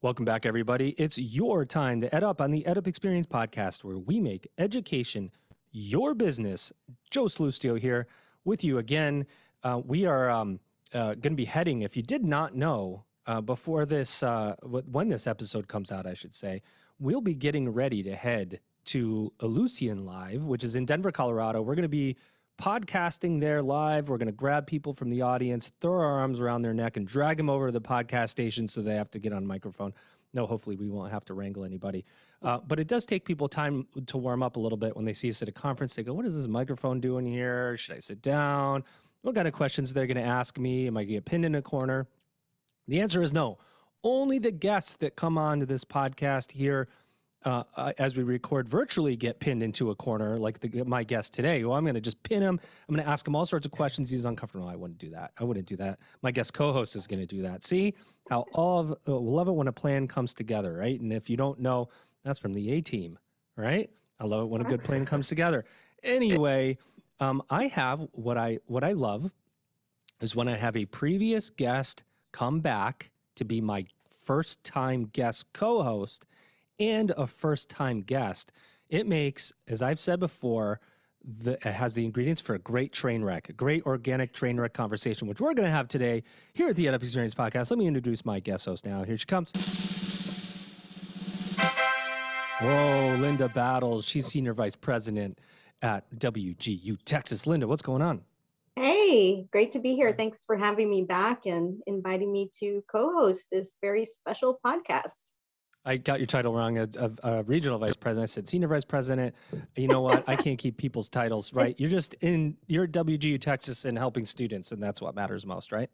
Welcome 0.00 0.24
back, 0.24 0.46
everybody. 0.46 0.90
It's 0.90 1.18
your 1.18 1.64
time 1.64 2.00
to 2.02 2.10
EdUp 2.10 2.40
on 2.40 2.52
the 2.52 2.62
EdUp 2.68 2.86
Experience 2.86 3.26
podcast, 3.26 3.82
where 3.82 3.98
we 3.98 4.20
make 4.20 4.46
education 4.56 5.32
your 5.72 6.14
business. 6.14 6.72
Joe 7.10 7.24
Sallustio 7.24 7.76
here 7.80 8.06
with 8.44 8.62
you 8.62 8.78
again. 8.78 9.26
Uh, 9.64 9.80
we 9.84 10.06
are 10.06 10.30
um, 10.30 10.60
uh, 10.94 11.14
going 11.14 11.22
to 11.22 11.30
be 11.30 11.46
heading, 11.46 11.82
if 11.82 11.96
you 11.96 12.04
did 12.04 12.24
not 12.24 12.54
know, 12.54 13.06
uh, 13.26 13.40
before 13.40 13.84
this, 13.84 14.22
uh, 14.22 14.54
when 14.62 15.08
this 15.08 15.26
episode 15.26 15.66
comes 15.66 15.90
out, 15.90 16.06
I 16.06 16.14
should 16.14 16.32
say, 16.32 16.62
we'll 17.00 17.20
be 17.20 17.34
getting 17.34 17.68
ready 17.68 18.04
to 18.04 18.14
head 18.14 18.60
to 18.84 19.32
Ellucian 19.40 20.04
Live, 20.04 20.44
which 20.44 20.62
is 20.62 20.76
in 20.76 20.86
Denver, 20.86 21.10
Colorado. 21.10 21.60
We're 21.60 21.74
going 21.74 21.82
to 21.82 21.88
be 21.88 22.16
podcasting 22.60 23.40
there 23.40 23.62
live. 23.62 24.08
We're 24.08 24.18
going 24.18 24.26
to 24.26 24.32
grab 24.32 24.66
people 24.66 24.92
from 24.92 25.10
the 25.10 25.22
audience, 25.22 25.72
throw 25.80 25.92
our 25.92 26.20
arms 26.20 26.40
around 26.40 26.62
their 26.62 26.74
neck, 26.74 26.96
and 26.96 27.06
drag 27.06 27.36
them 27.36 27.48
over 27.48 27.66
to 27.66 27.72
the 27.72 27.80
podcast 27.80 28.30
station 28.30 28.68
so 28.68 28.82
they 28.82 28.96
have 28.96 29.10
to 29.12 29.18
get 29.18 29.32
on 29.32 29.46
microphone. 29.46 29.94
No, 30.34 30.44
hopefully 30.46 30.76
we 30.76 30.88
won't 30.88 31.10
have 31.10 31.24
to 31.26 31.34
wrangle 31.34 31.64
anybody. 31.64 32.04
Uh, 32.42 32.58
but 32.58 32.78
it 32.78 32.86
does 32.86 33.06
take 33.06 33.24
people 33.24 33.48
time 33.48 33.86
to 34.06 34.18
warm 34.18 34.42
up 34.42 34.56
a 34.56 34.60
little 34.60 34.76
bit 34.76 34.94
when 34.94 35.04
they 35.04 35.14
see 35.14 35.28
us 35.28 35.40
at 35.40 35.48
a 35.48 35.52
conference. 35.52 35.94
They 35.94 36.02
go, 36.02 36.12
What 36.12 36.26
is 36.26 36.34
this 36.34 36.46
microphone 36.46 37.00
doing 37.00 37.24
here? 37.24 37.76
Should 37.76 37.96
I 37.96 38.00
sit 38.00 38.20
down? 38.20 38.84
What 39.22 39.34
kind 39.34 39.48
of 39.48 39.54
questions 39.54 39.94
they're 39.94 40.06
going 40.06 40.16
to 40.16 40.22
ask 40.22 40.58
me? 40.58 40.86
Am 40.86 40.96
I 40.96 41.00
going 41.00 41.08
to 41.08 41.14
get 41.14 41.24
pinned 41.24 41.44
in 41.44 41.54
a 41.54 41.62
corner? 41.62 42.06
The 42.86 43.00
answer 43.00 43.22
is 43.22 43.32
no. 43.32 43.58
Only 44.04 44.38
the 44.38 44.52
guests 44.52 44.96
that 44.96 45.16
come 45.16 45.38
on 45.38 45.60
to 45.60 45.66
this 45.66 45.84
podcast 45.84 46.52
here 46.52 46.88
uh, 47.44 47.62
uh, 47.76 47.92
as 47.98 48.16
we 48.16 48.22
record 48.22 48.68
virtually 48.68 49.16
get 49.16 49.38
pinned 49.40 49.62
into 49.62 49.90
a 49.90 49.94
corner 49.94 50.36
like 50.36 50.60
the, 50.60 50.82
my 50.84 51.04
guest 51.04 51.32
today. 51.32 51.64
Well, 51.64 51.76
I'm 51.76 51.84
going 51.84 51.94
to 51.94 52.00
just 52.00 52.22
pin 52.22 52.42
him. 52.42 52.58
I'm 52.88 52.94
going 52.94 53.04
to 53.04 53.10
ask 53.10 53.26
him 53.26 53.36
all 53.36 53.46
sorts 53.46 53.64
of 53.64 53.72
questions. 53.72 54.10
He's 54.10 54.24
uncomfortable. 54.24 54.68
I 54.68 54.76
wouldn't 54.76 54.98
do 54.98 55.10
that. 55.10 55.32
I 55.38 55.44
wouldn't 55.44 55.66
do 55.66 55.76
that. 55.76 56.00
My 56.22 56.30
guest 56.30 56.52
co-host 56.52 56.96
is 56.96 57.06
going 57.06 57.20
to 57.20 57.26
do 57.26 57.42
that. 57.42 57.64
See 57.64 57.94
how 58.28 58.44
all 58.52 58.80
of 58.80 58.90
uh, 59.06 59.16
love 59.16 59.48
it 59.48 59.52
when 59.52 59.68
a 59.68 59.72
plan 59.72 60.08
comes 60.08 60.34
together, 60.34 60.74
right? 60.74 61.00
And 61.00 61.12
if 61.12 61.30
you 61.30 61.36
don't 61.36 61.60
know, 61.60 61.88
that's 62.24 62.38
from 62.38 62.54
the 62.54 62.72
A 62.72 62.80
team, 62.80 63.18
right? 63.56 63.88
I 64.20 64.24
love 64.24 64.42
it 64.42 64.48
when 64.48 64.60
a 64.60 64.64
good 64.64 64.82
plan 64.82 65.06
comes 65.06 65.28
together. 65.28 65.64
Anyway, 66.02 66.78
um, 67.20 67.42
I 67.50 67.68
have 67.68 68.06
what 68.12 68.36
I 68.36 68.58
what 68.66 68.84
I 68.84 68.92
love 68.92 69.32
is 70.20 70.34
when 70.34 70.48
I 70.48 70.56
have 70.56 70.76
a 70.76 70.86
previous 70.86 71.50
guest 71.50 72.04
come 72.32 72.60
back 72.60 73.10
to 73.36 73.44
be 73.44 73.60
my 73.60 73.86
first 74.10 74.64
time 74.64 75.04
guest 75.04 75.46
co-host 75.52 76.26
and 76.78 77.10
a 77.12 77.26
first 77.26 77.70
time 77.70 78.02
guest, 78.02 78.52
it 78.88 79.06
makes, 79.06 79.52
as 79.66 79.82
I've 79.82 80.00
said 80.00 80.20
before, 80.20 80.80
the, 81.24 81.52
it 81.52 81.62
has 81.64 81.94
the 81.94 82.04
ingredients 82.04 82.40
for 82.40 82.54
a 82.54 82.58
great 82.58 82.92
train 82.92 83.22
wreck, 83.22 83.48
a 83.48 83.52
great 83.52 83.84
organic 83.84 84.32
train 84.32 84.58
wreck 84.58 84.72
conversation, 84.72 85.28
which 85.28 85.40
we're 85.40 85.54
going 85.54 85.66
to 85.66 85.74
have 85.74 85.88
today 85.88 86.22
here 86.54 86.68
at 86.68 86.76
the 86.76 86.86
EdUp 86.86 87.02
Experience 87.02 87.34
podcast. 87.34 87.70
Let 87.70 87.78
me 87.78 87.86
introduce 87.86 88.24
my 88.24 88.40
guest 88.40 88.64
host 88.64 88.86
now. 88.86 89.04
Here 89.04 89.16
she 89.16 89.26
comes. 89.26 89.52
Whoa, 92.60 93.16
Linda 93.20 93.48
Battles. 93.48 94.04
She's 94.04 94.26
Senior 94.26 94.52
Vice 94.52 94.74
President 94.74 95.38
at 95.82 96.10
WGU 96.18 96.98
Texas. 97.04 97.46
Linda, 97.46 97.68
what's 97.68 97.82
going 97.82 98.02
on? 98.02 98.22
Hey, 98.74 99.46
great 99.52 99.72
to 99.72 99.80
be 99.80 99.94
here. 99.94 100.12
Thanks 100.12 100.40
for 100.46 100.56
having 100.56 100.88
me 100.88 101.02
back 101.02 101.46
and 101.46 101.82
inviting 101.86 102.32
me 102.32 102.50
to 102.60 102.82
co 102.90 103.12
host 103.12 103.48
this 103.50 103.76
very 103.80 104.04
special 104.04 104.58
podcast. 104.64 105.30
I 105.88 105.96
got 105.96 106.20
your 106.20 106.26
title 106.26 106.52
wrong. 106.52 106.76
A, 106.76 106.88
a, 106.98 107.10
a, 107.22 107.42
regional 107.44 107.78
vice 107.78 107.96
president. 107.96 108.24
I 108.24 108.32
said 108.32 108.46
senior 108.46 108.68
vice 108.68 108.84
president. 108.84 109.34
You 109.74 109.88
know 109.88 110.02
what? 110.02 110.28
I 110.28 110.36
can't 110.36 110.58
keep 110.58 110.76
people's 110.76 111.08
titles 111.08 111.54
right. 111.54 111.74
You're 111.78 111.88
just 111.88 112.12
in. 112.20 112.58
You're 112.66 112.84
at 112.84 112.92
WGU 112.92 113.40
Texas 113.40 113.86
and 113.86 113.96
helping 113.96 114.26
students, 114.26 114.70
and 114.70 114.82
that's 114.82 115.00
what 115.00 115.14
matters 115.14 115.46
most, 115.46 115.72
right? 115.72 115.88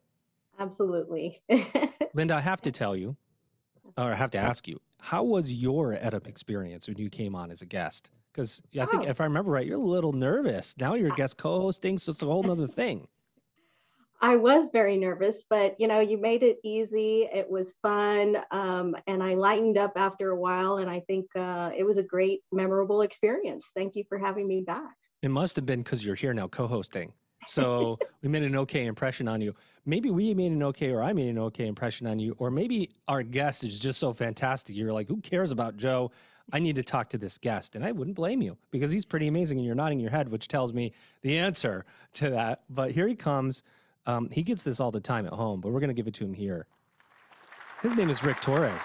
Absolutely. 0.58 1.40
Linda, 2.14 2.34
I 2.34 2.40
have 2.40 2.60
to 2.62 2.72
tell 2.72 2.96
you, 2.96 3.16
or 3.96 4.10
I 4.10 4.14
have 4.14 4.32
to 4.32 4.38
ask 4.38 4.66
you, 4.66 4.80
how 5.00 5.22
was 5.22 5.52
your 5.52 5.92
EdUp 5.94 6.26
experience 6.26 6.88
when 6.88 6.98
you 6.98 7.08
came 7.08 7.36
on 7.36 7.52
as 7.52 7.62
a 7.62 7.66
guest? 7.66 8.10
Because 8.32 8.60
I 8.80 8.86
think, 8.86 9.04
oh. 9.04 9.08
if 9.08 9.20
I 9.20 9.24
remember 9.24 9.52
right, 9.52 9.64
you're 9.64 9.76
a 9.76 9.80
little 9.80 10.12
nervous. 10.12 10.74
Now 10.76 10.94
you're 10.94 11.12
a 11.12 11.16
guest 11.16 11.36
co-hosting, 11.36 11.98
so 11.98 12.10
it's 12.10 12.22
a 12.22 12.26
whole 12.26 12.50
other 12.50 12.66
thing. 12.66 13.06
I 14.24 14.36
was 14.36 14.70
very 14.72 14.96
nervous, 14.96 15.44
but 15.50 15.78
you 15.78 15.86
know, 15.86 16.00
you 16.00 16.16
made 16.16 16.42
it 16.42 16.56
easy. 16.64 17.28
It 17.30 17.46
was 17.50 17.74
fun, 17.82 18.38
um, 18.50 18.96
and 19.06 19.22
I 19.22 19.34
lightened 19.34 19.76
up 19.76 19.92
after 19.96 20.30
a 20.30 20.36
while. 20.36 20.78
And 20.78 20.88
I 20.88 21.00
think 21.00 21.26
uh, 21.36 21.72
it 21.76 21.84
was 21.84 21.98
a 21.98 22.02
great, 22.02 22.40
memorable 22.50 23.02
experience. 23.02 23.72
Thank 23.74 23.96
you 23.96 24.04
for 24.08 24.16
having 24.16 24.48
me 24.48 24.62
back. 24.62 24.94
It 25.20 25.30
must 25.30 25.56
have 25.56 25.66
been 25.66 25.82
because 25.82 26.06
you're 26.06 26.14
here 26.14 26.32
now, 26.32 26.48
co-hosting. 26.48 27.12
So 27.44 27.98
we 28.22 28.30
made 28.30 28.44
an 28.44 28.56
okay 28.56 28.86
impression 28.86 29.28
on 29.28 29.42
you. 29.42 29.54
Maybe 29.84 30.10
we 30.10 30.32
made 30.32 30.52
an 30.52 30.62
okay, 30.62 30.92
or 30.92 31.02
I 31.02 31.12
made 31.12 31.28
an 31.28 31.38
okay 31.40 31.66
impression 31.66 32.06
on 32.06 32.18
you, 32.18 32.34
or 32.38 32.50
maybe 32.50 32.92
our 33.06 33.22
guest 33.22 33.62
is 33.62 33.78
just 33.78 34.00
so 34.00 34.14
fantastic. 34.14 34.74
You're 34.74 34.94
like, 34.94 35.06
who 35.06 35.20
cares 35.20 35.52
about 35.52 35.76
Joe? 35.76 36.12
I 36.50 36.60
need 36.60 36.76
to 36.76 36.82
talk 36.82 37.10
to 37.10 37.18
this 37.18 37.36
guest. 37.36 37.76
And 37.76 37.84
I 37.84 37.92
wouldn't 37.92 38.16
blame 38.16 38.40
you 38.40 38.56
because 38.70 38.90
he's 38.90 39.04
pretty 39.04 39.26
amazing. 39.26 39.58
And 39.58 39.66
you're 39.66 39.74
nodding 39.74 40.00
your 40.00 40.10
head, 40.10 40.30
which 40.30 40.48
tells 40.48 40.72
me 40.72 40.92
the 41.20 41.36
answer 41.36 41.84
to 42.14 42.30
that. 42.30 42.62
But 42.70 42.92
here 42.92 43.06
he 43.06 43.16
comes. 43.16 43.62
Um, 44.06 44.28
he 44.30 44.42
gets 44.42 44.64
this 44.64 44.80
all 44.80 44.90
the 44.90 45.00
time 45.00 45.26
at 45.26 45.32
home, 45.32 45.60
but 45.60 45.72
we're 45.72 45.80
going 45.80 45.88
to 45.88 45.94
give 45.94 46.06
it 46.06 46.14
to 46.14 46.24
him 46.24 46.34
here. 46.34 46.66
His 47.82 47.94
name 47.94 48.10
is 48.10 48.22
Rick 48.22 48.40
Torres. 48.40 48.82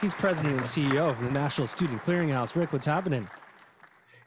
He's 0.00 0.14
president 0.14 0.54
and 0.54 0.64
CEO 0.64 1.10
of 1.10 1.20
the 1.20 1.30
National 1.30 1.66
Student 1.66 2.02
Clearinghouse. 2.02 2.54
Rick, 2.56 2.72
what's 2.72 2.86
happening? 2.86 3.28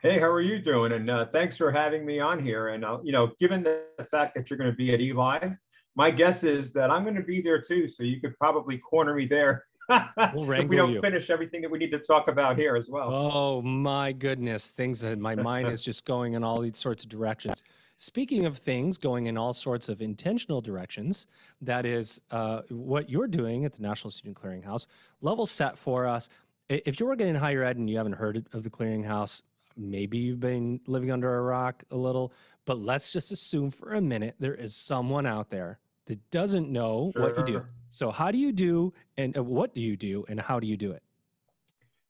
Hey, 0.01 0.19
how 0.19 0.27
are 0.27 0.41
you 0.41 0.59
doing? 0.59 0.91
And 0.91 1.09
uh, 1.09 1.25
thanks 1.31 1.57
for 1.57 1.71
having 1.71 2.05
me 2.05 2.19
on 2.19 2.43
here. 2.43 2.69
And 2.69 2.83
uh, 2.85 2.99
you 3.03 3.11
know, 3.11 3.31
given 3.39 3.63
the, 3.63 3.81
fact 4.11 4.35
that 4.35 4.49
you're 4.49 4.57
going 4.57 4.69
to 4.69 4.75
be 4.75 4.93
at 4.93 4.99
eLive, 4.99 5.57
my 5.95 6.11
guess 6.11 6.43
is 6.43 6.73
that 6.73 6.91
I'm 6.91 7.03
going 7.03 7.15
to 7.15 7.23
be 7.23 7.41
there 7.41 7.61
too. 7.61 7.87
So 7.87 8.03
you 8.03 8.19
could 8.19 8.37
probably 8.37 8.77
corner 8.77 9.15
me 9.15 9.25
there 9.25 9.63
we'll 10.33 10.51
if 10.51 10.67
we 10.67 10.75
don't 10.75 10.93
you. 10.93 11.01
finish 11.01 11.29
everything 11.29 11.61
that 11.61 11.71
we 11.71 11.77
need 11.77 11.91
to 11.91 11.99
talk 11.99 12.27
about 12.27 12.57
here 12.57 12.75
as 12.75 12.89
well. 12.89 13.13
Oh 13.13 13.61
my 13.61 14.11
goodness, 14.11 14.71
things 14.71 15.01
that 15.01 15.17
my 15.19 15.35
mind 15.35 15.69
is 15.69 15.83
just 15.83 16.05
going 16.05 16.33
in 16.33 16.43
all 16.43 16.59
these 16.61 16.77
sorts 16.77 17.03
of 17.03 17.09
directions. 17.09 17.63
Speaking 17.95 18.45
of 18.45 18.57
things 18.57 18.97
going 18.97 19.27
in 19.27 19.37
all 19.37 19.53
sorts 19.53 19.87
of 19.87 20.01
intentional 20.01 20.61
directions, 20.61 21.27
that 21.61 21.85
is 21.85 22.21
uh, 22.31 22.61
what 22.69 23.09
you're 23.09 23.27
doing 23.27 23.65
at 23.65 23.73
the 23.73 23.81
National 23.81 24.11
Student 24.11 24.35
Clearinghouse. 24.35 24.87
Level 25.21 25.45
set 25.45 25.77
for 25.77 26.07
us. 26.07 26.27
If 26.69 26.99
you're 26.99 27.09
working 27.09 27.27
in 27.27 27.35
higher 27.35 27.63
ed 27.63 27.77
and 27.77 27.89
you 27.89 27.97
haven't 27.97 28.13
heard 28.13 28.45
of 28.51 28.63
the 28.63 28.69
Clearinghouse, 28.69 29.43
maybe 29.77 30.17
you've 30.17 30.39
been 30.39 30.79
living 30.87 31.11
under 31.11 31.37
a 31.37 31.41
rock 31.41 31.83
a 31.91 31.95
little, 31.95 32.33
but 32.65 32.79
let's 32.79 33.11
just 33.11 33.31
assume 33.31 33.69
for 33.69 33.93
a 33.93 34.01
minute 34.01 34.35
there 34.39 34.55
is 34.55 34.75
someone 34.75 35.25
out 35.25 35.49
there 35.49 35.79
that 36.05 36.31
doesn't 36.31 36.69
know 36.69 37.11
sure. 37.13 37.21
what 37.21 37.37
you 37.37 37.45
do. 37.45 37.65
So, 37.91 38.09
how 38.09 38.31
do 38.31 38.37
you 38.37 38.51
do, 38.51 38.91
and 39.17 39.37
uh, 39.37 39.43
what 39.43 39.75
do 39.75 39.81
you 39.81 39.95
do, 39.95 40.25
and 40.27 40.39
how 40.39 40.59
do 40.59 40.65
you 40.65 40.77
do 40.77 40.91
it? 40.91 41.03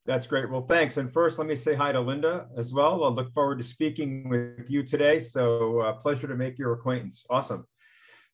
That's 0.06 0.26
great. 0.26 0.50
Well, 0.50 0.66
thanks. 0.66 0.98
And 0.98 1.10
first, 1.10 1.38
let 1.38 1.48
me 1.48 1.56
say 1.56 1.74
hi 1.74 1.90
to 1.92 2.00
Linda 2.00 2.46
as 2.58 2.74
well. 2.74 3.04
I 3.04 3.08
look 3.08 3.32
forward 3.32 3.56
to 3.58 3.64
speaking 3.64 4.28
with 4.28 4.68
you 4.68 4.82
today. 4.82 5.18
So, 5.18 5.80
uh, 5.80 5.94
pleasure 5.94 6.28
to 6.28 6.36
make 6.36 6.58
your 6.58 6.74
acquaintance. 6.74 7.24
Awesome. 7.30 7.66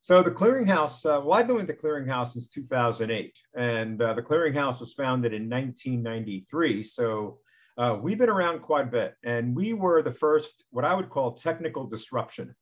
So, 0.00 0.20
the 0.20 0.32
Clearinghouse, 0.32 1.06
uh, 1.06 1.20
well, 1.20 1.34
I've 1.34 1.46
been 1.46 1.54
with 1.54 1.68
the 1.68 1.74
Clearinghouse 1.74 2.32
since 2.32 2.48
2008, 2.48 3.38
and 3.56 4.02
uh, 4.02 4.14
the 4.14 4.22
Clearinghouse 4.22 4.80
was 4.80 4.94
founded 4.94 5.32
in 5.32 5.48
1993. 5.48 6.82
So, 6.82 7.38
uh, 7.78 7.96
we've 8.02 8.18
been 8.18 8.28
around 8.28 8.62
quite 8.62 8.88
a 8.88 8.90
bit, 8.90 9.14
and 9.22 9.54
we 9.54 9.72
were 9.72 10.02
the 10.02 10.12
first, 10.12 10.64
what 10.70 10.84
I 10.84 10.92
would 10.92 11.08
call 11.08 11.34
technical 11.34 11.86
disruption 11.86 12.52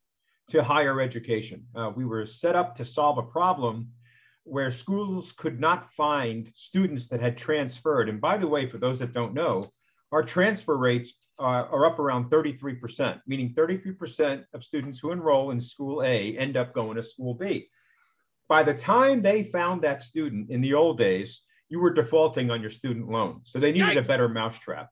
to 0.49 0.63
higher 0.63 1.01
education. 1.01 1.65
Uh, 1.75 1.91
we 1.97 2.05
were 2.05 2.27
set 2.27 2.57
up 2.57 2.75
to 2.75 2.85
solve 2.85 3.17
a 3.17 3.23
problem 3.23 3.89
where 4.49 4.71
schools 4.71 5.33
could 5.33 5.61
not 5.61 5.93
find 5.93 6.51
students 6.55 7.07
that 7.09 7.21
had 7.21 7.37
transferred. 7.37 8.09
And 8.09 8.21
by 8.21 8.39
the 8.39 8.49
way, 8.49 8.69
for 8.69 8.79
those 8.79 8.99
that 9.01 9.13
don't 9.13 9.35
know, 9.35 9.71
our 10.13 10.23
transfer 10.23 10.77
rates 10.77 11.13
uh, 11.39 11.67
are 11.71 11.87
up 11.87 11.99
around 11.99 12.31
33%, 12.31 13.21
meaning 13.27 13.55
33% 13.55 14.45
of 14.55 14.65
students 14.65 14.99
who 14.99 15.13
enroll 15.13 15.51
in 15.51 15.61
school 15.61 16.03
A 16.03 16.37
end 16.37 16.57
up 16.57 16.75
going 16.75 16.97
to 16.97 17.03
school 17.03 17.35
B. 17.35 17.69
By 18.49 18.63
the 18.63 18.75
time 18.75 19.23
they 19.23 19.45
found 19.45 19.83
that 19.83 20.03
student 20.03 20.51
in 20.51 20.61
the 20.61 20.75
old 20.75 20.99
days, 20.99 21.43
you 21.69 21.81
were 21.81 21.93
defaulting 21.93 22.51
on 22.51 22.61
your 22.61 22.71
student 22.71 23.11
loan. 23.11 23.41
So 23.45 23.59
they 23.59 23.73
needed 23.73 23.97
Yikes. 23.97 24.05
a 24.05 24.09
better 24.09 24.29
mousetrap. 24.29 24.89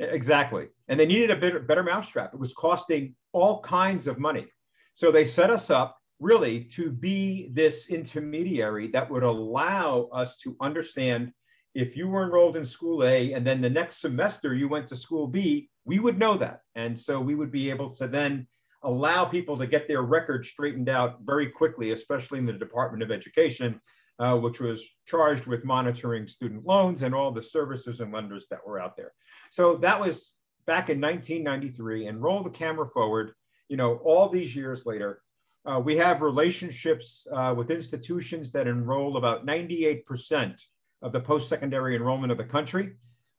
Exactly. 0.00 0.66
And 0.88 0.98
they 0.98 1.06
needed 1.06 1.30
a 1.30 1.36
better, 1.36 1.60
better 1.60 1.84
mousetrap. 1.84 2.34
It 2.34 2.40
was 2.40 2.52
costing 2.52 3.14
all 3.32 3.60
kinds 3.60 4.08
of 4.08 4.18
money. 4.18 4.46
So 4.92 5.12
they 5.12 5.24
set 5.24 5.50
us 5.50 5.70
up 5.70 5.96
really 6.20 6.64
to 6.64 6.90
be 6.90 7.50
this 7.52 7.88
intermediary 7.88 8.88
that 8.88 9.10
would 9.10 9.22
allow 9.22 10.08
us 10.12 10.36
to 10.38 10.56
understand 10.60 11.32
if 11.74 11.96
you 11.96 12.08
were 12.08 12.24
enrolled 12.24 12.56
in 12.56 12.64
school 12.64 13.04
A 13.04 13.32
and 13.32 13.46
then 13.46 13.60
the 13.60 13.70
next 13.70 14.00
semester 14.00 14.54
you 14.54 14.68
went 14.68 14.86
to 14.88 14.96
school 14.96 15.26
B, 15.26 15.68
we 15.84 15.98
would 15.98 16.18
know 16.18 16.36
that. 16.36 16.60
And 16.76 16.98
so 16.98 17.20
we 17.20 17.34
would 17.34 17.50
be 17.50 17.70
able 17.70 17.90
to 17.94 18.06
then 18.06 18.46
allow 18.82 19.24
people 19.24 19.56
to 19.58 19.66
get 19.66 19.88
their 19.88 20.02
records 20.02 20.48
straightened 20.48 20.88
out 20.88 21.18
very 21.24 21.48
quickly, 21.48 21.90
especially 21.90 22.38
in 22.38 22.46
the 22.46 22.52
Department 22.52 23.02
of 23.02 23.10
Education, 23.10 23.80
uh, 24.18 24.36
which 24.36 24.60
was 24.60 24.86
charged 25.06 25.46
with 25.46 25.64
monitoring 25.64 26.28
student 26.28 26.64
loans 26.64 27.02
and 27.02 27.14
all 27.14 27.32
the 27.32 27.42
services 27.42 28.00
and 28.00 28.12
lenders 28.12 28.46
that 28.50 28.64
were 28.64 28.80
out 28.80 28.96
there. 28.96 29.12
So 29.50 29.76
that 29.78 30.00
was 30.00 30.34
back 30.66 30.90
in 30.90 31.00
1993 31.00 32.06
and 32.06 32.22
roll 32.22 32.42
the 32.42 32.50
camera 32.50 32.88
forward, 32.88 33.32
you 33.68 33.76
know, 33.76 33.96
all 34.04 34.28
these 34.28 34.54
years 34.54 34.86
later, 34.86 35.20
uh, 35.66 35.80
we 35.80 35.96
have 35.96 36.20
relationships 36.20 37.26
uh, 37.32 37.54
with 37.56 37.70
institutions 37.70 38.50
that 38.52 38.66
enroll 38.66 39.16
about 39.16 39.46
98% 39.46 40.60
of 41.02 41.12
the 41.12 41.20
post-secondary 41.20 41.96
enrollment 41.96 42.30
of 42.30 42.38
the 42.38 42.44
country. 42.44 42.92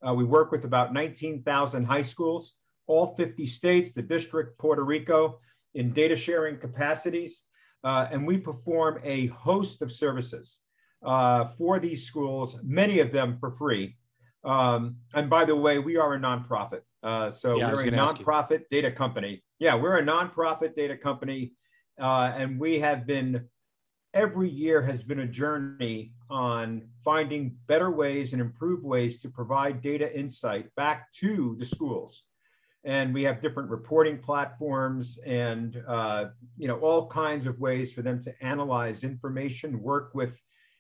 Uh, 0.06 0.14
we 0.14 0.24
work 0.24 0.52
with 0.52 0.66
about 0.66 0.94
19,000 0.94 1.86
high 1.86 2.02
schools, 2.02 2.58
all 2.88 3.16
50 3.16 3.46
states, 3.46 3.92
the 3.92 4.02
district, 4.02 4.58
Puerto 4.58 4.84
Rico, 4.84 5.40
in 5.74 5.92
data 5.94 6.16
sharing 6.16 6.58
capacities. 6.58 7.44
Uh, 7.84 8.08
and 8.12 8.26
we 8.26 8.38
perform 8.38 9.00
a 9.04 9.28
host 9.28 9.84
of 9.84 9.92
services 9.92 10.62
uh, 11.06 11.50
for 11.58 11.80
these 11.80 12.04
schools, 12.06 12.58
many 12.64 13.00
of 13.00 13.12
them 13.12 13.38
for 13.40 13.52
free. 13.52 13.96
Um, 14.44 14.98
and 15.14 15.30
by 15.30 15.46
the 15.46 15.56
way, 15.56 15.78
we 15.78 15.98
are 15.98 16.16
a 16.16 16.20
nonprofit. 16.20 16.82
Uh, 17.04 17.30
so 17.30 17.58
yeah, 17.58 17.72
we're 17.72 17.88
a 17.88 17.92
nonprofit 17.92 18.64
data 18.70 18.92
company. 18.92 19.44
Yeah, 19.60 19.76
we're 19.76 19.98
a 19.98 20.04
nonprofit 20.04 20.76
data 20.76 20.98
company. 20.98 21.54
Uh, 22.00 22.34
and 22.36 22.60
we 22.60 22.80
have 22.80 23.06
been, 23.06 23.48
every 24.14 24.50
year 24.50 24.82
has 24.82 25.04
been 25.04 25.20
a 25.20 25.28
journey 25.28 26.14
on 26.30 26.88
finding 27.04 27.56
better 27.68 27.92
ways 27.92 28.34
and 28.34 28.42
improved 28.42 28.84
ways 28.84 29.22
to 29.22 29.30
provide 29.30 29.82
data 29.82 30.18
insight 30.18 30.74
back 30.76 31.12
to 31.14 31.56
the 31.60 31.66
schools. 31.66 32.24
And 32.84 33.14
we 33.14 33.24
have 33.24 33.42
different 33.42 33.70
reporting 33.70 34.20
platforms 34.20 35.18
and 35.26 35.82
uh, 35.88 36.26
you 36.56 36.68
know 36.68 36.78
all 36.80 37.08
kinds 37.08 37.48
of 37.48 37.60
ways 37.60 37.92
for 37.92 38.04
them 38.04 38.22
to 38.22 38.46
analyze 38.46 39.04
information, 39.04 39.82
work 39.82 40.12
with 40.14 40.40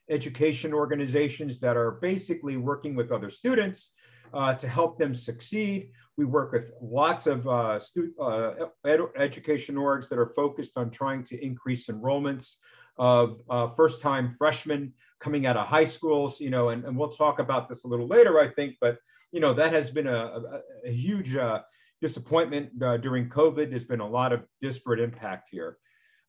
education 0.09 0.71
organizations 0.71 1.59
that 1.59 1.75
are 1.75 1.91
basically 1.91 2.57
working 2.57 2.95
with 2.95 3.11
other 3.11 3.31
students 3.31 3.93
uh, 4.33 4.53
to 4.55 4.67
help 4.67 4.97
them 4.97 5.13
succeed. 5.13 5.91
We 6.17 6.25
work 6.25 6.51
with 6.53 6.71
lots 6.81 7.27
of 7.27 7.47
uh, 7.47 7.79
uh, 8.21 8.53
ed 8.85 8.99
education 9.17 9.75
orgs 9.75 10.07
that 10.09 10.17
are 10.17 10.31
focused 10.35 10.77
on 10.77 10.89
trying 10.89 11.23
to 11.25 11.45
increase 11.45 11.87
enrollments 11.87 12.55
of 12.97 13.41
uh, 13.49 13.67
first-time 13.75 14.35
freshmen 14.37 14.93
coming 15.19 15.45
out 15.45 15.57
of 15.57 15.67
high 15.67 15.85
schools, 15.85 16.39
you 16.39 16.49
know, 16.49 16.69
and, 16.69 16.85
and 16.85 16.97
we'll 16.97 17.09
talk 17.09 17.39
about 17.39 17.67
this 17.67 17.83
a 17.83 17.87
little 17.87 18.07
later, 18.07 18.39
I 18.39 18.47
think, 18.47 18.75
but, 18.79 18.97
you 19.33 19.41
know, 19.41 19.53
that 19.53 19.73
has 19.73 19.91
been 19.91 20.07
a, 20.07 20.15
a, 20.15 20.61
a 20.85 20.91
huge 20.91 21.35
uh, 21.35 21.61
disappointment 21.99 22.69
uh, 22.81 22.95
during 22.97 23.29
COVID. 23.29 23.69
There's 23.69 23.83
been 23.83 23.99
a 23.99 24.07
lot 24.07 24.31
of 24.31 24.45
disparate 24.61 25.01
impact 25.01 25.49
here. 25.51 25.77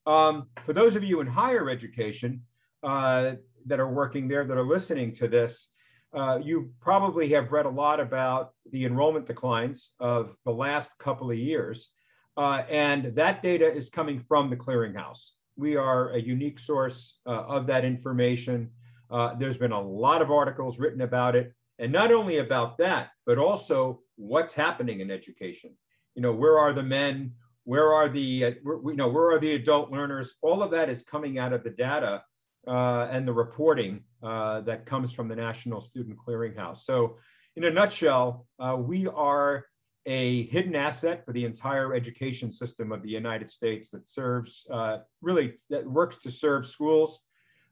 Um, 0.07 0.49
for 0.65 0.73
those 0.73 0.97
of 0.97 1.05
you 1.05 1.21
in 1.21 1.29
higher 1.29 1.71
education 1.71 2.43
that 2.83 3.81
are 3.81 3.93
working 3.93 4.29
there, 4.29 4.45
that 4.45 4.57
are 4.57 4.67
listening 4.67 5.13
to 5.15 5.29
this, 5.29 5.69
uh, 6.15 6.39
you 6.43 6.71
probably 6.81 7.29
have 7.33 7.53
read 7.53 7.67
a 7.67 7.71
lot 7.71 8.01
about 8.01 8.53
the 8.73 8.85
enrollment 8.85 9.27
declines 9.27 9.93
of 10.01 10.37
the 10.45 10.51
last 10.53 10.99
couple 10.99 11.31
of 11.31 11.37
years. 11.37 11.91
Uh, 12.37 12.63
and 12.69 13.15
that 13.15 13.43
data 13.43 13.71
is 13.71 13.89
coming 13.89 14.21
from 14.21 14.51
the 14.51 14.57
clearinghouse. 14.57 15.31
We 15.57 15.77
are 15.77 16.11
a 16.11 16.21
unique 16.21 16.59
source 16.59 17.21
uh, 17.27 17.31
of 17.31 17.67
that 17.69 17.85
information. 17.85 18.71
Uh, 19.11 19.35
there's 19.35 19.57
been 19.57 19.73
a 19.73 19.81
lot 19.81 20.21
of 20.21 20.31
articles 20.31 20.79
written 20.79 21.01
about 21.01 21.35
it. 21.35 21.55
And 21.79 21.93
not 21.93 22.13
only 22.13 22.39
about 22.39 22.79
that, 22.79 23.11
but 23.25 23.39
also 23.39 24.01
what's 24.17 24.55
happening 24.55 25.01
in 25.01 25.11
education. 25.11 25.71
You 26.15 26.23
know, 26.23 26.33
where 26.33 26.59
are 26.59 26.73
the 26.73 26.83
men? 26.83 27.33
Where 27.65 27.93
are 27.93 28.09
the, 28.09 28.45
uh, 28.45 28.51
you 28.65 28.97
know, 28.97 29.09
where 29.09 29.33
are 29.33 29.39
the 29.39 29.55
adult 29.55 29.91
learners? 29.91 30.35
All 30.41 30.63
of 30.63 30.71
that 30.71 30.89
is 30.89 31.03
coming 31.03 31.39
out 31.39 31.53
of 31.53 31.65
the 31.65 31.71
data 31.71 32.23
uh, 32.67 33.09
and 33.11 33.27
the 33.27 33.33
reporting 33.33 34.01
uh, 34.23 34.61
that 34.63 34.87
comes 34.87 35.13
from 35.13 35.29
the 35.29 35.37
National 35.37 35.81
Student 35.81 36.17
Clearinghouse. 36.19 36.79
So 36.79 37.17
in 37.55 37.65
a 37.65 37.71
nutshell, 37.71 38.47
uh, 38.59 38.77
we 38.79 39.07
are 39.07 39.67
a 40.07 40.47
hidden 40.47 40.77
asset 40.77 41.25
for 41.25 41.33
the 41.33 41.45
entire 41.45 41.95
education 41.95 42.53
system 42.53 42.93
of 42.93 43.03
the 43.03 43.09
United 43.09 43.51
States 43.51 43.91
that 43.91 44.07
serves, 44.07 44.67
uh, 44.71 44.99
really, 45.21 45.55
that 45.71 45.85
works 45.85 46.17
to 46.19 46.31
serve 46.31 46.67
schools 46.67 47.21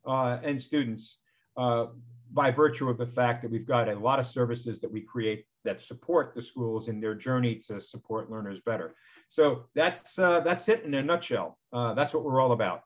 uh, 0.06 0.38
and 0.42 0.60
students 0.60 1.20
uh, 1.56 1.86
by 2.32 2.50
virtue 2.50 2.88
of 2.88 2.98
the 2.98 3.06
fact 3.06 3.42
that 3.42 3.50
we've 3.50 3.66
got 3.66 3.88
a 3.88 3.98
lot 3.98 4.18
of 4.18 4.26
services 4.26 4.80
that 4.80 4.90
we 4.90 5.00
create 5.00 5.44
that 5.64 5.80
support 5.80 6.34
the 6.34 6.42
schools 6.42 6.88
in 6.88 7.00
their 7.00 7.14
journey 7.14 7.54
to 7.54 7.80
support 7.80 8.30
learners 8.30 8.60
better. 8.60 8.94
So 9.28 9.66
that's 9.74 10.16
that's 10.16 10.68
it 10.68 10.82
in 10.82 10.94
a 10.94 11.02
nutshell. 11.02 11.58
That's 11.72 12.12
what 12.12 12.24
we're 12.24 12.40
all 12.40 12.52
about. 12.52 12.82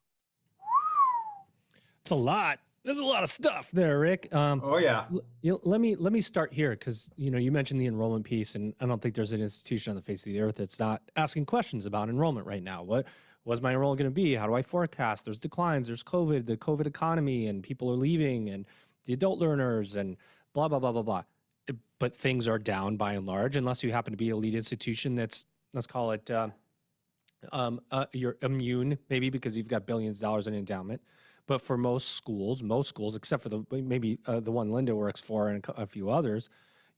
It's 2.09 2.13
a 2.13 2.15
lot. 2.15 2.59
There's 2.85 2.97
a 2.97 3.05
lot 3.05 3.23
of 3.23 3.29
stuff 3.29 3.71
there, 3.71 4.01
Rick. 4.01 4.35
Um, 4.35 4.63
oh 4.65 4.79
yeah. 4.79 5.05
L- 5.45 5.61
let 5.63 5.79
me 5.79 5.95
let 5.95 6.11
me 6.11 6.23
start 6.23 6.55
here 6.55 6.71
because 6.71 7.11
you 7.17 7.31
know 7.31 7.37
you 7.37 7.53
mentioned 7.53 7.79
the 7.79 7.85
enrollment 7.85 8.25
piece, 8.25 8.55
and 8.55 8.73
I 8.81 8.87
don't 8.87 9.03
think 9.03 9.15
there's 9.15 9.33
an 9.33 9.43
institution 9.43 9.91
on 9.91 9.97
the 9.97 10.01
face 10.01 10.27
of 10.27 10.33
the 10.33 10.41
earth 10.41 10.55
that's 10.55 10.81
not 10.81 11.03
asking 11.17 11.45
questions 11.45 11.85
about 11.85 12.09
enrollment 12.09 12.47
right 12.47 12.63
now. 12.63 12.83
What 12.83 13.07
was 13.45 13.61
my 13.61 13.73
enrollment 13.73 13.99
going 13.99 14.11
to 14.11 14.15
be? 14.15 14.35
How 14.35 14.47
do 14.47 14.55
I 14.55 14.63
forecast? 14.63 15.27
There's 15.27 15.37
declines. 15.37 15.87
There's 15.87 16.03
COVID, 16.03 16.47
the 16.47 16.57
COVID 16.57 16.87
economy, 16.87 17.49
and 17.49 17.63
people 17.63 17.91
are 17.91 17.97
leaving, 17.97 18.49
and 18.49 18.65
the 19.05 19.13
adult 19.13 19.39
learners, 19.39 19.97
and 19.97 20.17
blah 20.55 20.69
blah 20.69 20.79
blah 20.79 20.93
blah 20.93 21.03
blah. 21.03 21.25
But 21.99 22.17
things 22.17 22.49
are 22.49 22.59
down 22.59 22.97
by 22.97 23.13
and 23.13 23.27
large, 23.27 23.59
unless 23.59 23.85
you 23.85 23.93
happen 23.93 24.15
to 24.15 24.17
be 24.17 24.31
a 24.31 24.37
lead 24.37 24.55
institution 24.55 25.15
that's 25.15 25.45
let's 25.75 25.87
call 25.87 26.13
it 26.13 26.31
uh, 26.31 26.49
um, 27.53 27.83
uh, 27.91 28.07
you're 28.15 28.39
immune, 28.41 28.97
maybe 29.11 29.29
because 29.29 29.59
you've 29.59 29.69
got 29.69 29.85
billions 29.85 30.17
of 30.17 30.23
dollars 30.23 30.47
in 30.47 30.55
endowment. 30.55 31.03
But 31.49 31.63
for 31.63 31.77
most 31.77 32.15
schools, 32.15 32.63
most 32.63 32.89
schools, 32.89 33.17
except 33.17 33.43
for 33.43 33.49
the 33.49 33.65
maybe 33.73 34.21
uh, 34.27 34.39
the 34.39 34.53
one 34.53 34.71
Linda 34.71 34.95
works 34.95 35.21
for 35.21 35.49
and 35.49 35.65
a 35.77 35.87
few 35.87 36.11
others, 36.11 36.49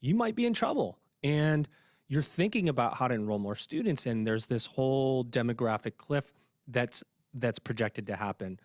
you 0.00 0.14
might 0.14 0.34
be 0.34 0.44
in 0.44 0.52
trouble. 0.52 0.98
And 1.22 1.66
you're 2.08 2.20
thinking 2.20 2.68
about 2.68 2.96
how 2.96 3.08
to 3.08 3.14
enroll 3.14 3.38
more 3.38 3.54
students, 3.54 4.04
and 4.04 4.26
there's 4.26 4.46
this 4.46 4.66
whole 4.66 5.24
demographic 5.24 5.96
cliff 5.96 6.32
that's 6.68 7.02
that's 7.32 7.60
projected 7.60 8.08
to 8.08 8.16
happen. 8.16 8.58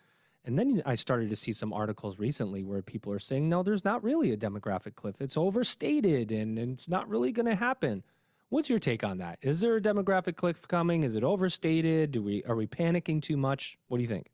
And 0.44 0.58
then 0.58 0.82
I 0.84 0.96
started 0.96 1.30
to 1.30 1.36
see 1.36 1.52
some 1.52 1.72
articles 1.72 2.18
recently 2.18 2.62
where 2.62 2.82
people 2.82 3.12
are 3.12 3.18
saying, 3.18 3.48
no, 3.48 3.62
there's 3.62 3.84
not 3.84 4.02
really 4.04 4.32
a 4.32 4.36
demographic 4.36 4.94
cliff. 4.94 5.20
It's 5.20 5.36
overstated 5.36 6.30
and, 6.30 6.56
and 6.56 6.72
it's 6.72 6.88
not 6.88 7.08
really 7.08 7.32
going 7.32 7.46
to 7.46 7.56
happen. 7.56 8.04
What's 8.48 8.70
your 8.70 8.78
take 8.78 9.02
on 9.02 9.18
that? 9.18 9.40
Is 9.42 9.60
there 9.60 9.74
a 9.74 9.80
demographic 9.80 10.36
cliff 10.36 10.68
coming? 10.68 11.02
Is 11.02 11.16
it 11.16 11.24
overstated? 11.24 12.12
Do 12.12 12.22
we 12.22 12.44
are 12.44 12.54
we 12.54 12.68
panicking 12.68 13.20
too 13.20 13.36
much? 13.36 13.76
What 13.88 13.98
do 13.98 14.02
you 14.02 14.08
think? 14.08 14.30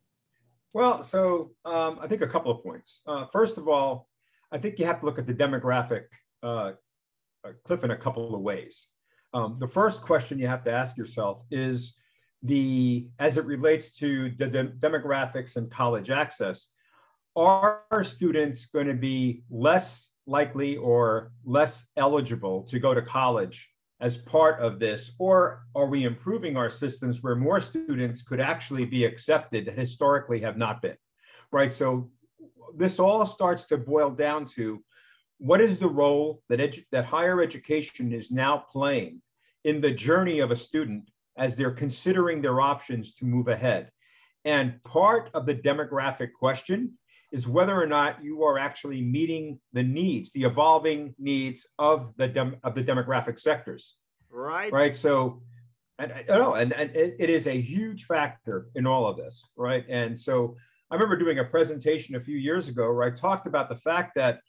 Well, 0.73 1.03
so 1.03 1.51
um, 1.65 1.99
I 2.01 2.07
think 2.07 2.21
a 2.21 2.27
couple 2.27 2.51
of 2.51 2.63
points. 2.63 3.01
Uh, 3.05 3.25
first 3.31 3.57
of 3.57 3.67
all, 3.67 4.09
I 4.51 4.57
think 4.57 4.79
you 4.79 4.85
have 4.85 4.99
to 5.01 5.05
look 5.05 5.19
at 5.19 5.27
the 5.27 5.33
demographic 5.33 6.05
uh, 6.41 6.73
uh 7.45 7.51
cliff 7.65 7.83
in 7.83 7.91
a 7.91 7.97
couple 7.97 8.33
of 8.33 8.41
ways. 8.41 8.87
Um, 9.33 9.57
the 9.59 9.67
first 9.67 10.01
question 10.01 10.39
you 10.39 10.47
have 10.47 10.63
to 10.63 10.71
ask 10.71 10.97
yourself 10.97 11.43
is 11.51 11.95
the 12.41 13.07
as 13.19 13.37
it 13.37 13.45
relates 13.45 13.95
to 13.97 14.31
the 14.37 14.47
de 14.47 14.65
demographics 14.65 15.55
and 15.55 15.71
college 15.71 16.09
access, 16.09 16.69
are 17.35 18.03
students 18.03 18.65
going 18.65 18.87
to 18.87 18.93
be 18.93 19.43
less 19.49 20.11
likely 20.25 20.77
or 20.77 21.31
less 21.45 21.87
eligible 21.97 22.63
to 22.63 22.79
go 22.79 22.93
to 22.93 23.01
college 23.01 23.69
as 24.03 24.17
part 24.17 24.59
of 24.59 24.79
this? 24.79 25.11
Or 25.17 25.63
are 25.73 25.87
we 25.87 26.03
improving 26.03 26.57
our 26.57 26.69
systems 26.69 27.23
where 27.23 27.35
more 27.35 27.61
students 27.61 28.21
could 28.21 28.41
actually 28.41 28.83
be 28.83 29.05
accepted 29.05 29.65
that 29.65 29.79
historically 29.79 30.41
have 30.41 30.57
not 30.57 30.81
been? 30.81 30.97
Right. 31.51 31.71
So 31.71 32.11
this 32.75 32.99
all 32.99 33.25
starts 33.25 33.65
to 33.67 33.77
boil 33.77 34.09
down 34.09 34.45
to 34.57 34.83
what 35.37 35.61
is 35.61 35.77
the 35.79 35.89
role 35.89 36.41
that, 36.49 36.75
that 36.91 37.05
higher 37.05 37.41
education 37.41 38.11
is 38.11 38.29
now 38.29 38.57
playing 38.57 39.21
in 39.63 39.79
the 39.79 39.91
journey 39.91 40.39
of 40.39 40.51
a 40.51 40.55
student 40.55 41.09
as 41.37 41.55
they're 41.55 41.71
considering 41.71 42.41
their 42.41 42.59
options 42.59 43.13
to 43.15 43.25
move 43.25 43.47
ahead. 43.47 43.89
And 44.43 44.83
part 44.83 45.29
of 45.33 45.45
the 45.45 45.55
demographic 45.55 46.33
question 46.37 46.97
is 47.33 47.47
whether 47.47 47.75
or 47.75 47.87
not 47.87 48.23
you 48.23 48.43
are 48.43 48.59
actually 48.59 49.01
meeting 49.01 49.59
the 49.73 49.81
needs, 49.83 50.31
the 50.31 50.43
evolving 50.43 51.15
needs 51.17 51.67
of 51.79 52.13
the 52.15 52.27
dem- 52.27 52.57
of 52.63 52.75
the 52.75 52.83
demographic 52.83 53.39
sectors. 53.39 53.97
Right. 54.29 54.71
Right. 54.71 54.95
So, 54.95 55.41
and 55.97 56.13
I 56.13 56.23
know, 56.29 56.53
and, 56.53 56.71
and 56.73 56.95
it, 56.95 57.15
it 57.19 57.29
is 57.29 57.47
a 57.47 57.59
huge 57.59 58.05
factor 58.05 58.67
in 58.75 58.85
all 58.85 59.07
of 59.07 59.17
this, 59.17 59.45
right? 59.57 59.83
And 59.89 60.17
so, 60.17 60.55
I 60.91 60.95
remember 60.95 61.17
doing 61.17 61.39
a 61.39 61.43
presentation 61.43 62.15
a 62.15 62.19
few 62.19 62.37
years 62.37 62.69
ago 62.69 62.93
where 62.93 63.03
I 63.03 63.09
talked 63.09 63.47
about 63.47 63.67
the 63.67 63.77
fact 63.77 64.13
that 64.15 64.39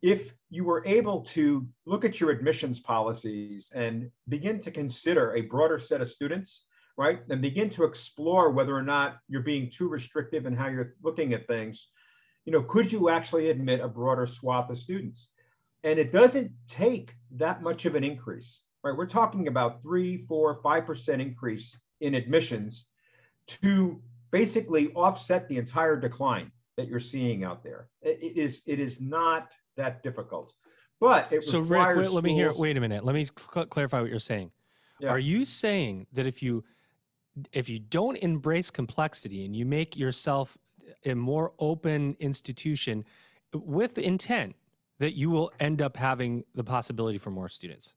if 0.00 0.32
you 0.48 0.64
were 0.64 0.82
able 0.86 1.20
to 1.20 1.66
look 1.84 2.04
at 2.06 2.18
your 2.18 2.30
admissions 2.30 2.80
policies 2.80 3.70
and 3.74 4.10
begin 4.28 4.58
to 4.60 4.70
consider 4.70 5.34
a 5.34 5.42
broader 5.42 5.78
set 5.78 6.00
of 6.00 6.10
students, 6.10 6.64
right, 6.96 7.20
and 7.28 7.42
begin 7.42 7.68
to 7.70 7.84
explore 7.84 8.50
whether 8.50 8.74
or 8.74 8.82
not 8.82 9.18
you're 9.28 9.42
being 9.42 9.70
too 9.70 9.88
restrictive 9.88 10.46
in 10.46 10.56
how 10.56 10.68
you're 10.68 10.94
looking 11.02 11.34
at 11.34 11.46
things, 11.46 11.88
you 12.44 12.52
know, 12.52 12.62
could 12.62 12.90
you 12.90 13.08
actually 13.08 13.50
admit 13.50 13.80
a 13.80 13.88
broader 13.88 14.26
swath 14.26 14.70
of 14.70 14.78
students? 14.78 15.28
And 15.84 15.98
it 15.98 16.12
doesn't 16.12 16.50
take 16.66 17.14
that 17.32 17.62
much 17.62 17.86
of 17.86 17.94
an 17.94 18.04
increase, 18.04 18.62
right? 18.82 18.96
We're 18.96 19.06
talking 19.06 19.48
about 19.48 19.82
three, 19.82 20.24
four, 20.28 20.60
five 20.62 20.86
percent 20.86 21.20
increase 21.20 21.76
in 22.00 22.14
admissions 22.14 22.86
to 23.46 24.00
basically 24.30 24.92
offset 24.92 25.48
the 25.48 25.56
entire 25.56 25.96
decline 25.96 26.50
that 26.76 26.88
you're 26.88 27.00
seeing 27.00 27.44
out 27.44 27.62
there. 27.62 27.88
It 28.00 28.36
is 28.36 28.62
it 28.66 28.80
is 28.80 29.00
not 29.00 29.52
that 29.76 30.02
difficult. 30.02 30.52
But 31.00 31.32
it 31.32 31.44
so 31.44 31.60
Rick, 31.60 31.96
wait, 31.96 32.10
let 32.10 32.24
me 32.24 32.34
hear. 32.34 32.52
Wait 32.56 32.76
a 32.76 32.80
minute. 32.80 33.04
Let 33.04 33.14
me 33.14 33.26
cl- 33.26 33.66
clarify 33.66 34.00
what 34.00 34.10
you're 34.10 34.20
saying. 34.20 34.52
Yeah. 35.00 35.08
Are 35.08 35.18
you 35.18 35.44
saying 35.44 36.06
that 36.12 36.26
if 36.26 36.42
you 36.42 36.64
if 37.52 37.68
you 37.68 37.78
don't 37.78 38.16
embrace 38.18 38.70
complexity 38.70 39.44
and 39.44 39.56
you 39.56 39.66
make 39.66 39.96
yourself 39.96 40.56
a 41.04 41.14
more 41.14 41.52
open 41.58 42.16
institution 42.20 43.04
with 43.52 43.98
intent 43.98 44.56
that 44.98 45.14
you 45.16 45.30
will 45.30 45.52
end 45.60 45.82
up 45.82 45.96
having 45.96 46.44
the 46.54 46.64
possibility 46.64 47.18
for 47.18 47.30
more 47.30 47.48
students? 47.48 47.94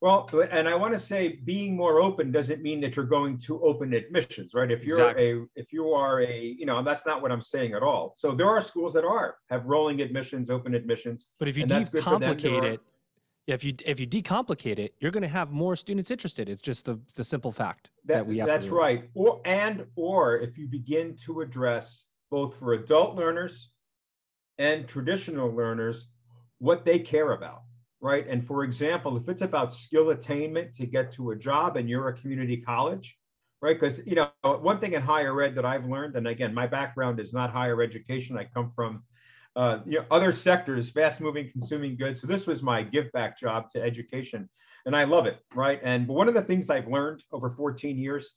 Well, 0.00 0.28
and 0.50 0.68
I 0.68 0.74
want 0.74 0.92
to 0.92 0.98
say 0.98 1.40
being 1.44 1.74
more 1.74 2.00
open 2.00 2.30
doesn't 2.30 2.60
mean 2.62 2.78
that 2.82 2.94
you're 2.94 3.06
going 3.06 3.38
to 3.38 3.62
open 3.62 3.94
admissions, 3.94 4.52
right? 4.52 4.70
If 4.70 4.84
you're 4.84 4.98
Exactly. 5.00 5.30
a, 5.30 5.44
if 5.56 5.72
you 5.72 5.92
are 5.92 6.20
a, 6.20 6.38
you 6.58 6.66
know, 6.66 6.82
that's 6.82 7.06
not 7.06 7.22
what 7.22 7.32
I'm 7.32 7.40
saying 7.40 7.72
at 7.72 7.82
all. 7.82 8.12
So 8.14 8.32
there 8.32 8.46
are 8.48 8.60
schools 8.60 8.92
that 8.92 9.04
are, 9.04 9.36
have 9.48 9.64
rolling 9.64 10.02
admissions, 10.02 10.50
open 10.50 10.74
admissions. 10.74 11.28
But 11.38 11.48
if 11.48 11.56
you 11.56 11.62
And 11.62 11.70
that's 11.70 11.88
good 11.88 12.04
them. 12.04 12.20
Decomplicate 12.20 12.64
it, 12.64 12.80
if 13.46 13.62
you 13.62 13.74
if 13.84 14.00
you 14.00 14.06
decomplicate 14.06 14.78
it, 14.78 14.94
you're 15.00 15.10
going 15.10 15.22
to 15.22 15.28
have 15.28 15.52
more 15.52 15.76
students 15.76 16.10
interested. 16.10 16.48
It's 16.48 16.62
just 16.62 16.86
the 16.86 16.98
the 17.16 17.24
simple 17.24 17.52
fact 17.52 17.90
that, 18.06 18.14
That, 18.14 18.26
we 18.26 18.38
have. 18.38 18.48
that's 18.48 18.68
right. 18.68 19.08
Or, 19.14 19.40
and, 19.44 19.86
or 19.96 20.38
if 20.38 20.56
you 20.56 20.66
begin 20.66 21.16
to 21.24 21.40
address 21.40 22.06
both 22.30 22.58
for 22.58 22.72
adult 22.72 23.16
learners 23.16 23.70
and 24.58 24.88
traditional 24.88 25.50
learners, 25.50 26.08
what 26.58 26.84
they 26.84 26.98
care 26.98 27.32
about, 27.32 27.62
right? 28.00 28.26
And 28.26 28.46
for 28.46 28.64
example, 28.64 29.16
if 29.16 29.28
it's 29.28 29.42
about 29.42 29.74
skill 29.74 30.10
attainment 30.10 30.72
to 30.74 30.86
get 30.86 31.12
to 31.12 31.32
a 31.32 31.36
job 31.36 31.76
and 31.76 31.88
you're 31.88 32.08
a 32.08 32.14
community 32.14 32.56
college, 32.56 33.18
right? 33.60 33.78
Because, 33.78 34.00
you 34.06 34.14
know, 34.14 34.30
one 34.42 34.78
thing 34.78 34.94
in 34.94 35.02
higher 35.02 35.42
ed 35.42 35.54
that 35.56 35.64
I've 35.64 35.86
learned, 35.86 36.16
and 36.16 36.26
again, 36.26 36.54
my 36.54 36.66
background 36.66 37.20
is 37.20 37.32
not 37.32 37.50
higher 37.50 37.82
education. 37.82 38.38
I 38.38 38.44
come 38.44 38.70
from 38.70 39.02
uh, 39.56 39.78
you 39.86 39.98
know, 39.98 40.04
other 40.10 40.32
sectors, 40.32 40.90
fast 40.90 41.20
moving 41.20 41.50
consuming 41.50 41.96
goods. 41.96 42.20
So 42.20 42.26
this 42.26 42.46
was 42.46 42.62
my 42.62 42.82
give 42.82 43.10
back 43.12 43.38
job 43.38 43.70
to 43.70 43.82
education. 43.82 44.48
And 44.86 44.96
I 44.96 45.04
love 45.04 45.26
it, 45.26 45.38
right? 45.54 45.80
And 45.82 46.08
one 46.08 46.28
of 46.28 46.34
the 46.34 46.42
things 46.42 46.70
I've 46.70 46.88
learned 46.88 47.22
over 47.32 47.50
14 47.50 47.96
years 47.96 48.34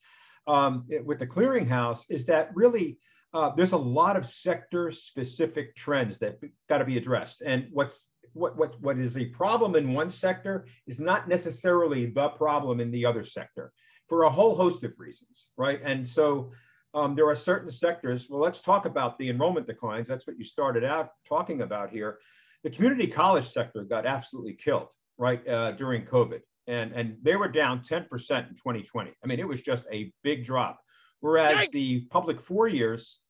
um, 0.47 0.85
it- 0.89 1.05
with 1.05 1.19
the 1.19 1.27
clearinghouse 1.27 2.05
is 2.09 2.25
that 2.25 2.51
really 2.53 2.99
uh, 3.33 3.51
there's 3.55 3.73
a 3.73 3.77
lot 3.77 4.15
of 4.15 4.25
sector 4.25 4.89
specific 4.89 5.75
trends 5.75 6.17
that 6.19 6.39
got 6.69 6.77
to 6.77 6.85
be 6.85 6.97
addressed. 6.97 7.41
And 7.45 7.67
what's 7.71 8.09
what, 8.33 8.55
what, 8.55 8.79
what 8.81 8.97
is 8.99 9.17
a 9.17 9.25
problem 9.25 9.75
in 9.75 9.93
one 9.93 10.09
sector 10.09 10.67
is 10.85 10.99
not 10.99 11.27
necessarily 11.27 12.05
the 12.05 12.29
problem 12.29 12.79
in 12.79 12.91
the 12.91 13.05
other 13.05 13.23
sector 13.23 13.71
for 14.07 14.23
a 14.23 14.29
whole 14.29 14.55
host 14.55 14.83
of 14.83 14.93
reasons, 14.97 15.47
right? 15.57 15.81
And 15.83 16.07
so 16.07 16.51
um, 16.97 17.15
there 17.15 17.29
are 17.29 17.35
certain 17.35 17.69
sectors. 17.69 18.27
Well, 18.27 18.41
let's 18.41 18.61
talk 18.61 18.85
about 18.85 19.19
the 19.19 19.29
enrollment 19.29 19.67
declines. 19.67 20.07
That's 20.07 20.25
what 20.25 20.37
you 20.37 20.43
started 20.43 20.83
out 20.83 21.11
talking 21.27 21.61
about 21.61 21.91
here. 21.91 22.17
The 22.63 22.71
community 22.71 23.05
college 23.05 23.49
sector 23.49 23.83
got 23.83 24.07
absolutely 24.07 24.53
killed, 24.53 24.87
right, 25.17 25.47
uh, 25.47 25.73
during 25.73 26.05
COVID. 26.05 26.39
And, 26.65 26.91
and 26.93 27.17
they 27.21 27.35
were 27.35 27.47
down 27.47 27.81
10% 27.81 28.01
in 28.01 28.55
2020. 28.55 29.11
I 29.23 29.27
mean, 29.27 29.39
it 29.39 29.47
was 29.47 29.61
just 29.61 29.85
a 29.91 30.11
big 30.23 30.43
drop. 30.43 30.79
Whereas 31.19 31.67
Yikes. 31.67 31.71
the 31.71 32.01
public 32.09 32.41
four 32.41 32.67
years 32.67 33.21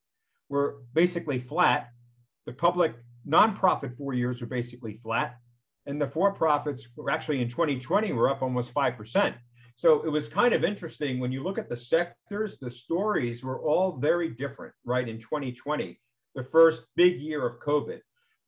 were 0.50 0.78
basically 0.94 1.40
flat. 1.40 1.90
The 2.46 2.54
public 2.54 2.96
nonprofit 3.28 3.98
four 3.98 4.14
years 4.14 4.40
were 4.40 4.48
basically 4.48 5.00
flat. 5.04 5.36
And 5.86 6.02
the 6.02 6.08
for 6.08 6.32
profits 6.34 6.88
were 6.96 7.10
actually 7.10 7.42
in 7.42 7.50
2020 7.50 8.14
were 8.14 8.30
up 8.30 8.42
almost 8.42 8.74
5%. 8.74 9.36
So 9.78 10.02
it 10.04 10.10
was 10.10 10.28
kind 10.28 10.56
of 10.56 10.64
interesting 10.64 11.20
when 11.20 11.32
you 11.32 11.44
look 11.44 11.60
at 11.60 11.70
the 11.70 11.78
sectors, 11.78 12.58
the 12.58 12.70
stories 12.70 13.44
were 13.44 13.62
all 13.62 13.96
very 13.96 14.30
different, 14.30 14.74
right? 14.84 15.08
In 15.08 15.20
2020, 15.20 16.00
the 16.34 16.44
first 16.44 16.88
big 16.96 17.22
year 17.22 17.46
of 17.46 17.60
COVID. 17.60 18.00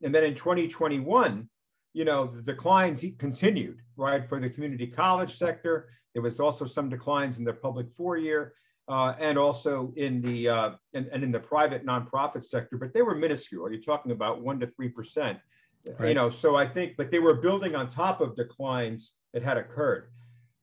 And 0.02 0.14
then 0.14 0.24
in 0.24 0.34
2021, 0.34 1.48
you 1.94 2.04
know, 2.04 2.26
the 2.26 2.42
declines 2.42 3.06
continued, 3.20 3.78
right? 3.96 4.28
For 4.28 4.40
the 4.40 4.50
community 4.50 4.88
college 4.88 5.38
sector, 5.38 5.90
there 6.16 6.24
was 6.24 6.40
also 6.40 6.66
some 6.66 6.90
declines 6.90 7.38
in 7.38 7.46
the 7.46 7.54
public 7.54 7.86
four 7.96 8.18
year 8.18 8.54
uh, 8.88 9.14
and 9.20 9.38
also 9.38 9.94
in 9.98 10.24
the 10.24 10.50
uh, 10.50 10.72
and, 10.96 11.10
and 11.14 11.24
in 11.24 11.32
the 11.32 11.40
private 11.40 11.86
nonprofit 11.86 12.44
sector, 12.44 12.76
but 12.76 12.92
they 12.92 13.04
were 13.04 13.14
minuscule. 13.14 13.72
You're 13.72 13.82
talking 13.82 14.14
about 14.14 14.42
one 14.42 14.60
to 14.62 14.68
three 14.68 14.90
percent, 14.90 15.38
you 16.08 16.16
know. 16.16 16.32
So 16.32 16.56
I 16.56 16.68
think, 16.68 16.98
but 16.98 17.12
they 17.12 17.20
were 17.20 17.36
building 17.36 17.76
on 17.76 17.88
top 17.88 18.20
of 18.20 18.36
declines 18.36 19.14
that 19.34 19.44
had 19.44 19.58
occurred. 19.58 20.10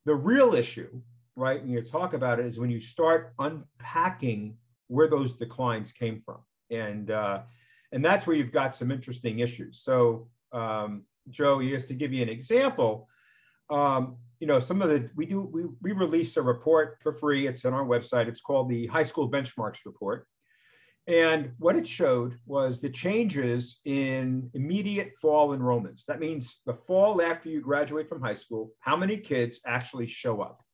The 0.07 0.15
real 0.15 0.55
issue, 0.55 1.03
right, 1.35 1.61
when 1.61 1.71
you 1.71 1.83
talk 1.83 2.15
about 2.15 2.39
it, 2.39 2.47
is 2.47 2.61
when 2.61 2.71
you 2.71 2.79
start 2.79 3.35
unpacking 3.41 4.57
where 4.87 5.09
those 5.09 5.35
declines 5.35 5.91
came 5.91 6.23
from, 6.25 6.39
and 6.71 7.11
uh, 7.11 7.41
and 7.91 8.05
that's 8.05 8.25
where 8.25 8.37
you've 8.37 8.53
got 8.53 8.75
some 8.75 8.93
interesting 8.93 9.41
issues. 9.41 9.81
So, 9.81 10.29
um, 10.53 11.03
Joe, 11.29 11.61
just 11.61 11.89
to 11.89 11.95
give 11.95 12.13
you 12.13 12.23
an 12.23 12.29
example, 12.29 13.09
um, 13.69 14.17
you 14.39 14.47
know, 14.47 14.61
some 14.61 14.81
of 14.81 14.91
the 14.91 15.11
we 15.17 15.27
do 15.27 15.41
we 15.41 15.65
we 15.83 15.91
release 15.91 16.37
a 16.37 16.43
report 16.43 16.99
for 17.03 17.13
free. 17.13 17.49
It's 17.49 17.65
on 17.65 17.75
our 17.75 17.85
website. 17.85 18.29
It's 18.29 18.41
called 18.41 18.69
the 18.69 18.87
High 18.87 19.03
School 19.03 19.29
Benchmarks 19.29 19.81
Report. 19.85 20.25
And 21.09 21.53
what 21.59 21.77
it 21.77 21.87
showed 21.87 22.39
was 22.47 22.81
the 22.81 22.91
changes 22.91 23.79
in 23.85 24.51
immediate 24.55 25.13
fall 25.23 25.57
enrollments. 25.57 26.05
That 26.07 26.19
means 26.19 26.57
the 26.67 26.75
fall 26.75 27.23
after 27.23 27.49
you 27.49 27.61
graduate 27.61 28.09
from 28.09 28.21
high 28.21 28.35
school, 28.35 28.73
how 28.81 28.97
many 28.97 29.17
kids 29.17 29.61
actually 29.65 30.07
show 30.07 30.41
up? 30.43 30.65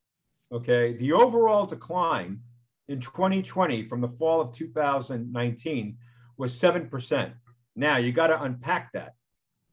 Okay, 0.50 0.96
the 0.96 1.12
overall 1.12 1.66
decline 1.66 2.40
in 2.88 3.00
2020 3.00 3.88
from 3.88 4.00
the 4.00 4.08
fall 4.08 4.40
of 4.40 4.52
2019 4.52 5.98
was 6.38 6.58
7%. 6.58 7.32
Now 7.76 7.98
you 7.98 8.12
got 8.12 8.28
to 8.28 8.42
unpack 8.42 8.92
that. 8.92 9.12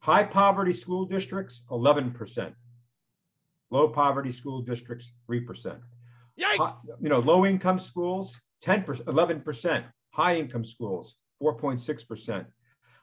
High 0.00 0.24
poverty 0.24 0.72
school 0.72 1.04
districts, 1.06 1.62
11%. 1.70 2.54
Low 3.70 3.88
poverty 3.88 4.32
school 4.32 4.62
districts, 4.62 5.12
3%. 5.30 5.78
Hi- 6.58 6.72
you 7.00 7.08
know, 7.08 7.20
low 7.20 7.46
income 7.46 7.78
schools, 7.78 8.40
10%, 8.62 9.04
11%. 9.04 9.84
High 10.10 10.36
income 10.36 10.64
schools, 10.64 11.16
4.6%. 11.42 12.46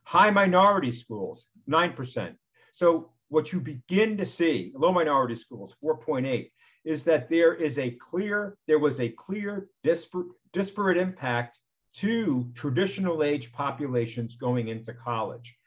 High 0.03 0.29
minority 0.29 0.91
schools, 0.91 1.47
9%. 1.69 2.35
So 2.71 3.11
what 3.29 3.51
you 3.51 3.59
begin 3.59 4.17
to 4.17 4.25
see, 4.25 4.71
low 4.75 4.91
minority 4.91 5.35
schools, 5.35 5.75
4.8, 5.83 6.51
is 6.85 7.03
that 7.03 7.29
there 7.29 7.53
is 7.53 7.79
a 7.79 7.91
clear, 7.91 8.57
there 8.67 8.79
was 8.79 8.99
a 8.99 9.09
clear 9.09 9.67
disparate, 9.83 10.27
disparate 10.53 10.97
impact 10.97 11.59
to 11.95 12.49
traditional 12.55 13.23
age 13.23 13.51
populations 13.51 14.35
going 14.35 14.69
into 14.69 14.93
college. 14.93 15.57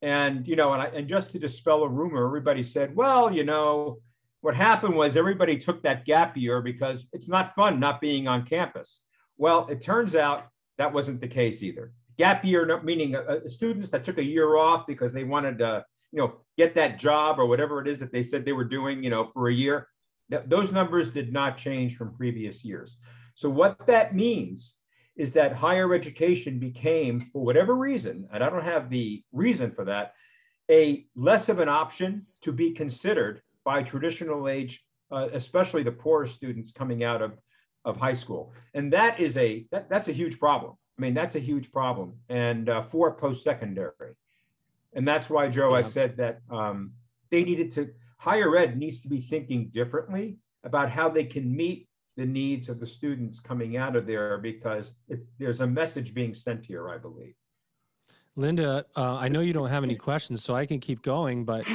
And, 0.00 0.46
you 0.48 0.56
know, 0.56 0.72
and, 0.72 0.82
I, 0.82 0.86
and 0.86 1.08
just 1.08 1.32
to 1.32 1.38
dispel 1.38 1.82
a 1.82 1.88
rumor, 1.88 2.24
everybody 2.24 2.62
said, 2.62 2.96
well, 2.96 3.32
you 3.32 3.44
know, 3.44 3.98
what 4.40 4.56
happened 4.56 4.96
was 4.96 5.16
everybody 5.16 5.56
took 5.56 5.82
that 5.82 6.04
gap 6.04 6.36
year 6.36 6.60
because 6.60 7.06
it's 7.12 7.28
not 7.28 7.54
fun 7.54 7.78
not 7.78 8.00
being 8.00 8.26
on 8.26 8.44
campus. 8.44 9.02
Well, 9.36 9.68
it 9.68 9.80
turns 9.80 10.16
out 10.16 10.46
that 10.82 10.92
wasn't 10.92 11.20
the 11.20 11.28
case 11.28 11.62
either. 11.62 11.92
Gap 12.18 12.44
year, 12.44 12.82
meaning 12.82 13.14
uh, 13.14 13.20
uh, 13.20 13.48
students 13.48 13.88
that 13.90 14.02
took 14.02 14.18
a 14.18 14.24
year 14.24 14.56
off 14.56 14.84
because 14.84 15.12
they 15.12 15.22
wanted 15.22 15.58
to, 15.58 15.84
you 16.10 16.20
know, 16.20 16.40
get 16.58 16.74
that 16.74 16.98
job 16.98 17.38
or 17.38 17.46
whatever 17.46 17.80
it 17.80 17.86
is 17.86 18.00
that 18.00 18.12
they 18.12 18.24
said 18.24 18.44
they 18.44 18.52
were 18.52 18.64
doing, 18.64 19.02
you 19.04 19.10
know, 19.10 19.24
for 19.32 19.48
a 19.48 19.54
year. 19.54 19.86
Th- 20.30 20.42
those 20.46 20.72
numbers 20.72 21.08
did 21.08 21.32
not 21.32 21.56
change 21.56 21.96
from 21.96 22.16
previous 22.16 22.64
years. 22.64 22.98
So 23.36 23.48
what 23.48 23.86
that 23.86 24.14
means 24.14 24.76
is 25.16 25.32
that 25.32 25.54
higher 25.54 25.94
education 25.94 26.58
became, 26.58 27.30
for 27.32 27.44
whatever 27.44 27.76
reason, 27.76 28.28
and 28.32 28.42
I 28.42 28.50
don't 28.50 28.64
have 28.64 28.90
the 28.90 29.22
reason 29.32 29.70
for 29.70 29.84
that, 29.84 30.14
a 30.68 31.06
less 31.14 31.48
of 31.48 31.60
an 31.60 31.68
option 31.68 32.26
to 32.40 32.50
be 32.52 32.72
considered 32.72 33.40
by 33.64 33.82
traditional 33.82 34.48
age, 34.48 34.84
uh, 35.12 35.28
especially 35.32 35.84
the 35.84 35.92
poorer 35.92 36.26
students 36.26 36.72
coming 36.72 37.04
out 37.04 37.22
of, 37.22 37.38
of 37.84 37.96
high 37.96 38.12
school. 38.12 38.52
And 38.74 38.92
that 38.92 39.18
is 39.18 39.36
a, 39.36 39.66
that, 39.70 39.88
that's 39.88 40.08
a 40.08 40.12
huge 40.12 40.38
problem. 40.38 40.74
I 40.98 41.02
mean, 41.02 41.14
that's 41.14 41.34
a 41.34 41.40
huge 41.40 41.72
problem 41.72 42.14
and 42.28 42.68
uh, 42.68 42.82
for 42.82 43.12
post-secondary. 43.14 44.14
And 44.94 45.08
that's 45.08 45.30
why, 45.30 45.48
Joe, 45.48 45.74
I 45.74 45.82
said 45.82 46.16
that 46.18 46.40
um, 46.50 46.92
they 47.30 47.42
needed 47.42 47.70
to, 47.72 47.90
higher 48.18 48.56
ed 48.56 48.78
needs 48.78 49.02
to 49.02 49.08
be 49.08 49.20
thinking 49.20 49.68
differently 49.68 50.36
about 50.64 50.90
how 50.90 51.08
they 51.08 51.24
can 51.24 51.54
meet 51.54 51.88
the 52.16 52.26
needs 52.26 52.68
of 52.68 52.78
the 52.78 52.86
students 52.86 53.40
coming 53.40 53.76
out 53.76 53.96
of 53.96 54.06
there 54.06 54.38
because 54.38 54.92
it's, 55.08 55.24
there's 55.38 55.62
a 55.62 55.66
message 55.66 56.12
being 56.12 56.34
sent 56.34 56.66
here, 56.66 56.90
I 56.90 56.98
believe. 56.98 57.34
Linda, 58.36 58.86
uh, 58.96 59.16
I 59.16 59.28
know 59.28 59.40
you 59.40 59.52
don't 59.52 59.68
have 59.68 59.84
any 59.84 59.96
questions, 59.96 60.42
so 60.42 60.54
I 60.54 60.64
can 60.64 60.80
keep 60.80 61.02
going. 61.02 61.44
But 61.44 61.66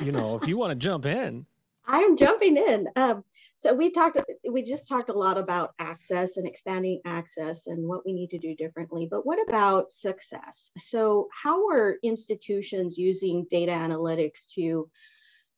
you 0.00 0.12
know, 0.12 0.36
if 0.36 0.48
you 0.48 0.56
want 0.56 0.70
to 0.70 0.74
jump 0.74 1.04
in, 1.04 1.46
I'm 1.86 2.16
jumping 2.16 2.56
in. 2.56 2.88
Um, 2.96 3.24
so 3.58 3.72
we 3.72 3.90
talked, 3.90 4.18
we 4.50 4.62
just 4.62 4.88
talked 4.88 5.08
a 5.08 5.14
lot 5.14 5.38
about 5.38 5.72
access 5.78 6.36
and 6.36 6.46
expanding 6.46 7.00
access 7.06 7.66
and 7.66 7.88
what 7.88 8.04
we 8.04 8.12
need 8.12 8.30
to 8.30 8.38
do 8.38 8.54
differently. 8.54 9.08
But 9.10 9.24
what 9.24 9.38
about 9.48 9.90
success? 9.90 10.70
So 10.76 11.28
how 11.32 11.68
are 11.68 11.96
institutions 12.02 12.98
using 12.98 13.46
data 13.50 13.72
analytics 13.72 14.46
to 14.54 14.90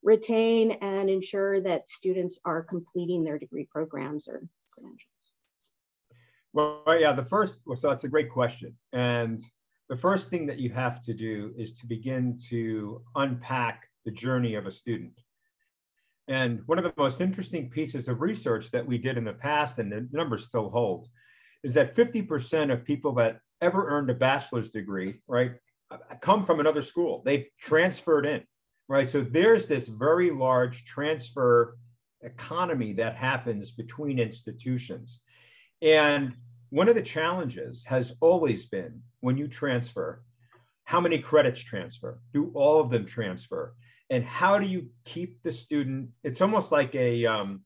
retain 0.04 0.72
and 0.80 1.10
ensure 1.10 1.60
that 1.62 1.88
students 1.88 2.38
are 2.44 2.62
completing 2.62 3.24
their 3.24 3.38
degree 3.38 3.66
programs 3.70 4.28
or 4.28 4.46
credentials? 4.70 5.34
Well, 6.52 6.82
yeah, 6.98 7.12
the 7.12 7.24
first, 7.24 7.58
so 7.74 7.88
that's 7.88 8.04
a 8.04 8.08
great 8.08 8.30
question. 8.30 8.76
And 8.92 9.40
the 9.88 9.96
first 9.96 10.30
thing 10.30 10.46
that 10.46 10.58
you 10.58 10.70
have 10.70 11.02
to 11.02 11.14
do 11.14 11.52
is 11.56 11.72
to 11.80 11.86
begin 11.86 12.38
to 12.48 13.02
unpack 13.16 13.88
the 14.04 14.10
journey 14.12 14.54
of 14.54 14.66
a 14.66 14.70
student. 14.70 15.12
And 16.28 16.60
one 16.66 16.78
of 16.78 16.84
the 16.84 16.92
most 16.96 17.20
interesting 17.20 17.70
pieces 17.70 18.06
of 18.06 18.20
research 18.20 18.70
that 18.70 18.86
we 18.86 18.98
did 18.98 19.16
in 19.16 19.24
the 19.24 19.32
past, 19.32 19.78
and 19.78 19.90
the 19.90 20.06
numbers 20.12 20.44
still 20.44 20.68
hold, 20.68 21.08
is 21.64 21.74
that 21.74 21.96
50% 21.96 22.72
of 22.72 22.84
people 22.84 23.14
that 23.14 23.40
ever 23.62 23.88
earned 23.88 24.10
a 24.10 24.14
bachelor's 24.14 24.70
degree, 24.70 25.20
right, 25.26 25.52
come 26.20 26.44
from 26.44 26.60
another 26.60 26.82
school. 26.82 27.22
They 27.24 27.48
transferred 27.58 28.26
in, 28.26 28.44
right? 28.88 29.08
So 29.08 29.22
there's 29.22 29.66
this 29.66 29.88
very 29.88 30.30
large 30.30 30.84
transfer 30.84 31.76
economy 32.22 32.92
that 32.94 33.16
happens 33.16 33.70
between 33.70 34.18
institutions. 34.18 35.22
And 35.80 36.34
one 36.70 36.88
of 36.88 36.94
the 36.94 37.02
challenges 37.02 37.84
has 37.86 38.14
always 38.20 38.66
been 38.66 39.00
when 39.20 39.38
you 39.38 39.48
transfer, 39.48 40.22
how 40.84 41.00
many 41.00 41.18
credits 41.18 41.60
transfer? 41.60 42.20
Do 42.34 42.50
all 42.54 42.80
of 42.80 42.90
them 42.90 43.06
transfer? 43.06 43.74
And 44.10 44.24
how 44.24 44.58
do 44.58 44.66
you 44.66 44.88
keep 45.04 45.42
the 45.42 45.52
student? 45.52 46.10
It's 46.24 46.40
almost 46.40 46.72
like 46.72 46.94
a 46.94 47.26
um, 47.26 47.62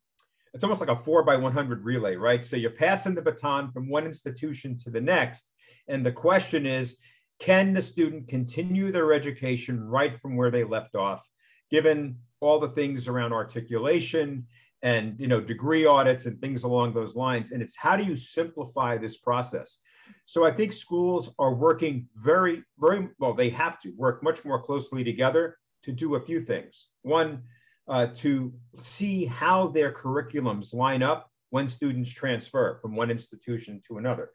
it's 0.54 0.64
almost 0.64 0.80
like 0.80 0.90
a 0.90 0.96
four 0.96 1.22
by 1.22 1.36
100 1.36 1.84
relay, 1.84 2.16
right? 2.16 2.44
So 2.44 2.56
you're 2.56 2.70
passing 2.70 3.14
the 3.14 3.22
baton 3.22 3.70
from 3.72 3.88
one 3.88 4.04
institution 4.04 4.76
to 4.78 4.90
the 4.90 5.00
next. 5.00 5.50
And 5.88 6.04
the 6.04 6.12
question 6.12 6.66
is, 6.66 6.96
can 7.40 7.72
the 7.72 7.82
student 7.82 8.28
continue 8.28 8.92
their 8.92 9.12
education 9.12 9.82
right 9.82 10.20
from 10.20 10.36
where 10.36 10.50
they 10.50 10.64
left 10.64 10.94
off, 10.94 11.26
given 11.70 12.16
all 12.40 12.58
the 12.60 12.68
things 12.70 13.08
around 13.08 13.32
articulation 13.32 14.46
and 14.82 15.18
you 15.18 15.28
know 15.28 15.40
degree 15.40 15.86
audits 15.86 16.26
and 16.26 16.40
things 16.40 16.64
along 16.64 16.92
those 16.92 17.14
lines 17.14 17.52
and 17.52 17.62
it's 17.62 17.76
how 17.76 17.96
do 17.96 18.04
you 18.04 18.16
simplify 18.16 18.96
this 18.96 19.16
process 19.16 19.78
so 20.26 20.44
i 20.44 20.50
think 20.50 20.72
schools 20.72 21.32
are 21.38 21.54
working 21.54 22.08
very 22.16 22.62
very 22.78 23.08
well 23.18 23.32
they 23.32 23.48
have 23.48 23.80
to 23.80 23.90
work 23.96 24.22
much 24.22 24.44
more 24.44 24.60
closely 24.60 25.04
together 25.04 25.56
to 25.82 25.92
do 25.92 26.14
a 26.14 26.20
few 26.20 26.40
things 26.44 26.88
one 27.02 27.42
uh, 27.88 28.06
to 28.14 28.52
see 28.80 29.24
how 29.24 29.68
their 29.68 29.92
curriculums 29.92 30.72
line 30.72 31.02
up 31.02 31.30
when 31.50 31.66
students 31.68 32.10
transfer 32.10 32.78
from 32.80 32.96
one 32.96 33.10
institution 33.10 33.80
to 33.86 33.98
another 33.98 34.30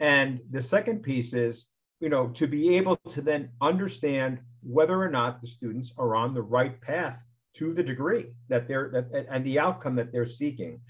and 0.00 0.40
the 0.50 0.62
second 0.62 1.02
piece 1.02 1.32
is 1.32 1.66
you 2.00 2.08
know 2.08 2.28
to 2.28 2.46
be 2.46 2.76
able 2.76 2.96
to 3.08 3.20
then 3.20 3.50
understand 3.60 4.40
whether 4.62 5.00
or 5.00 5.08
not 5.08 5.40
the 5.40 5.46
students 5.46 5.92
are 5.98 6.14
on 6.14 6.34
the 6.34 6.42
right 6.42 6.80
path 6.80 7.22
to 7.56 7.72
the 7.72 7.82
degree 7.82 8.26
that 8.48 8.68
they're 8.68 8.90
that, 8.92 9.26
and 9.30 9.44
the 9.44 9.58
outcome 9.58 9.96
that 9.96 10.12
they're 10.12 10.26
seeking. 10.26 10.80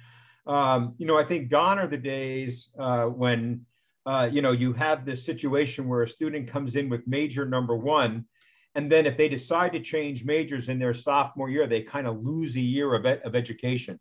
Um, 0.47 0.95
you 0.99 1.07
know, 1.07 1.19
I 1.19 1.25
think 1.25 1.49
gone 1.49 1.79
are 1.79 1.87
the 1.87 1.97
days 1.97 2.71
uh, 2.79 3.05
when 3.05 3.63
uh, 4.05 4.29
you 4.31 4.43
know 4.43 4.53
you 4.53 4.73
have 4.75 5.05
this 5.05 5.25
situation 5.25 5.89
where 5.89 6.03
a 6.03 6.09
student 6.09 6.49
comes 6.49 6.77
in 6.77 6.89
with 6.89 7.07
major 7.07 7.45
number 7.47 7.77
one, 7.77 8.27
and 8.77 8.93
then 8.93 9.07
if 9.07 9.17
they 9.17 9.29
decide 9.29 9.73
to 9.73 9.81
change 9.81 10.25
majors 10.25 10.69
in 10.69 10.79
their 10.79 10.93
sophomore 10.93 11.49
year, 11.49 11.67
they 11.67 11.81
kind 11.81 12.07
of 12.07 12.23
lose 12.23 12.57
a 12.57 12.61
year 12.61 12.95
of, 12.95 13.07
of 13.07 13.35
education. 13.35 13.99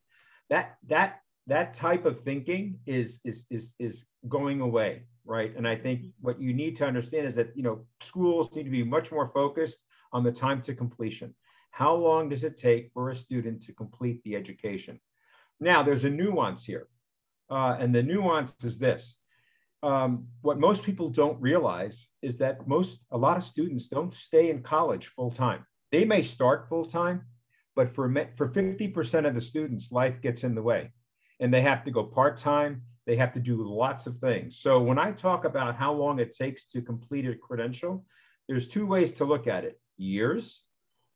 That 0.49 0.75
that 0.87 1.21
that 1.47 1.73
type 1.73 2.05
of 2.05 2.21
thinking 2.21 2.77
is 2.85 3.21
is 3.23 3.45
is 3.49 3.73
is 3.79 4.05
going 4.27 4.59
away, 4.59 5.03
right? 5.23 5.55
And 5.55 5.65
I 5.65 5.77
think 5.77 6.01
what 6.19 6.41
you 6.41 6.53
need 6.53 6.75
to 6.77 6.85
understand 6.85 7.25
is 7.25 7.35
that 7.35 7.55
you 7.55 7.63
know 7.63 7.85
schools 8.03 8.53
need 8.53 8.63
to 8.63 8.69
be 8.69 8.83
much 8.83 9.13
more 9.13 9.29
focused 9.29 9.79
on 10.11 10.23
the 10.23 10.31
time 10.31 10.61
to 10.63 10.75
completion. 10.75 11.33
How 11.71 11.93
long 11.93 12.29
does 12.29 12.43
it 12.43 12.57
take 12.57 12.91
for 12.93 13.09
a 13.09 13.15
student 13.15 13.63
to 13.63 13.73
complete 13.73 14.21
the 14.23 14.35
education? 14.35 14.99
Now, 15.59 15.83
there's 15.83 16.03
a 16.03 16.09
nuance 16.09 16.65
here. 16.65 16.87
Uh, 17.49 17.77
and 17.79 17.93
the 17.93 18.03
nuance 18.03 18.55
is 18.63 18.79
this. 18.79 19.17
Um, 19.85 20.29
what 20.41 20.59
most 20.59 20.81
people 20.81 21.09
don't 21.09 21.39
realize 21.39 22.07
is 22.23 22.39
that 22.39 22.67
most, 22.67 23.01
a 23.11 23.17
lot 23.19 23.37
of 23.37 23.43
students 23.43 23.85
don't 23.85 24.15
stay 24.15 24.49
in 24.49 24.63
college 24.63 25.05
full 25.05 25.29
time. 25.29 25.63
They 25.91 26.05
may 26.05 26.23
start 26.23 26.67
full 26.67 26.85
time, 26.85 27.21
but 27.75 27.93
for, 27.93 28.11
for 28.35 28.49
50% 28.49 29.27
of 29.27 29.35
the 29.35 29.41
students, 29.41 29.91
life 29.91 30.21
gets 30.21 30.43
in 30.43 30.55
the 30.55 30.63
way 30.63 30.91
and 31.39 31.53
they 31.53 31.61
have 31.61 31.83
to 31.83 31.91
go 31.91 32.03
part 32.03 32.37
time. 32.37 32.81
They 33.05 33.15
have 33.17 33.31
to 33.33 33.39
do 33.39 33.61
lots 33.61 34.07
of 34.07 34.17
things. 34.17 34.57
So 34.57 34.81
when 34.81 34.97
I 34.97 35.11
talk 35.11 35.45
about 35.45 35.75
how 35.75 35.93
long 35.93 36.17
it 36.17 36.35
takes 36.35 36.65
to 36.71 36.81
complete 36.81 37.27
a 37.27 37.35
credential, 37.35 38.05
there's 38.47 38.67
two 38.67 38.87
ways 38.87 39.11
to 39.13 39.25
look 39.25 39.45
at 39.45 39.65
it 39.65 39.79
years 39.97 40.63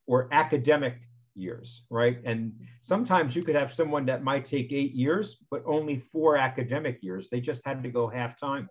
or 0.06 0.30
academic 0.32 1.09
years, 1.40 1.86
right? 1.90 2.20
And 2.26 2.54
sometimes 2.82 3.36
you 3.36 3.44
could 3.44 3.56
have 3.56 3.74
someone 3.74 4.06
that 4.08 4.24
might 4.24 4.46
take 4.46 4.72
eight 4.72 4.94
years, 4.94 5.38
but 5.50 5.64
only 5.66 6.00
four 6.12 6.38
academic 6.38 7.02
years. 7.02 7.30
They 7.30 7.42
just 7.42 7.62
had 7.66 7.82
to 7.84 7.90
go 7.90 8.08
half 8.08 8.40
time 8.40 8.70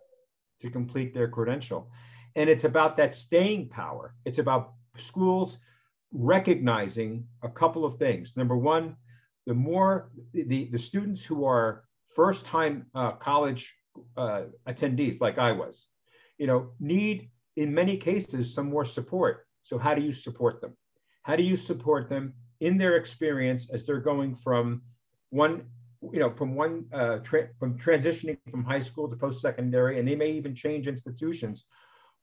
to 0.61 0.69
complete 0.69 1.13
their 1.13 1.27
credential. 1.27 1.91
And 2.35 2.49
it's 2.49 2.63
about 2.63 2.97
that 2.97 3.15
staying 3.15 3.69
power. 3.69 4.15
It's 4.25 4.39
about 4.39 4.73
schools 4.97 5.57
recognizing 6.11 7.25
a 7.43 7.49
couple 7.49 7.85
of 7.85 7.97
things. 7.97 8.37
Number 8.37 8.57
one, 8.57 8.95
the 9.45 9.53
more 9.53 10.11
the, 10.33 10.65
the 10.65 10.77
students 10.77 11.23
who 11.23 11.45
are 11.45 11.83
first 12.15 12.45
time 12.45 12.85
uh, 12.93 13.13
college 13.13 13.73
uh, 14.17 14.43
attendees, 14.67 15.21
like 15.21 15.37
I 15.37 15.51
was, 15.51 15.87
you 16.37 16.47
know, 16.47 16.71
need 16.79 17.31
in 17.55 17.73
many 17.73 17.97
cases 17.97 18.53
some 18.53 18.69
more 18.69 18.85
support. 18.85 19.45
So 19.63 19.77
how 19.77 19.93
do 19.95 20.01
you 20.01 20.13
support 20.13 20.61
them? 20.61 20.75
How 21.23 21.35
do 21.35 21.43
you 21.43 21.57
support 21.57 22.09
them 22.09 22.33
in 22.59 22.77
their 22.77 22.95
experience 22.95 23.69
as 23.71 23.85
they're 23.85 23.99
going 23.99 24.35
from 24.35 24.81
one, 25.29 25.63
you 26.13 26.19
know, 26.19 26.31
from 26.31 26.55
one, 26.55 26.85
uh, 26.93 27.17
tra- 27.17 27.49
from 27.59 27.77
transitioning 27.77 28.37
from 28.49 28.63
high 28.63 28.79
school 28.79 29.09
to 29.09 29.15
post-secondary, 29.15 29.99
and 29.99 30.07
they 30.07 30.15
may 30.15 30.31
even 30.31 30.55
change 30.55 30.87
institutions. 30.87 31.65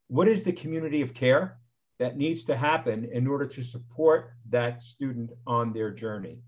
What 0.09 0.29
is 0.29 0.42
the 0.42 0.53
community 0.53 1.03
of 1.03 1.14
care 1.14 1.59
that 1.99 2.16
needs 2.16 2.44
to 2.44 2.57
happen 2.57 3.09
in 3.12 3.27
order 3.27 3.46
to 3.46 3.62
support 3.62 4.33
that 4.51 4.83
student 4.83 5.31
on 5.46 5.72
their 5.72 5.90
journey 5.90 6.38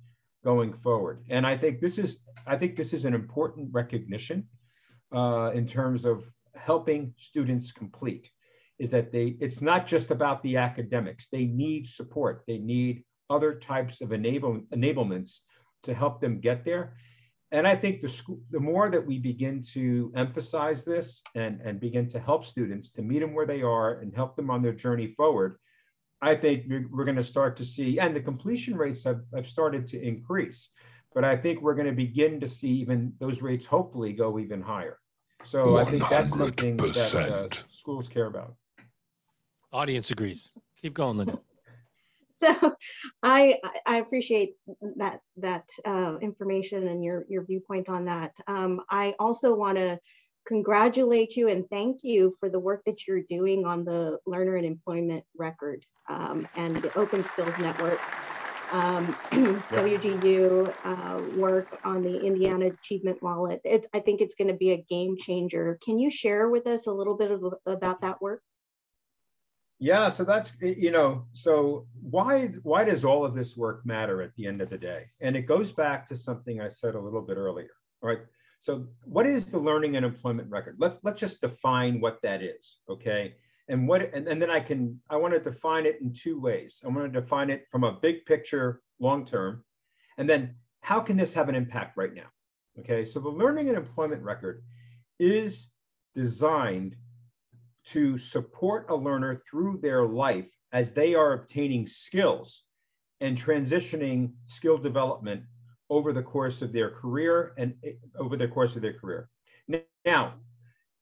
going 0.45 0.73
forward? 0.73 1.25
And 1.29 1.47
I 1.47 1.57
think 1.57 1.81
this 1.81 1.99
is, 1.99 2.19
I 2.47 2.57
think 2.57 2.77
this 2.77 2.93
is 2.93 3.05
an 3.05 3.15
important 3.15 3.69
recognition 3.73 4.49
uh, 5.15 5.51
in 5.55 5.67
terms 5.67 6.05
of 6.05 6.25
helping 6.55 7.15
students 7.17 7.73
complete 7.73 8.31
is 8.79 8.91
that 8.91 9.11
they 9.13 9.37
it's 9.41 9.61
not 9.61 9.87
just 9.87 10.11
about 10.11 10.43
the 10.43 10.57
academics 10.57 11.29
they 11.29 11.45
need 11.45 11.87
support 11.87 12.43
they 12.47 12.59
need 12.59 13.05
other 13.31 13.55
types 13.55 14.01
of 14.01 14.13
enable, 14.13 14.61
enablements 14.75 15.41
to 15.83 15.95
help 15.95 16.21
them 16.21 16.41
get 16.41 16.65
there 16.65 16.95
and 17.53 17.67
i 17.67 17.75
think 17.75 18.01
the 18.01 18.09
school 18.09 18.41
the 18.51 18.61
more 18.61 18.91
that 18.91 19.05
we 19.05 19.19
begin 19.19 19.61
to 19.61 20.13
emphasize 20.17 20.85
this 20.85 21.23
and 21.35 21.61
and 21.61 21.81
begin 21.81 22.07
to 22.07 22.19
help 22.19 22.45
students 22.45 22.91
to 22.91 23.03
meet 23.03 23.21
them 23.21 23.35
where 23.35 23.47
they 23.47 23.63
are 23.63 24.01
and 24.01 24.15
help 24.15 24.37
them 24.37 24.51
on 24.51 24.61
their 24.63 24.73
journey 24.73 25.15
forward 25.17 25.57
i 26.21 26.35
think 26.35 26.65
we're 26.69 27.05
going 27.05 27.17
to 27.17 27.23
start 27.23 27.57
to 27.57 27.65
see 27.65 27.99
and 28.01 28.15
the 28.15 28.21
completion 28.21 28.77
rates 28.77 29.05
have, 29.05 29.21
have 29.35 29.47
started 29.47 29.87
to 29.87 30.01
increase 30.03 30.71
but 31.15 31.25
i 31.25 31.37
think 31.37 31.61
we're 31.61 31.75
going 31.75 31.87
to 31.87 31.93
begin 31.93 32.41
to 32.41 32.49
see 32.49 32.71
even 32.71 33.13
those 33.21 33.41
rates 33.41 33.65
hopefully 33.65 34.13
go 34.13 34.39
even 34.39 34.61
higher 34.61 34.99
so 35.45 35.67
100%. 35.67 35.81
i 35.81 35.91
think 35.91 36.09
that's 36.09 36.37
something 36.37 36.77
that 36.77 37.15
uh, 37.15 37.49
schools 37.71 38.09
care 38.09 38.27
about 38.27 38.55
Audience 39.73 40.11
agrees. 40.11 40.57
Keep 40.81 40.95
going, 40.95 41.19
Linda. 41.19 41.39
So 42.45 42.73
I 43.23 43.59
I 43.85 43.97
appreciate 43.97 44.55
that 44.97 45.21
that 45.39 45.69
uh, 45.85 46.19
information 46.23 46.87
and 46.87 47.03
your 47.03 47.25
your 47.29 47.45
viewpoint 47.45 47.89
on 47.89 48.05
that. 48.05 48.33
Um, 48.47 48.83
I 48.89 49.15
also 49.19 49.55
want 49.55 49.79
to 49.79 49.99
congratulate 50.47 51.37
you 51.37 51.49
and 51.49 51.69
thank 51.69 52.01
you 52.03 52.35
for 52.41 52.49
the 52.49 52.59
work 52.59 52.83
that 52.87 53.07
you're 53.07 53.23
doing 53.29 53.67
on 53.67 53.85
the 53.85 54.19
learner 54.27 54.57
and 54.57 54.65
employment 54.65 55.25
record 55.37 55.85
um, 56.09 56.49
and 56.57 56.77
the 56.77 56.97
Open 56.99 57.23
Skills 57.23 57.59
Network. 57.59 58.01
Um, 58.73 59.07
WGU 59.71 60.75
uh, 60.85 61.39
work 61.39 61.79
on 61.85 62.03
the 62.03 62.21
Indiana 62.21 62.67
Achievement 62.67 63.23
Wallet. 63.23 63.61
It, 63.65 63.87
I 63.95 64.01
think 64.01 64.21
it's 64.21 64.35
going 64.35 64.49
to 64.49 64.55
be 64.55 64.73
a 64.73 64.85
game 64.89 65.17
changer. 65.19 65.79
Can 65.83 65.99
you 65.99 66.11
share 66.11 66.49
with 66.49 66.67
us 66.67 66.87
a 66.87 66.93
little 66.93 67.17
bit 67.17 67.31
of, 67.31 67.43
about 67.67 68.03
that 68.03 68.21
work? 68.21 68.43
Yeah, 69.81 70.09
so 70.09 70.25
that's 70.25 70.55
you 70.61 70.91
know, 70.91 71.25
so 71.33 71.87
why 72.01 72.47
why 72.63 72.85
does 72.85 73.05
all 73.05 73.25
of 73.25 73.35
this 73.35 73.57
work 73.57 73.87
matter 73.87 74.23
at 74.23 74.35
the 74.35 74.47
end 74.47 74.61
of 74.61 74.71
the 74.71 74.79
day? 74.79 75.07
And 75.21 75.37
it 75.37 75.43
goes 75.43 75.71
back 75.71 76.07
to 76.09 76.17
something 76.17 76.61
I 76.61 76.69
said 76.69 76.97
a 76.97 77.01
little 77.01 77.23
bit 77.23 77.37
earlier. 77.37 77.71
All 78.03 78.09
right. 78.09 78.21
So 78.61 78.89
what 79.05 79.27
is 79.27 79.45
the 79.45 79.59
learning 79.59 79.97
and 79.97 80.05
employment 80.05 80.51
record? 80.51 80.77
Let's 80.79 80.99
let's 81.05 81.21
just 81.21 81.41
define 81.41 82.01
what 82.01 82.21
that 82.23 82.43
is, 82.43 82.79
okay? 82.91 83.35
And 83.69 83.87
what 83.87 84.13
and, 84.13 84.27
and 84.27 84.43
then 84.43 84.51
I 84.51 84.59
can 84.59 85.01
I 85.11 85.17
want 85.17 85.35
to 85.35 85.41
define 85.41 85.87
it 85.87 86.01
in 86.01 86.13
two 86.13 86.41
ways. 86.41 86.81
I 86.85 86.89
want 86.89 87.13
to 87.13 87.21
define 87.21 87.51
it 87.51 87.67
from 87.71 87.85
a 87.85 87.93
big 87.93 88.27
picture, 88.27 88.83
long 88.99 89.25
term, 89.25 89.65
and 90.17 90.29
then 90.29 90.57
how 90.81 90.99
can 91.01 91.17
this 91.17 91.35
have 91.35 91.49
an 91.49 91.55
impact 91.55 91.97
right 91.97 92.15
now? 92.15 92.27
Okay, 92.81 93.05
so 93.05 93.21
the 93.21 93.29
learning 93.29 93.69
and 93.69 93.77
employment 93.77 94.23
record 94.23 94.63
is 95.21 95.71
designed 96.15 96.97
to 97.89 98.19
support 98.19 98.87
a 98.91 98.95
learner 98.95 99.41
through 99.51 99.79
their 99.83 100.05
life 100.05 100.47
as 100.73 100.93
they 100.93 101.15
are 101.15 101.33
obtaining 101.33 101.87
skills 101.87 102.65
and 103.21 103.37
transitioning 103.37 104.33
skill 104.47 104.77
development 104.77 105.43
over 105.91 106.13
the 106.13 106.23
course 106.23 106.61
of 106.61 106.73
their 106.73 106.91
career 106.91 107.55
and 107.57 107.75
eh, 107.85 107.93
over 108.19 108.37
the 108.37 108.47
course 108.47 108.77
of 108.77 108.83
their 108.83 108.93
career. 108.93 109.29
Now, 110.05 110.35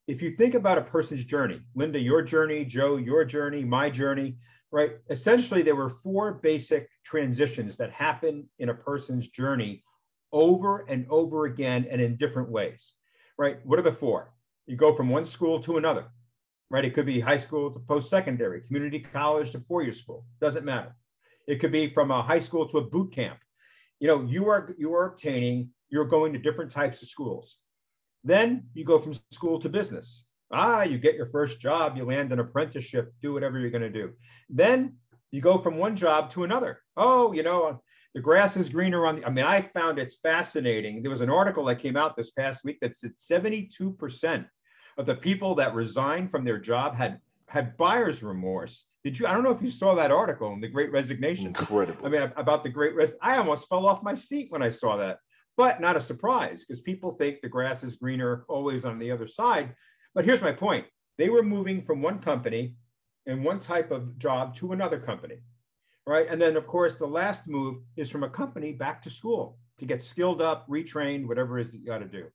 if 0.07 0.23
you 0.23 0.31
think 0.31 0.55
about 0.55 0.79
a 0.79 0.83
person's 0.83 1.25
journey, 1.25 1.61
Linda, 1.75 1.99
your 1.99 2.23
journey, 2.23 2.65
Joe, 2.65 2.97
your 2.97 3.25
journey, 3.25 3.65
my 3.65 3.91
journey, 3.91 4.37
right? 4.71 4.93
Essentially, 5.11 5.63
there 5.63 5.75
were 5.75 5.91
four 6.05 6.35
basic 6.35 6.89
transitions 7.05 7.77
that 7.77 7.91
happen 7.91 8.49
in 8.61 8.69
a 8.69 8.75
person's 8.75 9.29
journey 9.29 9.83
over 10.33 10.85
and 10.89 11.07
over 11.11 11.47
again 11.47 11.87
and 11.91 12.01
in 12.01 12.17
different 12.17 12.49
ways, 12.49 12.95
right? 13.37 13.59
What 13.65 13.81
are 13.81 13.83
the 13.83 13.93
four? 13.93 14.33
You 14.67 14.77
go 14.77 14.95
from 14.95 15.09
one 15.09 15.25
school 15.25 15.59
to 15.61 15.77
another 15.77 16.07
right? 16.71 16.85
It 16.85 16.95
could 16.95 17.07
be 17.07 17.21
high 17.21 17.37
school 17.37 17.73
to 17.73 17.79
post 17.79 18.11
secondary, 18.11 18.61
community 18.63 19.01
college 19.01 19.51
to 19.53 19.61
four 19.61 19.83
year 19.83 19.93
school, 19.93 20.25
doesn't 20.41 20.65
matter. 20.65 20.95
It 21.47 21.57
could 21.57 21.73
be 21.73 21.93
from 21.93 22.11
a 22.11 22.23
high 22.23 22.41
school 22.41 22.69
to 22.69 22.79
a 22.79 22.83
boot 22.83 23.13
camp. 23.13 23.39
You 24.01 24.09
know, 24.09 24.23
you 24.23 24.49
are 24.49 24.75
you 24.79 24.95
are 24.95 25.07
obtaining, 25.07 25.71
you're 25.89 26.05
going 26.05 26.33
to 26.33 26.39
different 26.39 26.71
types 26.71 27.03
of 27.03 27.09
schools. 27.09 27.57
Then 28.25 28.65
you 28.75 28.85
go 28.85 28.99
from 28.99 29.15
school 29.31 29.61
to 29.61 29.69
business. 29.69 30.27
Ah, 30.53 30.83
you 30.83 30.99
get 30.99 31.17
your 31.17 31.27
first 31.27 31.61
job, 31.61 31.97
you 31.97 32.05
land 32.05 32.33
an 32.33 32.39
apprenticeship, 32.39 33.13
do 33.21 33.33
whatever 33.33 33.59
you're 33.59 33.71
going 33.71 33.83
to 33.83 33.91
do. 33.91 34.13
Then 34.49 34.97
you 35.31 35.41
go 35.41 35.59
from 35.59 35.77
one 35.77 35.97
job 35.97 36.31
to 36.31 36.45
another. 36.45 36.81
Oh, 36.97 37.33
you 37.33 37.43
know, 37.43 37.81
the 38.15 38.21
grass 38.21 38.57
is 38.57 38.69
greener 38.69 39.07
on 39.07 39.17
the. 39.17 39.27
I 39.27 39.31
mean, 39.31 39.45
I 39.45 39.63
found 39.75 39.99
it's 39.99 40.17
fascinating. 40.23 41.03
There 41.03 41.11
was 41.11 41.21
an 41.21 41.31
article 41.31 41.65
that 41.65 41.81
came 41.81 41.97
out 41.97 42.17
this 42.17 42.31
past 42.31 42.65
week 42.65 42.79
that 42.81 42.97
said 42.97 43.13
72% 43.17 44.47
of 44.97 45.07
the 45.07 45.15
people 45.15 45.55
that 45.57 45.75
resigned 45.75 46.31
from 46.31 46.45
their 46.45 46.59
job 46.59 46.97
had 46.97 47.21
had 47.49 47.77
buyer's 47.77 48.23
remorse. 48.23 48.87
Did 49.05 49.19
you? 49.19 49.27
I 49.27 49.33
don't 49.33 49.45
know 49.45 49.53
if 49.53 49.63
you 49.63 49.71
saw 49.71 49.95
that 49.95 50.11
article 50.11 50.53
in 50.53 50.61
the 50.61 50.69
Great 50.69 50.91
Resignation. 50.91 51.49
Incredible. 51.49 52.05
I 52.05 52.09
mean, 52.09 52.33
about 52.37 52.65
the 52.65 52.71
Great 52.71 52.95
Res. 52.95 53.15
I 53.23 53.37
almost 53.37 53.69
fell 53.69 53.87
off 53.87 54.03
my 54.03 54.15
seat 54.15 54.51
when 54.51 54.63
I 54.63 54.71
saw 54.71 54.97
that, 54.97 55.19
but 55.57 55.81
not 55.81 55.97
a 55.97 56.01
surprise 56.01 56.65
because 56.65 56.81
people 56.81 57.13
think 57.13 57.41
the 57.41 57.49
grass 57.49 57.85
is 57.85 57.97
greener 57.97 58.45
always 58.49 58.85
on 58.85 58.99
the 58.99 59.11
other 59.11 59.27
side. 59.27 59.75
But 60.15 60.25
here's 60.25 60.43
my 60.43 60.53
point: 60.53 60.87
they 61.19 61.29
were 61.29 61.43
moving 61.43 61.83
from 61.83 62.03
one 62.03 62.19
company 62.19 62.75
and 63.27 63.45
one 63.45 63.61
type 63.61 63.91
of 63.91 64.19
job 64.19 64.57
to 64.57 64.73
another 64.73 64.99
company, 64.99 65.37
right? 66.07 66.27
And 66.29 66.41
then, 66.41 66.57
of 66.57 66.67
course, 66.67 66.97
the 66.97 67.07
last 67.07 67.47
move 67.47 67.83
is 67.97 68.11
from 68.11 68.23
a 68.23 68.31
company 68.31 68.73
back 68.73 69.03
to 69.03 69.11
school 69.11 69.59
to 69.79 69.85
get 69.85 70.03
skilled 70.03 70.41
up, 70.41 70.69
retrained, 70.69 71.27
whatever 71.27 71.59
it 71.59 71.67
is 71.67 71.73
that 71.73 71.79
you 71.79 71.87
got 71.87 71.99
to 71.99 72.07
do. 72.07 72.27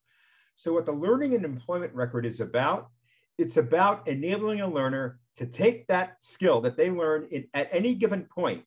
So, 0.56 0.74
what 0.74 0.86
the 0.86 0.92
learning 0.92 1.34
and 1.34 1.46
employment 1.46 1.94
record 1.94 2.26
is 2.26 2.40
about 2.40 2.90
it's 3.38 3.58
about 3.58 4.08
enabling 4.08 4.62
a 4.62 4.68
learner 4.68 5.20
to 5.38 5.46
take 5.46 5.88
that 5.88 6.22
skill 6.22 6.62
that 6.62 6.78
they 6.78 6.92
learn 6.92 7.28
in, 7.32 7.48
at 7.54 7.70
any 7.72 7.96
given 7.96 8.24
point 8.24 8.64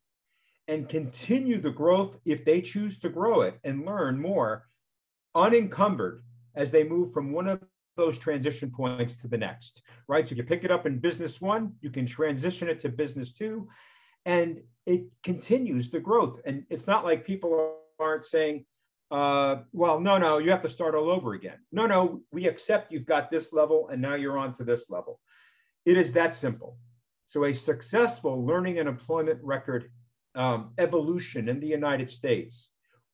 and 0.66 0.88
continue 0.88 1.60
the 1.60 1.70
growth 1.70 2.16
if 2.24 2.44
they 2.44 2.60
choose 2.60 2.98
to 2.98 3.08
grow 3.08 3.42
it 3.42 3.58
and 3.64 3.84
learn 3.84 4.20
more 4.20 4.66
unencumbered 5.34 6.22
as 6.54 6.70
they 6.70 6.82
move 6.84 7.12
from 7.12 7.32
one 7.32 7.48
of 7.48 7.60
those 7.96 8.18
transition 8.18 8.70
points 8.70 9.16
to 9.18 9.28
the 9.28 9.38
next, 9.38 9.82
right? 10.08 10.26
So 10.26 10.32
if 10.32 10.38
you 10.38 10.44
pick 10.44 10.64
it 10.64 10.70
up 10.70 10.86
in 10.86 10.98
business 10.98 11.40
one, 11.40 11.74
you 11.80 11.90
can 11.90 12.06
transition 12.06 12.68
it 12.68 12.80
to 12.80 12.88
business 12.88 13.32
two, 13.32 13.68
and 14.24 14.60
it 14.86 15.04
continues 15.22 15.90
the 15.90 16.00
growth. 16.00 16.40
And 16.44 16.64
it's 16.70 16.86
not 16.86 17.04
like 17.04 17.24
people 17.24 17.76
aren't 18.00 18.24
saying, 18.24 18.64
uh, 19.10 19.62
well, 19.72 20.00
no, 20.00 20.18
no, 20.18 20.38
you 20.38 20.50
have 20.50 20.62
to 20.62 20.68
start 20.68 20.94
all 20.94 21.10
over 21.10 21.34
again. 21.34 21.58
No, 21.72 21.86
no, 21.86 22.22
we 22.32 22.48
accept 22.48 22.92
you've 22.92 23.06
got 23.06 23.30
this 23.30 23.52
level 23.52 23.88
and 23.88 24.00
now 24.00 24.14
you're 24.14 24.38
on 24.38 24.52
to 24.54 24.64
this 24.64 24.88
level. 24.90 25.20
It 25.84 25.96
is 25.96 26.12
that 26.14 26.34
simple. 26.34 26.78
So, 27.26 27.44
a 27.44 27.54
successful 27.54 28.44
learning 28.44 28.78
and 28.78 28.88
employment 28.88 29.40
record 29.42 29.90
um, 30.34 30.72
evolution 30.78 31.48
in 31.48 31.60
the 31.60 31.66
United 31.66 32.10
States 32.10 32.70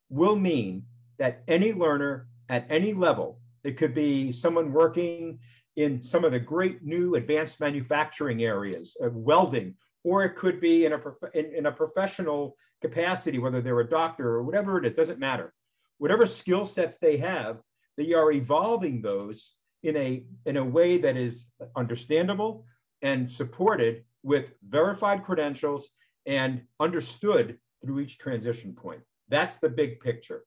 will 0.08 0.36
mean 0.36 0.84
that 1.18 1.42
any 1.48 1.72
learner 1.72 2.28
at 2.48 2.66
any 2.70 2.92
level, 2.92 3.40
it 3.62 3.76
could 3.76 3.94
be 3.94 4.32
someone 4.32 4.72
working 4.72 5.38
in 5.76 6.02
some 6.02 6.24
of 6.24 6.32
the 6.32 6.40
great 6.40 6.82
new 6.82 7.14
advanced 7.14 7.60
manufacturing 7.60 8.42
areas, 8.42 8.96
of 9.00 9.14
welding, 9.14 9.74
or 10.02 10.24
it 10.24 10.36
could 10.36 10.60
be 10.60 10.86
in 10.86 10.92
a, 10.92 11.00
in, 11.34 11.54
in 11.54 11.66
a 11.66 11.72
professional 11.72 12.56
capacity, 12.80 13.38
whether 13.38 13.60
they're 13.60 13.80
a 13.80 13.88
doctor 13.88 14.28
or 14.28 14.42
whatever 14.42 14.78
it 14.78 14.86
is, 14.86 14.94
doesn't 14.94 15.18
matter 15.18 15.52
whatever 16.00 16.26
skill 16.26 16.64
sets 16.64 16.98
they 16.98 17.18
have, 17.18 17.58
they 17.96 18.12
are 18.14 18.32
evolving 18.32 19.00
those 19.02 19.52
in 19.82 19.96
a, 19.96 20.24
in 20.46 20.56
a 20.56 20.64
way 20.64 20.96
that 20.96 21.16
is 21.16 21.48
understandable 21.76 22.64
and 23.02 23.30
supported 23.30 24.02
with 24.22 24.46
verified 24.66 25.22
credentials 25.22 25.90
and 26.26 26.62
understood 26.80 27.58
through 27.84 28.00
each 28.00 28.16
transition 28.18 28.72
point. 28.72 29.02
That's 29.28 29.58
the 29.58 29.68
big 29.68 30.00
picture. 30.00 30.44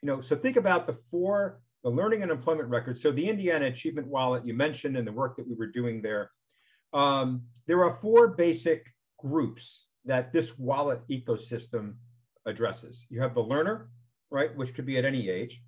you 0.02 0.06
know, 0.06 0.20
so 0.20 0.36
think 0.36 0.56
about 0.56 0.86
the 0.86 0.96
four, 1.10 1.60
the 1.82 1.90
learning 1.90 2.22
and 2.22 2.30
employment 2.30 2.68
records. 2.68 3.02
So 3.02 3.10
the 3.10 3.28
Indiana 3.28 3.66
Achievement 3.66 4.06
Wallet 4.06 4.46
you 4.46 4.54
mentioned 4.54 4.96
and 4.96 5.06
the 5.06 5.12
work 5.12 5.36
that 5.36 5.48
we 5.48 5.54
were 5.54 5.66
doing 5.66 6.02
there. 6.02 6.30
Um, 6.92 7.42
there 7.66 7.84
are 7.84 7.98
four 8.00 8.28
basic 8.28 8.86
groups 9.18 9.86
that 10.04 10.32
this 10.32 10.58
wallet 10.58 11.00
ecosystem 11.10 11.94
addresses. 12.46 13.06
You 13.10 13.20
have 13.20 13.34
the 13.34 13.42
learner, 13.42 13.90
right, 14.30 14.54
which 14.56 14.74
could 14.74 14.86
be 14.86 14.96
at 14.96 15.04
any 15.04 15.28
age. 15.28 15.62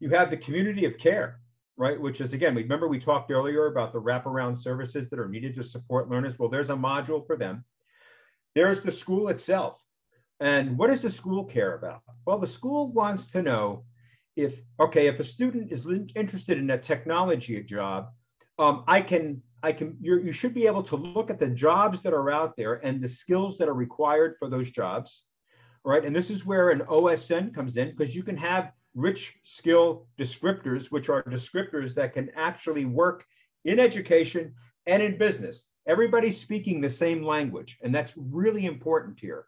You 0.00 0.08
have 0.10 0.30
the 0.30 0.36
community 0.36 0.84
of 0.86 0.96
care, 0.96 1.40
right, 1.76 2.00
which 2.00 2.20
is 2.20 2.32
again, 2.32 2.54
remember 2.54 2.88
we 2.88 2.98
talked 2.98 3.30
earlier 3.30 3.66
about 3.66 3.92
the 3.92 4.00
wraparound 4.00 4.56
services 4.56 5.10
that 5.10 5.18
are 5.18 5.28
needed 5.28 5.54
to 5.56 5.64
support 5.64 6.08
learners. 6.08 6.38
Well, 6.38 6.48
there's 6.48 6.70
a 6.70 6.74
module 6.74 7.26
for 7.26 7.36
them. 7.36 7.64
There's 8.54 8.80
the 8.80 8.92
school 8.92 9.28
itself. 9.28 9.83
And 10.40 10.76
what 10.76 10.88
does 10.88 11.02
the 11.02 11.10
school 11.10 11.44
care 11.44 11.74
about? 11.74 12.02
Well, 12.26 12.38
the 12.38 12.46
school 12.46 12.92
wants 12.92 13.28
to 13.28 13.42
know 13.42 13.84
if, 14.36 14.60
okay, 14.80 15.06
if 15.06 15.20
a 15.20 15.24
student 15.24 15.70
is 15.70 15.86
interested 16.16 16.58
in 16.58 16.70
a 16.70 16.78
technology 16.78 17.62
job, 17.62 18.08
um, 18.58 18.84
I 18.86 19.00
can, 19.00 19.42
I 19.62 19.72
can, 19.72 19.96
you 20.00 20.32
should 20.32 20.54
be 20.54 20.66
able 20.66 20.82
to 20.84 20.96
look 20.96 21.30
at 21.30 21.38
the 21.38 21.48
jobs 21.48 22.02
that 22.02 22.12
are 22.12 22.30
out 22.30 22.56
there 22.56 22.74
and 22.84 23.00
the 23.00 23.08
skills 23.08 23.58
that 23.58 23.68
are 23.68 23.74
required 23.74 24.36
for 24.38 24.48
those 24.48 24.70
jobs, 24.70 25.24
right? 25.84 26.04
And 26.04 26.14
this 26.14 26.30
is 26.30 26.44
where 26.44 26.70
an 26.70 26.80
OSN 26.80 27.54
comes 27.54 27.76
in 27.76 27.90
because 27.90 28.14
you 28.14 28.22
can 28.22 28.36
have 28.36 28.72
rich 28.94 29.36
skill 29.44 30.06
descriptors, 30.18 30.86
which 30.86 31.08
are 31.08 31.22
descriptors 31.24 31.94
that 31.94 32.12
can 32.12 32.30
actually 32.34 32.84
work 32.84 33.24
in 33.64 33.80
education 33.80 34.54
and 34.86 35.02
in 35.02 35.16
business. 35.16 35.66
Everybody's 35.86 36.40
speaking 36.40 36.80
the 36.80 36.90
same 36.90 37.22
language, 37.22 37.78
and 37.82 37.94
that's 37.94 38.14
really 38.16 38.66
important 38.66 39.18
here 39.18 39.46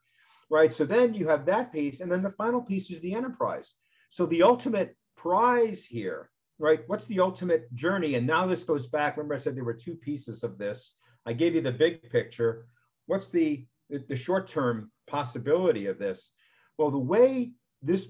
right? 0.50 0.72
So 0.72 0.84
then 0.84 1.14
you 1.14 1.28
have 1.28 1.46
that 1.46 1.72
piece. 1.72 2.00
And 2.00 2.10
then 2.10 2.22
the 2.22 2.30
final 2.32 2.60
piece 2.60 2.90
is 2.90 3.00
the 3.00 3.14
enterprise. 3.14 3.74
So 4.10 4.26
the 4.26 4.42
ultimate 4.42 4.96
prize 5.16 5.84
here, 5.84 6.30
right? 6.58 6.80
What's 6.86 7.06
the 7.06 7.20
ultimate 7.20 7.72
journey? 7.74 8.14
And 8.14 8.26
now 8.26 8.46
this 8.46 8.64
goes 8.64 8.86
back. 8.86 9.16
Remember, 9.16 9.34
I 9.34 9.38
said 9.38 9.56
there 9.56 9.64
were 9.64 9.74
two 9.74 9.94
pieces 9.94 10.42
of 10.42 10.58
this. 10.58 10.94
I 11.26 11.32
gave 11.32 11.54
you 11.54 11.60
the 11.60 11.72
big 11.72 12.10
picture. 12.10 12.66
What's 13.06 13.28
the, 13.28 13.66
the 13.90 14.16
short 14.16 14.46
term 14.48 14.90
possibility 15.06 15.86
of 15.86 15.98
this? 15.98 16.30
Well, 16.78 16.90
the 16.90 16.98
way 16.98 17.52
this 17.82 18.08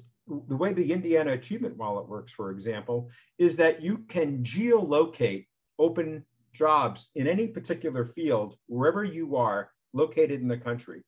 the 0.49 0.57
way 0.57 0.73
the 0.73 0.93
Indiana 0.93 1.33
Achievement 1.33 1.77
Wallet 1.77 2.09
works, 2.09 2.33
for 2.33 2.51
example, 2.51 3.11
is 3.39 3.57
that 3.57 3.81
you 3.81 3.99
can 4.09 4.43
geolocate 4.43 5.47
open 5.79 6.25
jobs 6.53 7.11
in 7.15 7.29
any 7.29 7.47
particular 7.47 8.05
field, 8.05 8.57
wherever 8.67 9.05
you 9.05 9.37
are 9.37 9.71
located 9.93 10.41
in 10.41 10.49
the 10.49 10.57
country. 10.57 11.05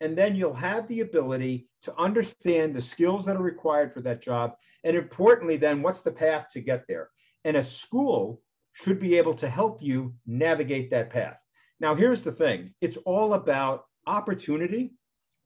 And 0.00 0.16
then 0.16 0.34
you'll 0.34 0.54
have 0.54 0.88
the 0.88 1.00
ability 1.00 1.68
to 1.82 1.94
understand 1.98 2.74
the 2.74 2.82
skills 2.82 3.24
that 3.26 3.36
are 3.36 3.42
required 3.42 3.92
for 3.92 4.00
that 4.02 4.22
job. 4.22 4.54
And 4.84 4.96
importantly, 4.96 5.56
then 5.56 5.82
what's 5.82 6.00
the 6.00 6.12
path 6.12 6.46
to 6.52 6.60
get 6.60 6.86
there? 6.88 7.10
And 7.44 7.56
a 7.56 7.64
school 7.64 8.40
should 8.72 8.98
be 8.98 9.18
able 9.18 9.34
to 9.34 9.48
help 9.48 9.82
you 9.82 10.14
navigate 10.26 10.90
that 10.90 11.10
path. 11.10 11.36
Now, 11.80 11.94
here's 11.94 12.22
the 12.22 12.32
thing 12.32 12.74
it's 12.80 12.96
all 12.98 13.34
about 13.34 13.84
opportunity 14.06 14.92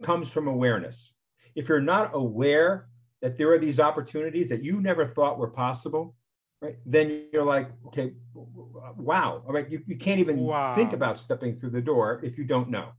comes 0.03 0.31
from 0.31 0.49
awareness. 0.49 1.15
If 1.55 1.69
you're 1.69 1.81
not 1.81 2.11
aware 2.15 2.89
that 3.23 3.39
there 3.39 3.53
are 3.53 3.59
these 3.59 3.81
opportunities 3.81 4.49
that 4.49 4.63
you 4.63 4.81
never 4.81 5.07
thought 5.07 5.39
were 5.39 5.51
possible, 5.51 6.15
right? 6.61 6.77
Then 6.85 7.27
you're 7.33 7.45
like, 7.45 7.71
okay, 7.87 8.13
wow. 8.35 9.43
All 9.47 9.53
right, 9.53 9.71
you, 9.71 9.83
you 9.87 9.97
can't 9.97 10.21
even 10.21 10.39
wow. 10.39 10.75
think 10.75 10.93
about 10.93 11.19
stepping 11.19 11.59
through 11.59 11.71
the 11.71 11.81
door 11.81 12.21
if 12.23 12.37
you 12.37 12.45
don't 12.45 12.69
know, 12.69 12.91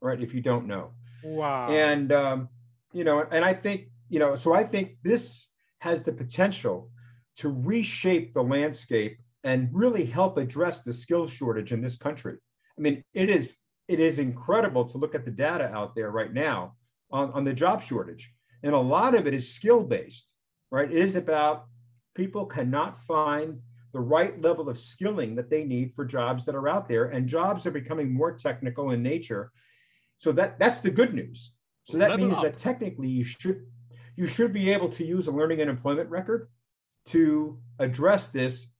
right? 0.00 0.20
If 0.20 0.34
you 0.34 0.40
don't 0.40 0.66
know. 0.66 0.92
Wow. 1.24 1.70
And 1.70 2.12
um, 2.12 2.48
you 2.92 3.04
know, 3.04 3.26
and 3.30 3.44
I 3.44 3.54
think, 3.54 3.88
you 4.08 4.18
know, 4.18 4.36
so 4.36 4.52
I 4.52 4.64
think 4.64 4.96
this 5.02 5.48
has 5.80 6.02
the 6.02 6.12
potential 6.12 6.90
to 7.36 7.48
reshape 7.48 8.34
the 8.34 8.42
landscape 8.42 9.18
and 9.44 9.68
really 9.72 10.04
help 10.04 10.38
address 10.38 10.80
the 10.80 10.92
skill 10.92 11.26
shortage 11.26 11.72
in 11.72 11.80
this 11.80 11.96
country. 11.96 12.36
I 12.76 12.80
mean, 12.80 13.02
it 13.14 13.30
is 13.30 13.58
it 13.88 14.00
is 14.00 14.18
incredible 14.18 14.84
to 14.84 14.98
look 14.98 15.14
at 15.14 15.24
the 15.24 15.30
data 15.30 15.72
out 15.72 15.94
there 15.94 16.10
right 16.10 16.32
now 16.32 16.74
on, 17.10 17.32
on 17.32 17.44
the 17.44 17.54
job 17.54 17.82
shortage. 17.82 18.30
And 18.62 18.74
a 18.74 18.78
lot 18.78 19.14
of 19.14 19.26
it 19.26 19.34
is 19.34 19.54
skill 19.54 19.82
based, 19.82 20.32
right? 20.70 20.90
It 20.90 20.98
is 20.98 21.16
about 21.16 21.66
people 22.14 22.44
cannot 22.44 23.00
find 23.02 23.60
the 23.92 24.00
right 24.00 24.40
level 24.42 24.68
of 24.68 24.78
skilling 24.78 25.34
that 25.36 25.48
they 25.48 25.64
need 25.64 25.94
for 25.94 26.04
jobs 26.04 26.44
that 26.44 26.54
are 26.54 26.68
out 26.68 26.88
there. 26.88 27.06
And 27.06 27.26
jobs 27.26 27.66
are 27.66 27.70
becoming 27.70 28.12
more 28.12 28.32
technical 28.36 28.90
in 28.90 29.02
nature. 29.02 29.52
So 30.18 30.32
that, 30.32 30.58
that's 30.58 30.80
the 30.80 30.90
good 30.90 31.14
news. 31.14 31.52
So 31.84 31.98
that 31.98 32.10
Level 32.10 32.26
means 32.26 32.38
up. 32.38 32.42
that 32.44 32.58
technically 32.58 33.08
you 33.08 33.24
should 33.24 33.66
you 34.16 34.26
should 34.26 34.52
be 34.52 34.70
able 34.70 34.88
to 34.88 35.04
use 35.04 35.28
a 35.28 35.30
learning 35.30 35.60
and 35.60 35.70
employment 35.70 36.10
record 36.10 36.48
to 37.06 37.56
address 37.78 38.26
this 38.26 38.74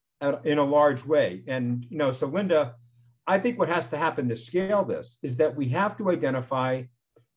in 0.44 0.59
a 0.59 0.64
large 0.64 1.05
way. 1.05 1.44
And 1.46 1.87
you 1.88 1.96
know, 1.96 2.11
so 2.11 2.27
Linda, 2.27 2.74
I 3.27 3.38
think 3.38 3.57
what 3.57 3.68
has 3.68 3.87
to 3.88 3.96
happen 3.96 4.29
to 4.29 4.37
scale 4.37 4.85
this 4.85 5.16
is 5.22 5.37
that 5.37 5.55
we 5.55 5.68
have 5.68 5.96
to 5.98 6.11
identify 6.11 6.83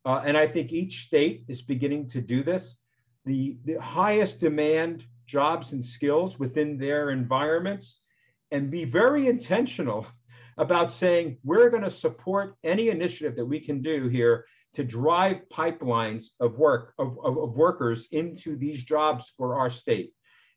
uh, 0.05 0.21
and 0.25 0.35
I 0.35 0.47
think 0.47 0.71
each 0.71 1.05
state 1.05 1.45
is 1.47 1.61
beginning 1.61 2.07
to 2.07 2.21
do 2.21 2.43
this. 2.43 2.77
The, 3.25 3.57
the 3.65 3.75
highest 3.75 4.39
demand 4.39 5.05
jobs 5.27 5.73
and 5.73 5.85
skills 5.85 6.39
within 6.39 6.77
their 6.77 7.11
environments 7.11 8.01
and 8.49 8.71
be 8.71 8.83
very 8.83 9.27
intentional 9.27 10.07
about 10.61 10.91
saying 10.91 11.37
we're 11.43 11.69
going 11.69 11.83
to 11.83 11.91
support 11.91 12.55
any 12.63 12.89
initiative 12.89 13.35
that 13.35 13.45
we 13.45 13.59
can 13.59 13.81
do 13.81 14.07
here 14.07 14.45
to 14.73 14.83
drive 14.83 15.37
pipelines 15.51 16.29
of 16.39 16.57
work 16.57 16.93
of, 16.97 17.17
of, 17.23 17.37
of, 17.37 17.49
workers 17.53 18.07
into 18.11 18.55
these 18.55 18.83
jobs 18.83 19.33
for 19.37 19.59
our 19.59 19.69
state 19.69 20.13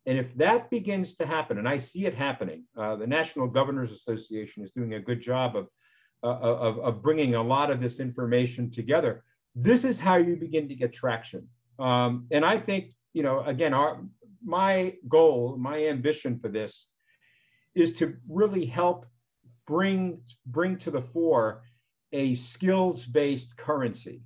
and 0.06 0.16
if 0.18 0.32
that 0.36 0.70
begins 0.70 1.16
to 1.16 1.26
happen 1.26 1.58
and 1.58 1.68
i 1.68 1.76
see 1.76 2.06
it 2.06 2.14
happening 2.14 2.62
uh, 2.78 2.94
the 2.96 3.06
national 3.06 3.48
governors 3.48 3.92
association 3.92 4.62
is 4.62 4.70
doing 4.70 4.94
a 4.94 5.00
good 5.00 5.20
job 5.20 5.56
of, 5.56 5.66
uh, 6.22 6.38
of, 6.38 6.78
of 6.78 7.02
bringing 7.02 7.34
a 7.34 7.42
lot 7.42 7.70
of 7.70 7.80
this 7.80 7.98
information 7.98 8.70
together 8.70 9.24
this 9.54 9.84
is 9.84 10.00
how 10.00 10.16
you 10.16 10.36
begin 10.36 10.68
to 10.68 10.74
get 10.74 10.92
traction. 10.92 11.48
Um, 11.78 12.26
and 12.30 12.44
I 12.44 12.58
think, 12.58 12.92
you 13.12 13.22
know, 13.22 13.40
again, 13.40 13.72
our 13.72 14.00
my 14.44 14.94
goal, 15.08 15.56
my 15.58 15.86
ambition 15.86 16.38
for 16.38 16.48
this 16.48 16.86
is 17.74 17.94
to 17.94 18.16
really 18.28 18.66
help 18.66 19.06
bring 19.66 20.20
bring 20.46 20.78
to 20.78 20.90
the 20.90 21.02
fore 21.02 21.62
a 22.12 22.34
skills-based 22.34 23.56
currency. 23.56 24.22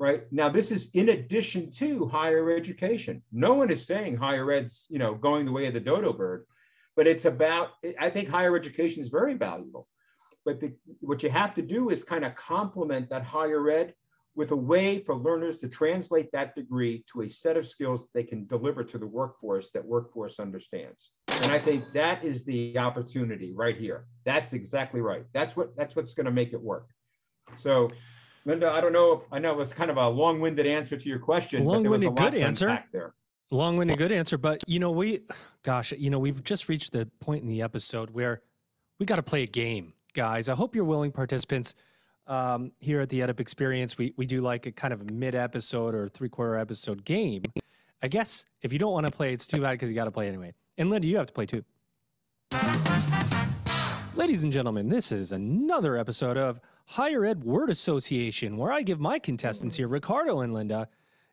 Right 0.00 0.22
now, 0.32 0.48
this 0.48 0.70
is 0.70 0.90
in 0.94 1.08
addition 1.08 1.70
to 1.72 2.06
higher 2.06 2.50
education. 2.52 3.22
No 3.32 3.54
one 3.54 3.70
is 3.70 3.84
saying 3.84 4.16
higher 4.16 4.50
ed's, 4.52 4.86
you 4.88 4.98
know, 4.98 5.14
going 5.14 5.44
the 5.44 5.52
way 5.52 5.66
of 5.66 5.74
the 5.74 5.80
dodo 5.80 6.12
bird, 6.12 6.46
but 6.94 7.06
it's 7.06 7.24
about. 7.24 7.70
I 7.98 8.08
think 8.10 8.28
higher 8.28 8.56
education 8.56 9.02
is 9.02 9.08
very 9.08 9.34
valuable, 9.34 9.88
but 10.44 10.60
the, 10.60 10.72
what 11.00 11.22
you 11.22 11.30
have 11.30 11.54
to 11.56 11.62
do 11.62 11.90
is 11.90 12.04
kind 12.04 12.24
of 12.24 12.36
complement 12.36 13.10
that 13.10 13.24
higher 13.24 13.68
ed 13.70 13.94
with 14.36 14.52
a 14.52 14.56
way 14.56 15.00
for 15.00 15.16
learners 15.16 15.56
to 15.56 15.68
translate 15.68 16.30
that 16.30 16.54
degree 16.54 17.04
to 17.12 17.22
a 17.22 17.28
set 17.28 17.56
of 17.56 17.66
skills 17.66 18.02
that 18.02 18.12
they 18.14 18.22
can 18.22 18.46
deliver 18.46 18.84
to 18.84 18.98
the 18.98 19.06
workforce 19.06 19.72
that 19.72 19.84
workforce 19.84 20.38
understands. 20.38 21.10
And 21.42 21.52
I 21.52 21.58
think 21.58 21.84
that 21.92 22.24
is 22.24 22.44
the 22.44 22.76
opportunity 22.78 23.52
right 23.52 23.76
here. 23.76 24.04
That's 24.24 24.52
exactly 24.52 25.00
right. 25.00 25.24
That's 25.32 25.56
what 25.56 25.76
that's 25.76 25.96
what's 25.96 26.14
going 26.14 26.26
to 26.26 26.32
make 26.32 26.52
it 26.52 26.60
work. 26.60 26.88
So 27.56 27.88
Linda, 28.44 28.70
I 28.70 28.80
don't 28.80 28.92
know 28.92 29.12
if 29.12 29.20
I 29.32 29.38
know 29.38 29.52
it 29.52 29.56
was 29.56 29.72
kind 29.72 29.90
of 29.90 29.96
a 29.96 30.08
long-winded 30.08 30.66
answer 30.66 30.96
to 30.96 31.08
your 31.08 31.18
question. 31.18 31.64
Long-winded 31.64 32.14
good 32.16 32.34
answer. 32.34 32.82
There. 32.92 33.14
Long-winded 33.50 33.96
good 33.96 34.12
answer, 34.12 34.36
but 34.36 34.62
you 34.66 34.78
know 34.78 34.90
we, 34.90 35.20
gosh, 35.62 35.92
you 35.92 36.10
know 36.10 36.18
we've 36.18 36.44
just 36.44 36.68
reached 36.68 36.92
the 36.92 37.08
point 37.20 37.42
in 37.42 37.48
the 37.48 37.62
episode 37.62 38.10
where 38.10 38.42
we 38.98 39.06
got 39.06 39.16
to 39.16 39.22
play 39.22 39.42
a 39.42 39.46
game, 39.46 39.94
guys. 40.12 40.48
I 40.48 40.54
hope 40.54 40.74
you're 40.74 40.84
willing 40.84 41.12
participants 41.12 41.74
um, 42.28 42.72
here 42.78 43.00
at 43.00 43.08
the 43.08 43.20
EdUp 43.20 43.40
Experience, 43.40 43.96
we, 43.96 44.12
we 44.16 44.26
do 44.26 44.42
like 44.42 44.66
a 44.66 44.72
kind 44.72 44.92
of 44.92 45.00
a 45.00 45.12
mid 45.12 45.34
episode 45.34 45.94
or 45.94 46.08
three 46.08 46.28
quarter 46.28 46.56
episode 46.56 47.04
game. 47.04 47.42
I 48.00 48.08
guess 48.08 48.44
if 48.62 48.72
you 48.72 48.78
don't 48.78 48.92
want 48.92 49.06
to 49.06 49.10
play, 49.10 49.32
it's 49.32 49.46
too 49.46 49.60
bad 49.60 49.72
because 49.72 49.88
you 49.88 49.96
got 49.96 50.04
to 50.04 50.10
play 50.10 50.28
anyway. 50.28 50.54
And 50.76 50.88
Linda, 50.90 51.08
you 51.08 51.16
have 51.16 51.26
to 51.26 51.32
play 51.32 51.46
too. 51.46 51.64
Ladies 54.14 54.42
and 54.42 54.52
gentlemen, 54.52 54.88
this 54.88 55.10
is 55.10 55.32
another 55.32 55.96
episode 55.96 56.36
of 56.36 56.60
Higher 56.86 57.24
Ed 57.24 57.44
Word 57.44 57.70
Association, 57.70 58.56
where 58.56 58.72
I 58.72 58.82
give 58.82 59.00
my 59.00 59.18
contestants 59.18 59.76
here, 59.76 59.88
Ricardo 59.88 60.40
and 60.40 60.54
Linda, 60.54 60.88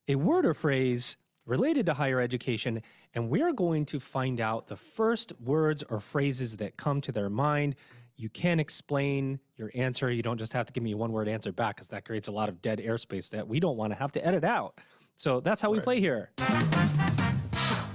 a 0.07 0.15
word 0.15 0.45
or 0.45 0.53
phrase 0.53 1.17
related 1.45 1.85
to 1.85 1.93
higher 1.93 2.19
education, 2.19 2.81
and 3.13 3.29
we're 3.29 3.53
going 3.53 3.85
to 3.85 3.99
find 3.99 4.41
out 4.41 4.67
the 4.67 4.75
first 4.75 5.33
words 5.39 5.83
or 5.89 5.99
phrases 5.99 6.57
that 6.57 6.77
come 6.77 7.01
to 7.01 7.11
their 7.11 7.29
mind 7.29 7.75
you 8.17 8.29
can 8.29 8.59
explain 8.59 9.39
your 9.57 9.71
answer. 9.75 10.09
You 10.09 10.23
don't 10.23 10.37
just 10.37 10.53
have 10.53 10.65
to 10.67 10.73
give 10.73 10.83
me 10.83 10.93
a 10.93 10.97
one 10.97 11.11
word 11.11 11.27
answer 11.27 11.51
back 11.51 11.75
because 11.75 11.89
that 11.89 12.05
creates 12.05 12.27
a 12.27 12.31
lot 12.31 12.49
of 12.49 12.61
dead 12.61 12.79
airspace 12.79 13.29
that 13.31 13.47
we 13.47 13.59
don't 13.59 13.77
want 13.77 13.91
to 13.91 13.99
have 13.99 14.11
to 14.13 14.25
edit 14.25 14.43
out. 14.43 14.79
So 15.17 15.39
that's 15.39 15.61
how 15.61 15.71
we 15.71 15.79
play 15.79 15.99
here. 15.99 16.31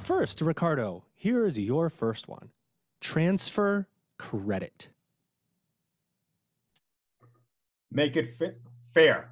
First, 0.02 0.40
Ricardo, 0.40 1.04
here 1.14 1.46
is 1.46 1.58
your 1.58 1.90
first 1.90 2.28
one 2.28 2.50
transfer 3.00 3.88
credit. 4.18 4.88
Make 7.92 8.16
it 8.16 8.36
fair. 8.94 9.30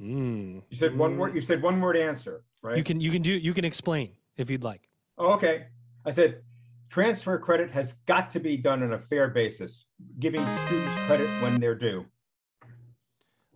Mm. 0.00 0.62
You 0.68 0.76
said 0.76 0.96
one 0.96 1.16
word. 1.16 1.34
You 1.34 1.40
said 1.40 1.62
one 1.62 1.80
word 1.80 1.96
answer, 1.96 2.44
right? 2.62 2.76
You 2.76 2.84
can 2.84 3.00
you 3.00 3.10
can 3.10 3.22
do 3.22 3.32
you 3.32 3.54
can 3.54 3.64
explain 3.64 4.12
if 4.36 4.50
you'd 4.50 4.64
like. 4.64 4.88
Oh, 5.18 5.32
okay. 5.34 5.66
I 6.04 6.10
said 6.10 6.42
transfer 6.90 7.38
credit 7.38 7.70
has 7.70 7.94
got 8.06 8.30
to 8.32 8.40
be 8.40 8.56
done 8.56 8.82
on 8.82 8.92
a 8.92 8.98
fair 8.98 9.28
basis, 9.28 9.86
giving 10.18 10.44
students 10.66 11.06
credit 11.06 11.28
when 11.42 11.60
they're 11.60 11.74
due. 11.74 12.06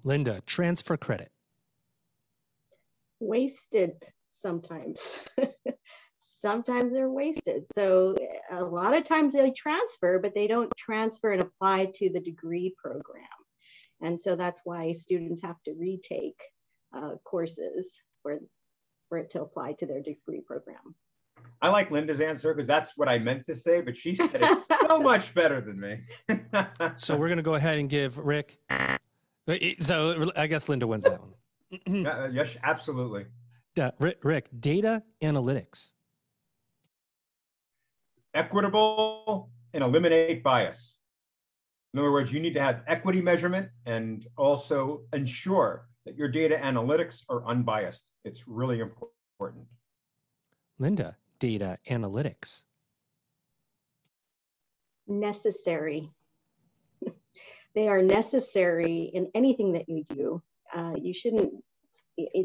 Linda, 0.05 0.41
transfer 0.47 0.97
credit. 0.97 1.33
Wasted 3.21 3.95
sometimes. 4.31 5.19
sometimes 6.21 6.93
they're 6.93 7.11
wasted. 7.11 7.65
So 7.73 8.15
a 8.51 8.65
lot 8.65 8.97
of 8.97 9.05
times 9.05 9.33
they 9.33 9.51
transfer, 9.51 10.19
but 10.19 10.35
they 10.35 10.47
don't 10.47 10.71
transfer 10.77 11.33
and 11.33 11.43
apply 11.43 11.91
to 11.95 12.11
the 12.11 12.21
degree 12.21 12.75
program. 12.83 13.25
And 14.03 14.21
so 14.21 14.37
that's 14.37 14.63
why 14.65 14.93
students 14.93 15.41
have 15.43 15.63
to 15.65 15.73
retake 15.73 16.39
uh, 16.95 17.13
courses 17.25 17.99
for, 18.23 18.39
for 19.09 19.19
it 19.19 19.31
to 19.31 19.43
apply 19.43 19.75
to 19.75 19.87
their 19.87 20.03
degree 20.03 20.43
program. 20.47 20.95
I 21.63 21.71
like 21.71 21.91
Linda's 21.91 22.21
answer 22.21 22.53
because 22.53 22.67
that's 22.67 22.93
what 22.97 23.09
I 23.09 23.19
meant 23.19 23.47
to 23.47 23.55
say, 23.55 23.81
but 23.81 23.97
she 23.97 24.15
said 24.15 24.41
it 24.43 24.59
so 24.89 25.01
much 25.01 25.33
better 25.35 25.61
than 25.61 25.81
me. 25.81 26.01
so 26.97 27.17
we're 27.17 27.29
gonna 27.29 27.43
go 27.43 27.55
ahead 27.55 27.79
and 27.79 27.89
give 27.89 28.19
Rick. 28.19 28.59
So 29.81 30.31
I 30.37 30.47
guess 30.49 30.69
Linda 30.69 30.87
wins 30.87 31.05
that 31.05 31.21
one. 31.21 31.33
uh, 32.07 32.29
yes, 32.33 32.57
absolutely. 32.63 33.27
Uh, 33.79 33.91
Rick, 33.99 34.49
data 34.59 35.03
analytics. 35.23 35.93
Equitable 38.35 39.51
and 39.75 39.83
eliminate 39.83 40.43
bias. 40.43 40.99
In 41.93 42.01
other 42.01 42.13
words, 42.13 42.33
you 42.33 42.41
need 42.41 42.55
to 42.55 42.61
have 42.61 42.83
equity 42.87 43.23
measurement 43.23 43.69
and 43.87 44.27
also 44.37 45.03
ensure 45.13 45.89
that 46.05 46.17
your 46.17 46.29
data 46.29 46.57
analytics 46.57 47.23
are 47.29 47.45
unbiased. 47.47 48.07
It's 48.25 48.47
really 48.47 48.81
important. 48.81 49.67
Linda, 50.79 51.17
data 51.39 51.79
analytics? 51.91 52.63
Necessary. 55.07 56.11
they 57.75 57.89
are 57.89 58.03
necessary 58.03 59.11
in 59.13 59.31
anything 59.35 59.73
that 59.73 59.89
you 59.89 60.05
do. 60.05 60.43
Uh, 60.75 60.95
you 61.01 61.15
shouldn't, 61.15 61.53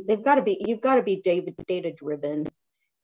they've 0.08 0.24
got 0.24 0.36
to 0.36 0.42
be, 0.42 0.64
you've 0.66 0.82
got 0.82 0.96
to 0.96 1.04
be 1.04 1.22
data, 1.24 1.54
data 1.68 1.92
driven. 1.92 2.48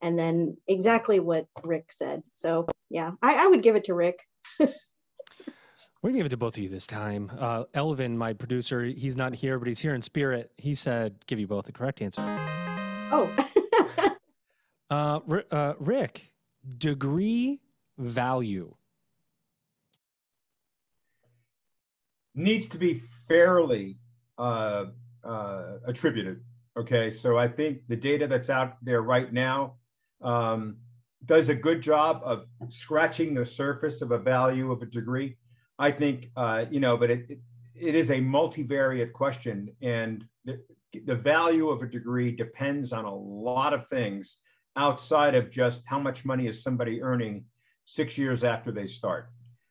And 0.02 0.18
then 0.18 0.58
exactly 0.68 1.20
what 1.20 1.48
Rick 1.64 1.92
said. 1.92 2.22
So 2.30 2.68
yeah, 2.90 3.12
I, 3.22 3.46
I 3.46 3.48
would 3.48 3.64
give 3.64 3.76
it 3.76 3.86
to 3.86 3.94
Rick. 3.94 4.20
We're 4.60 6.12
gonna 6.12 6.20
give 6.20 6.28
it 6.28 6.30
to 6.30 6.38
both 6.38 6.56
of 6.56 6.64
you 6.64 6.70
this 6.70 6.86
time. 6.86 7.32
Uh, 7.38 7.64
Elvin, 7.74 8.18
my 8.18 8.34
producer, 8.34 8.84
he's 8.84 9.18
not 9.18 9.34
here, 9.34 9.58
but 9.58 9.68
he's 9.68 9.80
here 9.80 9.96
in 9.96 10.04
spirit. 10.04 10.52
He 10.58 10.76
said, 10.76 11.26
"Give 11.26 11.40
you 11.40 11.48
both 11.48 11.66
the 11.66 11.72
correct 11.72 12.02
answer." 12.02 12.22
Oh. 12.22 13.34
Uh, 14.90 15.20
uh, 15.52 15.74
Rick, 15.80 16.32
degree 16.78 17.60
value 17.98 18.74
needs 22.34 22.70
to 22.70 22.78
be 22.78 23.04
fairly 23.28 23.98
uh, 25.24 25.78
attributed. 25.86 26.42
Okay, 26.78 27.10
so 27.10 27.38
I 27.38 27.48
think 27.48 27.82
the 27.88 27.96
data 27.96 28.28
that's 28.28 28.50
out 28.50 28.78
there 28.84 29.02
right 29.02 29.34
now 29.34 29.76
um, 30.22 30.78
does 31.26 31.50
a 31.50 31.56
good 31.56 31.82
job 31.82 32.22
of 32.24 32.46
scratching 32.70 33.34
the 33.34 33.46
surface 33.46 34.02
of 34.02 34.12
a 34.12 34.18
value 34.20 34.72
of 34.72 34.82
a 34.82 34.86
degree. 34.86 35.38
I 35.80 35.92
think, 35.92 36.30
uh, 36.36 36.66
you 36.70 36.80
know, 36.80 36.98
but 36.98 37.10
it, 37.10 37.26
it, 37.30 37.40
it 37.76 37.96
is 37.96 38.10
a 38.10 38.20
multivariate 38.20 39.14
question, 39.14 39.70
and 39.82 40.26
the, 40.46 40.60
the 41.06 41.16
value 41.16 41.70
of 41.70 41.82
a 41.82 41.88
degree 41.88 42.32
depends 42.32 42.94
on 42.94 43.06
a 43.06 43.16
lot 43.16 43.74
of 43.74 43.88
things 43.90 44.38
outside 44.76 45.36
of 45.36 45.50
just 45.50 45.84
how 45.86 46.00
much 46.00 46.26
money 46.26 46.48
is 46.48 46.62
somebody 46.64 47.02
earning 47.02 47.46
six 47.86 48.18
years 48.18 48.44
after 48.44 48.72
they 48.72 48.88
start. 48.88 49.30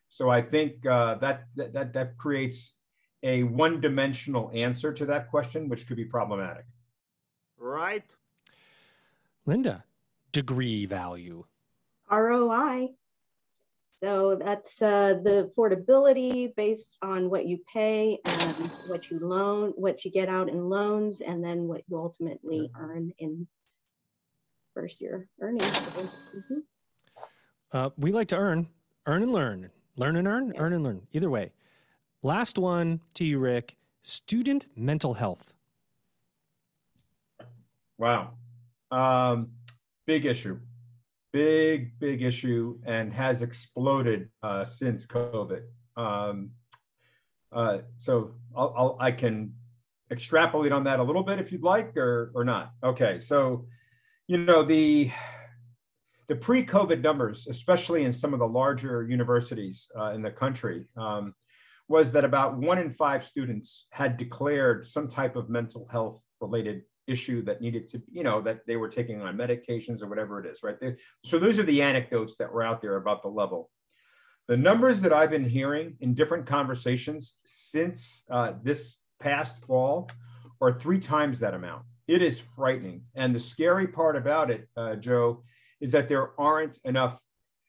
So 0.08 0.30
I 0.30 0.42
think 0.42 0.86
uh, 0.86 1.16
that, 1.16 1.44
that 1.56 1.92
that 1.92 2.16
creates 2.16 2.75
a 3.26 3.42
one-dimensional 3.42 4.50
answer 4.54 4.92
to 4.92 5.04
that 5.06 5.28
question, 5.30 5.68
which 5.68 5.86
could 5.88 5.96
be 5.96 6.04
problematic. 6.04 6.64
Right. 7.58 8.14
Linda, 9.44 9.84
degree 10.32 10.86
value. 10.86 11.44
ROI. 12.10 12.90
So 13.98 14.36
that's 14.36 14.80
uh, 14.80 15.14
the 15.24 15.50
affordability 15.50 16.54
based 16.54 16.98
on 17.02 17.28
what 17.28 17.46
you 17.46 17.58
pay 17.72 18.18
and 18.24 18.70
what 18.86 19.10
you 19.10 19.18
loan, 19.18 19.72
what 19.74 20.04
you 20.04 20.10
get 20.10 20.28
out 20.28 20.48
in 20.48 20.68
loans, 20.68 21.20
and 21.20 21.44
then 21.44 21.66
what 21.66 21.82
you 21.88 21.96
ultimately 21.96 22.70
earn 22.78 23.12
in 23.18 23.46
first 24.74 25.00
year 25.00 25.28
earnings. 25.40 25.64
Mm-hmm. 25.64 26.58
Uh, 27.72 27.90
we 27.96 28.12
like 28.12 28.28
to 28.28 28.36
earn, 28.36 28.68
earn 29.06 29.22
and 29.22 29.32
learn, 29.32 29.70
learn 29.96 30.16
and 30.16 30.28
earn, 30.28 30.48
yes. 30.48 30.56
earn 30.58 30.72
and 30.74 30.84
learn. 30.84 31.02
Either 31.12 31.30
way. 31.30 31.50
Last 32.26 32.58
one 32.58 33.00
to 33.14 33.24
you, 33.24 33.38
Rick. 33.38 33.76
Student 34.02 34.66
mental 34.74 35.14
health. 35.14 35.54
Wow. 37.98 38.32
Um, 38.90 39.52
big 40.06 40.26
issue 40.26 40.58
big, 41.36 41.98
big 41.98 42.22
issue 42.22 42.78
and 42.86 43.12
has 43.12 43.42
exploded 43.42 44.30
uh, 44.42 44.64
since 44.64 45.04
COVID. 45.04 45.64
Um, 45.94 46.50
uh, 47.52 47.78
so 47.98 48.34
I'll, 48.56 48.72
I'll, 48.74 48.96
i 49.00 49.10
can 49.10 49.52
extrapolate 50.10 50.72
on 50.72 50.82
that 50.84 50.98
a 50.98 51.02
little 51.02 51.22
bit 51.22 51.38
if 51.38 51.52
you'd 51.52 51.62
like, 51.62 51.94
or 51.94 52.32
or 52.34 52.42
not. 52.42 52.72
Okay, 52.82 53.20
so 53.20 53.66
you 54.28 54.38
know 54.38 54.62
the 54.62 55.10
the 56.28 56.36
pre-COVID 56.36 57.02
numbers, 57.02 57.46
especially 57.48 58.04
in 58.04 58.14
some 58.14 58.32
of 58.32 58.40
the 58.40 58.48
larger 58.48 59.02
universities 59.02 59.90
uh, 59.98 60.12
in 60.12 60.22
the 60.22 60.30
country, 60.30 60.86
um, 60.96 61.34
was 61.88 62.12
that 62.12 62.24
about 62.24 62.56
one 62.56 62.78
in 62.78 62.92
five 62.92 63.24
students 63.24 63.86
had 63.90 64.16
declared 64.16 64.86
some 64.86 65.08
type 65.08 65.36
of 65.36 65.48
mental 65.48 65.86
health 65.90 66.20
related 66.40 66.82
issue 67.06 67.42
that 67.42 67.60
needed 67.60 67.86
to, 67.86 68.02
you 68.10 68.24
know, 68.24 68.40
that 68.40 68.66
they 68.66 68.76
were 68.76 68.88
taking 68.88 69.22
on 69.22 69.36
medications 69.36 70.02
or 70.02 70.08
whatever 70.08 70.40
it 70.40 70.46
is, 70.46 70.62
right? 70.62 70.78
They, 70.80 70.96
so 71.24 71.38
those 71.38 71.58
are 71.58 71.62
the 71.62 71.82
anecdotes 71.82 72.36
that 72.38 72.52
were 72.52 72.64
out 72.64 72.82
there 72.82 72.96
about 72.96 73.22
the 73.22 73.28
level. 73.28 73.70
The 74.48 74.56
numbers 74.56 75.00
that 75.02 75.12
I've 75.12 75.30
been 75.30 75.48
hearing 75.48 75.96
in 76.00 76.14
different 76.14 76.46
conversations 76.46 77.36
since 77.44 78.24
uh, 78.30 78.52
this 78.62 78.96
past 79.20 79.64
fall 79.64 80.10
are 80.60 80.72
three 80.72 80.98
times 80.98 81.40
that 81.40 81.54
amount. 81.54 81.82
It 82.08 82.22
is 82.22 82.40
frightening. 82.40 83.02
And 83.14 83.34
the 83.34 83.40
scary 83.40 83.88
part 83.88 84.16
about 84.16 84.50
it, 84.50 84.68
uh, 84.76 84.96
Joe, 84.96 85.42
is 85.80 85.92
that 85.92 86.08
there 86.08 86.38
aren't 86.40 86.78
enough 86.84 87.18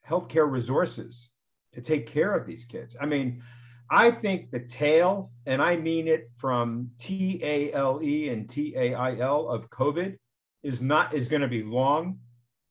healthcare 0.08 0.49
resources 0.49 1.30
to 1.73 1.82
take 1.82 2.08
care 2.08 2.34
of 2.36 2.45
these 2.45 2.65
kids. 2.65 2.95
I 2.99 3.06
mean, 3.06 3.43
I 3.89 4.12
think 4.12 4.52
the 4.52 4.60
tail, 4.60 5.32
and 5.45 5.62
I 5.62 5.78
mean 5.78 6.08
it 6.08 6.30
from 6.38 6.89
T 7.00 7.39
A 7.43 7.71
L 7.73 8.00
E 8.04 8.30
and 8.30 8.50
T 8.50 8.73
A 8.76 8.93
I 8.93 9.17
L 9.17 9.47
of 9.47 9.69
COVID, 9.69 10.17
is 10.63 10.82
not 10.82 11.13
is 11.13 11.28
going 11.30 11.41
to 11.41 11.47
be 11.47 11.63
long, 11.63 12.19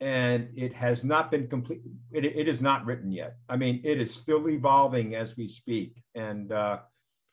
and 0.01 0.49
it 0.55 0.75
has 0.75 1.05
not 1.05 1.31
been 1.31 1.49
complete. 1.49 1.81
It, 2.13 2.25
it 2.25 2.49
is 2.49 2.61
not 2.61 2.85
written 2.85 3.11
yet. 3.11 3.37
I 3.49 3.57
mean, 3.57 3.81
it 3.85 4.01
is 4.01 4.15
still 4.15 4.49
evolving 4.49 5.15
as 5.15 5.37
we 5.37 5.49
speak, 5.49 6.03
and 6.15 6.53
uh, 6.53 6.81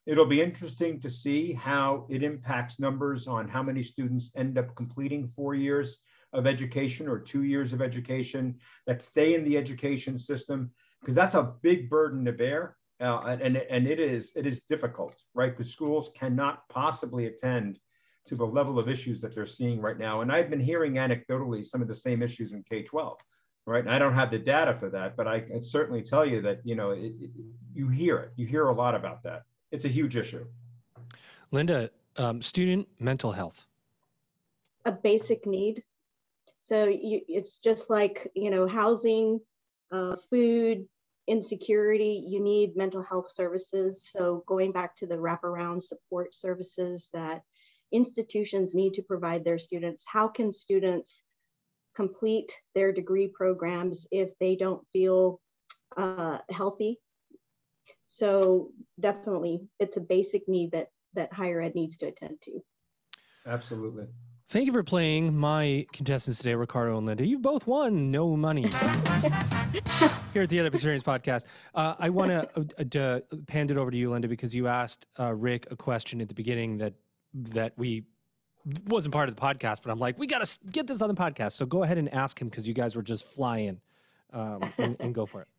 it'll 0.05 0.25
be 0.25 0.41
interesting 0.41 1.01
to 1.01 1.09
see 1.09 1.53
how 1.53 2.05
it 2.09 2.23
impacts 2.23 2.79
numbers 2.79 3.27
on 3.27 3.47
how 3.47 3.63
many 3.63 3.83
students 3.83 4.31
end 4.35 4.57
up 4.57 4.75
completing 4.75 5.31
four 5.35 5.55
years 5.55 5.99
of 6.31 6.47
education 6.47 7.07
or 7.07 7.19
two 7.19 7.43
years 7.43 7.73
of 7.73 7.81
education 7.81 8.55
that 8.87 9.01
stay 9.01 9.35
in 9.35 9.43
the 9.43 9.57
education 9.57 10.17
system 10.17 10.71
because 10.99 11.15
that's 11.15 11.35
a 11.35 11.53
big 11.61 11.89
burden 11.89 12.25
to 12.25 12.31
bear 12.31 12.75
uh, 13.03 13.37
and 13.41 13.57
and 13.57 13.87
it 13.87 13.99
is 13.99 14.31
it 14.35 14.47
is 14.47 14.61
difficult, 14.61 15.21
right? 15.33 15.55
Because 15.55 15.71
schools 15.71 16.11
cannot 16.15 16.67
possibly 16.69 17.25
attend 17.25 17.79
to 18.25 18.35
the 18.35 18.45
level 18.45 18.79
of 18.79 18.87
issues 18.87 19.21
that 19.21 19.35
they're 19.35 19.45
seeing 19.45 19.81
right 19.81 19.97
now. 19.99 20.21
And 20.21 20.31
I've 20.31 20.49
been 20.49 20.59
hearing 20.59 20.93
anecdotally 20.93 21.65
some 21.65 21.81
of 21.81 21.89
the 21.89 21.95
same 21.95 22.21
issues 22.21 22.53
in 22.53 22.63
K-12, 22.63 23.17
right? 23.65 23.83
And 23.83 23.93
I 23.93 23.99
don't 23.99 24.13
have 24.13 24.31
the 24.31 24.39
data 24.39 24.73
for 24.79 24.89
that, 24.91 25.17
but 25.17 25.27
I 25.27 25.41
can 25.41 25.61
certainly 25.61 26.01
tell 26.01 26.25
you 26.25 26.41
that 26.41 26.61
you 26.63 26.75
know 26.75 26.91
it, 26.91 27.13
it, 27.19 27.31
you 27.73 27.89
hear 27.89 28.17
it. 28.19 28.31
You 28.37 28.47
hear 28.47 28.67
a 28.67 28.73
lot 28.73 28.95
about 28.95 29.21
that. 29.23 29.43
It's 29.71 29.85
a 29.85 29.89
huge 29.89 30.15
issue. 30.15 30.45
Linda, 31.51 31.89
um, 32.17 32.41
student 32.41 32.87
mental 32.99 33.33
health. 33.33 33.65
A 34.85 34.91
basic 34.91 35.45
need. 35.45 35.83
So 36.61 36.85
you, 36.85 37.21
it's 37.27 37.59
just 37.59 37.89
like 37.89 38.31
you 38.33 38.49
know 38.49 38.65
housing, 38.65 39.41
uh, 39.91 40.15
food, 40.29 40.87
insecurity, 41.27 42.23
you 42.27 42.41
need 42.41 42.75
mental 42.75 43.01
health 43.01 43.29
services. 43.29 44.07
So 44.11 44.43
going 44.47 44.71
back 44.71 44.95
to 44.97 45.07
the 45.07 45.15
wraparound 45.15 45.81
support 45.81 46.35
services 46.35 47.09
that 47.13 47.43
institutions 47.91 48.75
need 48.75 48.95
to 48.95 49.03
provide 49.03 49.45
their 49.45 49.57
students, 49.57 50.05
how 50.07 50.27
can 50.27 50.51
students 50.51 51.21
complete 51.95 52.51
their 52.75 52.91
degree 52.91 53.27
programs 53.27 54.07
if 54.11 54.29
they 54.39 54.55
don't 54.55 54.85
feel 54.91 55.39
uh, 55.95 56.39
healthy? 56.49 56.99
So 58.07 58.71
definitely 58.99 59.61
it's 59.79 59.97
a 59.97 60.01
basic 60.01 60.47
need 60.47 60.71
that, 60.71 60.87
that 61.13 61.31
higher 61.31 61.61
ed 61.61 61.75
needs 61.75 61.97
to 61.97 62.07
attend 62.07 62.41
to. 62.43 62.59
Absolutely. 63.45 64.05
Thank 64.49 64.67
you 64.67 64.73
for 64.73 64.83
playing 64.83 65.37
my 65.37 65.85
contestants 65.93 66.39
today, 66.39 66.55
Ricardo 66.55 66.97
and 66.97 67.07
Linda. 67.07 67.25
You've 67.25 67.41
both 67.41 67.65
won 67.65 68.11
no 68.11 68.35
money 68.35 68.65
here 70.33 70.41
at 70.41 70.49
the 70.49 70.57
EdUp 70.57 70.73
Experience 70.73 71.03
podcast. 71.03 71.45
Uh, 71.75 71.93
I 71.99 72.09
want 72.09 72.31
uh, 72.31 72.45
to 72.89 73.23
hand 73.49 73.71
it 73.71 73.77
over 73.77 73.91
to 73.91 73.97
you, 73.97 74.11
Linda, 74.11 74.27
because 74.27 74.53
you 74.53 74.67
asked 74.67 75.05
uh, 75.19 75.33
Rick 75.33 75.67
a 75.71 75.75
question 75.75 76.19
at 76.21 76.27
the 76.27 76.33
beginning 76.33 76.79
that 76.79 76.93
that 77.35 77.73
we 77.77 78.03
wasn't 78.87 79.13
part 79.13 79.29
of 79.29 79.35
the 79.35 79.41
podcast, 79.41 79.81
but 79.83 79.91
I'm 79.91 79.99
like, 79.99 80.17
we 80.17 80.27
got 80.27 80.45
to 80.45 80.59
get 80.71 80.87
this 80.87 81.01
on 81.01 81.09
the 81.09 81.15
podcast. 81.15 81.53
So 81.53 81.65
go 81.65 81.83
ahead 81.83 81.97
and 81.97 82.13
ask 82.13 82.39
him 82.39 82.49
because 82.49 82.67
you 82.67 82.73
guys 82.73 82.95
were 82.95 83.01
just 83.01 83.27
flying, 83.27 83.81
um, 84.31 84.61
and, 84.77 84.95
and, 84.99 85.15
go 85.15 85.25
for 85.25 85.41
it. 85.41 85.47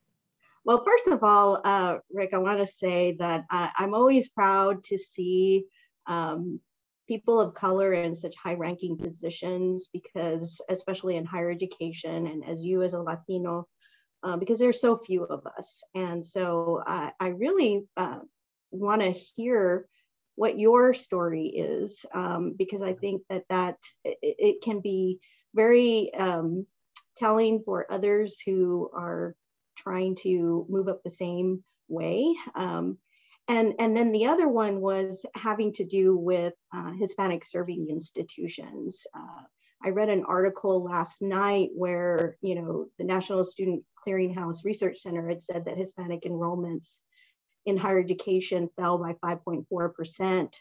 Well, 0.67 0.83
first 0.83 1.09
of 1.09 1.23
all, 1.23 1.61
uh, 1.63 1.99
Rick, 2.11 2.31
I 2.33 2.39
want 2.39 2.59
to 2.59 2.67
say 2.67 3.17
that 3.19 3.45
I'm 3.51 3.93
always 3.93 4.31
proud 4.31 4.83
to 4.85 4.97
see 4.97 5.67
um, 6.07 6.59
people 7.07 7.39
of 7.39 7.53
color 7.53 7.93
in 7.93 8.17
such 8.17 8.35
high 8.35 8.55
ranking 8.55 8.97
positions 8.97 9.91
because 9.93 10.63
especially 10.71 11.17
in 11.17 11.27
higher 11.27 11.51
education 11.51 12.29
and 12.29 12.43
as 12.49 12.65
you 12.65 12.83
as 12.83 12.95
a 12.95 12.99
latino 12.99 13.67
uh, 14.25 14.37
because 14.37 14.59
there's 14.59 14.81
so 14.81 14.97
few 14.97 15.25
of 15.25 15.47
us 15.47 15.83
and 15.95 16.25
so 16.25 16.83
uh, 16.87 17.11
i 17.21 17.29
really 17.29 17.85
uh, 17.97 18.19
want 18.71 19.03
to 19.03 19.11
hear 19.11 19.87
what 20.37 20.59
your 20.59 20.95
story 20.95 21.47
is 21.47 22.05
um, 22.15 22.55
because 22.57 22.83
i 22.83 22.93
think 22.93 23.23
that 23.31 23.45
that 23.49 23.77
it, 24.05 24.19
it 24.23 24.63
can 24.63 24.81
be 24.81 25.19
very 25.55 26.13
um, 26.15 26.67
telling 27.17 27.63
for 27.65 27.87
others 27.91 28.41
who 28.45 28.91
are 28.95 29.37
trying 29.77 30.17
to 30.17 30.67
move 30.69 30.89
up 30.89 31.03
the 31.03 31.11
same 31.11 31.63
way 31.89 32.35
um, 32.55 32.99
and, 33.47 33.75
and 33.79 33.97
then 33.97 34.13
the 34.13 34.27
other 34.27 34.49
one 34.49 34.81
was 34.81 35.25
having 35.35 35.73
to 35.75 35.85
do 35.85 36.17
with 36.17 36.55
uh, 36.75 36.93
Hispanic 36.93 37.45
serving 37.45 37.89
institutions. 37.91 39.07
Uh, 39.15 39.43
I 39.85 39.91
read 39.91 40.09
an 40.09 40.25
article 40.25 40.83
last 40.83 41.21
night 41.21 41.69
where, 41.75 42.39
you 42.41 42.55
know, 42.55 42.87
the 42.99 43.05
National 43.05 43.45
Student 43.45 43.85
Clearinghouse 44.07 44.65
Research 44.65 44.99
Center 44.99 45.29
had 45.29 45.43
said 45.43 45.67
that 45.67 45.77
Hispanic 45.77 46.23
enrollments 46.23 47.01
in 47.67 47.77
higher 47.77 47.99
education 47.99 48.71
fell 48.77 48.97
by 48.97 49.15
5.4%. 49.23 50.55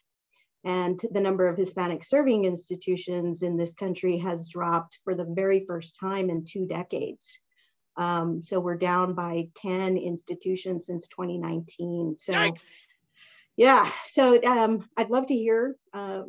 And 0.66 1.02
the 1.12 1.22
number 1.22 1.48
of 1.48 1.58
Hispanic 1.58 2.04
serving 2.04 2.46
institutions 2.46 3.44
in 3.44 3.56
this 3.56 3.74
country 3.74 4.18
has 4.20 4.50
dropped 4.50 5.00
for 5.06 5.16
the 5.16 5.26
very 5.26 5.66
first 5.66 5.98
time 6.00 6.30
in 6.30 6.44
two 6.44 6.66
decades. 6.66 7.40
Um, 7.96 8.42
so 8.42 8.60
we're 8.60 8.78
down 8.78 9.14
by 9.14 9.50
10 9.56 9.98
institutions 9.98 10.86
since 10.86 11.08
2019. 11.08 12.16
So 12.18 12.34
Yikes. 12.34 12.64
yeah, 13.56 13.90
so 14.06 14.42
um, 14.44 14.88
I'd 14.98 15.12
love 15.12 15.28
to 15.28 15.36
hear 15.36 15.76
uh, 15.94 16.24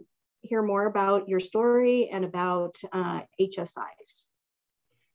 hear 0.45 0.63
more 0.63 0.87
about 0.87 1.29
your 1.29 1.41
story 1.41 2.09
and 2.09 2.25
about 2.25 2.77
uh, 2.93 3.23
HSIs. 3.41 4.27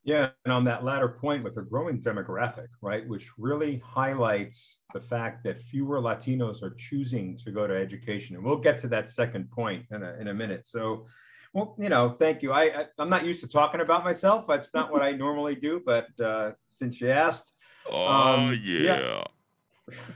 Yeah, 0.04 0.30
and 0.46 0.54
on 0.54 0.64
that 0.64 0.84
latter 0.84 1.10
point 1.10 1.44
with 1.44 1.58
a 1.58 1.62
growing 1.62 2.02
demographic, 2.02 2.68
right, 2.82 3.08
which 3.08 3.30
really 3.38 3.82
highlights 3.86 4.80
the 4.94 5.00
fact 5.00 5.44
that 5.44 5.62
fewer 5.62 6.00
Latinos 6.00 6.64
are 6.64 6.74
choosing 6.76 7.38
to 7.38 7.52
go 7.52 7.68
to 7.68 7.76
education. 7.76 8.36
And 8.36 8.44
we'll 8.44 8.58
get 8.58 8.80
to 8.80 8.88
that 8.88 9.10
second 9.10 9.52
point 9.52 9.86
in 9.92 10.02
a, 10.02 10.16
in 10.20 10.30
a 10.30 10.34
minute. 10.34 10.68
So, 10.68 11.06
well, 11.54 11.76
you 11.78 11.90
know, 11.90 12.16
thank 12.18 12.42
you. 12.42 12.54
I, 12.54 12.64
I 12.64 12.86
am 12.98 13.10
not 13.10 13.26
used 13.26 13.42
to 13.42 13.48
talking 13.48 13.82
about 13.82 14.04
myself. 14.04 14.46
That's 14.48 14.74
not 14.74 14.92
what 14.92 15.02
I 15.02 15.12
normally 15.12 15.56
do, 15.56 15.82
but 15.86 16.08
uh, 16.20 16.54
since 16.70 17.00
you 17.02 17.12
asked, 17.12 17.54
oh 17.92 18.08
um, 18.08 18.60
yeah. 18.64 19.24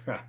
yeah. 0.07 0.19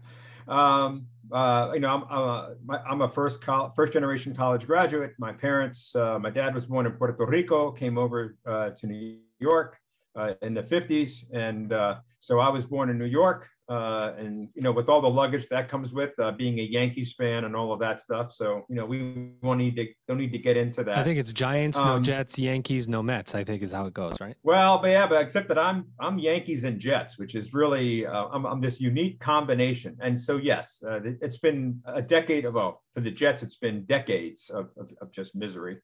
um, 0.48 1.06
uh, 1.32 1.70
you 1.74 1.80
know, 1.80 1.88
I'm, 1.88 2.04
I'm 2.10 2.70
a, 2.70 2.82
I'm 2.88 3.00
a 3.02 3.08
first 3.08 3.40
col- 3.40 3.72
first 3.74 3.92
generation 3.92 4.34
college 4.34 4.66
graduate. 4.66 5.12
My 5.18 5.32
parents, 5.32 5.94
uh, 5.96 6.18
my 6.18 6.30
dad 6.30 6.54
was 6.54 6.66
born 6.66 6.86
in 6.86 6.92
Puerto 6.92 7.24
Rico, 7.24 7.72
came 7.72 7.98
over 7.98 8.36
uh, 8.46 8.70
to 8.70 8.86
New 8.86 9.18
York 9.40 9.78
uh, 10.16 10.34
in 10.42 10.54
the 10.54 10.62
50s, 10.62 11.24
and 11.32 11.72
uh, 11.72 11.96
so 12.18 12.38
I 12.38 12.48
was 12.48 12.64
born 12.64 12.90
in 12.90 12.98
New 12.98 13.04
York. 13.04 13.48
Uh, 13.66 14.12
and 14.18 14.50
you 14.54 14.60
know, 14.60 14.72
with 14.72 14.90
all 14.90 15.00
the 15.00 15.08
luggage 15.08 15.48
that 15.48 15.70
comes 15.70 15.94
with 15.94 16.10
being 16.36 16.58
a 16.58 16.62
Yankees 16.62 17.14
fan 17.14 17.44
and 17.44 17.56
all 17.56 17.72
of 17.72 17.80
that 17.80 17.98
stuff, 17.98 18.30
so 18.30 18.66
you 18.68 18.76
know, 18.76 18.84
we 18.84 19.30
won't 19.40 19.58
need 19.58 19.74
to 19.74 19.86
don't 20.06 20.18
need 20.18 20.32
to 20.32 20.38
get 20.38 20.58
into 20.58 20.84
that. 20.84 20.98
I 20.98 21.02
think 21.02 21.18
it's 21.18 21.32
Giants, 21.32 21.78
um, 21.78 21.86
no 21.86 21.98
Jets, 21.98 22.38
Yankees, 22.38 22.88
no 22.88 23.02
Mets. 23.02 23.34
I 23.34 23.42
think 23.42 23.62
is 23.62 23.72
how 23.72 23.86
it 23.86 23.94
goes, 23.94 24.20
right? 24.20 24.36
Well, 24.42 24.76
but 24.82 24.90
yeah, 24.90 25.06
but 25.06 25.22
except 25.22 25.48
that 25.48 25.58
I'm 25.58 25.86
I'm 25.98 26.18
Yankees 26.18 26.64
and 26.64 26.78
Jets, 26.78 27.18
which 27.18 27.34
is 27.34 27.54
really 27.54 28.06
I'm, 28.06 28.44
I'm 28.44 28.60
this 28.60 28.82
unique 28.82 29.18
combination. 29.18 29.96
And 29.98 30.20
so 30.20 30.36
yes, 30.36 30.82
it's 30.84 31.38
been 31.38 31.80
a 31.86 32.02
decade 32.02 32.44
of 32.44 32.58
oh, 32.58 32.82
for 32.92 33.00
the 33.00 33.10
Jets, 33.10 33.42
it's 33.42 33.56
been 33.56 33.86
decades 33.86 34.50
of 34.50 34.68
of, 34.76 34.92
of 35.00 35.10
just 35.10 35.34
misery. 35.34 35.78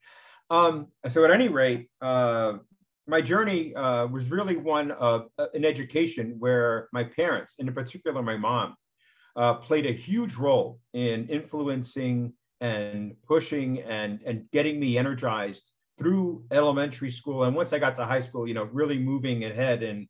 Um, 0.51 0.89
so 1.09 1.25
at 1.25 1.31
any 1.31 1.49
rate, 1.49 1.89
uh, 2.03 2.55
my 3.11 3.21
journey 3.21 3.75
uh, 3.75 4.07
was 4.07 4.31
really 4.31 4.57
one 4.57 4.93
of 4.93 5.29
uh, 5.39 5.47
an 5.55 5.65
education 5.65 6.37
where 6.39 6.89
my 6.93 7.05
parents, 7.05 7.57
and 7.59 7.69
in 7.69 7.75
particular 7.75 8.23
my 8.23 8.37
mom, 8.37 8.77
uh, 9.37 9.55
played 9.55 9.87
a 9.87 9.93
huge 9.93 10.35
role 10.37 10.81
in 10.95 11.27
influencing 11.29 12.33
and 12.61 13.15
pushing 13.27 13.81
and, 13.83 14.21
and 14.25 14.51
getting 14.53 14.79
me 14.79 14.97
energized 14.97 15.73
through 15.99 16.45
elementary 16.51 17.11
school. 17.11 17.45
And 17.45 17.55
once 17.55 17.73
I 17.73 17.79
got 17.79 17.95
to 17.97 18.07
high 18.07 18.21
school, 18.21 18.47
you 18.49 18.55
know, 18.55 18.65
really 18.65 18.99
moving 18.99 19.45
ahead 19.45 19.83
and, 19.83 20.07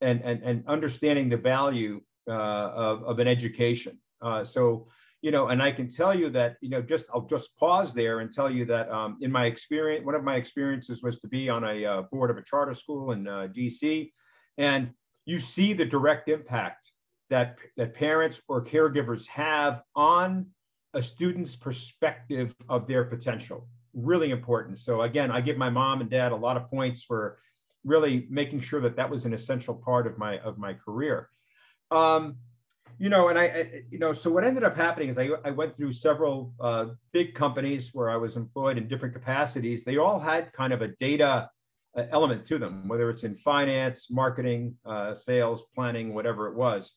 and, 0.00 0.20
and, 0.22 0.42
and 0.42 0.64
understanding 0.66 1.28
the 1.28 1.36
value 1.36 2.00
uh, 2.28 2.32
of, 2.32 3.02
of 3.04 3.18
an 3.18 3.28
education. 3.28 3.98
Uh, 4.20 4.42
so 4.44 4.88
you 5.20 5.30
know, 5.32 5.48
and 5.48 5.62
I 5.62 5.72
can 5.72 5.88
tell 5.88 6.14
you 6.14 6.30
that, 6.30 6.56
you 6.60 6.68
know, 6.68 6.80
just 6.80 7.08
I'll 7.12 7.26
just 7.26 7.56
pause 7.56 7.92
there 7.92 8.20
and 8.20 8.32
tell 8.32 8.50
you 8.50 8.64
that 8.66 8.90
um, 8.90 9.18
in 9.20 9.32
my 9.32 9.46
experience, 9.46 10.06
one 10.06 10.14
of 10.14 10.22
my 10.22 10.36
experiences 10.36 11.02
was 11.02 11.18
to 11.20 11.28
be 11.28 11.48
on 11.48 11.64
a 11.64 11.84
uh, 11.84 12.02
board 12.02 12.30
of 12.30 12.38
a 12.38 12.42
charter 12.42 12.74
school 12.74 13.12
in 13.12 13.26
uh, 13.26 13.48
DC, 13.54 14.12
and 14.58 14.90
you 15.26 15.38
see 15.40 15.72
the 15.72 15.84
direct 15.84 16.28
impact 16.28 16.92
that 17.30 17.58
that 17.76 17.94
parents 17.94 18.40
or 18.48 18.64
caregivers 18.64 19.26
have 19.26 19.82
on 19.96 20.46
a 20.94 21.02
student's 21.02 21.56
perspective 21.56 22.54
of 22.68 22.86
their 22.86 23.04
potential. 23.04 23.68
Really 23.94 24.30
important. 24.30 24.78
So 24.78 25.02
again, 25.02 25.30
I 25.30 25.40
give 25.40 25.56
my 25.56 25.68
mom 25.68 26.00
and 26.00 26.08
dad 26.08 26.32
a 26.32 26.36
lot 26.36 26.56
of 26.56 26.70
points 26.70 27.02
for 27.02 27.38
really 27.84 28.26
making 28.30 28.60
sure 28.60 28.80
that 28.80 28.96
that 28.96 29.10
was 29.10 29.24
an 29.24 29.34
essential 29.34 29.74
part 29.74 30.06
of 30.06 30.16
my 30.16 30.38
of 30.38 30.58
my 30.58 30.74
career. 30.74 31.28
Um, 31.90 32.36
you 32.98 33.08
know, 33.08 33.28
and 33.28 33.38
I, 33.38 33.44
I, 33.44 33.82
you 33.90 33.98
know, 33.98 34.12
so 34.12 34.30
what 34.30 34.44
ended 34.44 34.64
up 34.64 34.76
happening 34.76 35.08
is 35.08 35.18
I, 35.18 35.30
I 35.44 35.50
went 35.50 35.76
through 35.76 35.92
several 35.92 36.52
uh, 36.60 36.86
big 37.12 37.34
companies 37.34 37.94
where 37.94 38.10
I 38.10 38.16
was 38.16 38.36
employed 38.36 38.76
in 38.76 38.88
different 38.88 39.14
capacities. 39.14 39.84
They 39.84 39.98
all 39.98 40.18
had 40.18 40.52
kind 40.52 40.72
of 40.72 40.82
a 40.82 40.88
data 40.88 41.48
uh, 41.96 42.02
element 42.10 42.44
to 42.46 42.58
them, 42.58 42.88
whether 42.88 43.08
it's 43.08 43.22
in 43.22 43.36
finance, 43.36 44.10
marketing, 44.10 44.74
uh, 44.84 45.14
sales, 45.14 45.64
planning, 45.74 46.12
whatever 46.12 46.48
it 46.48 46.56
was. 46.56 46.94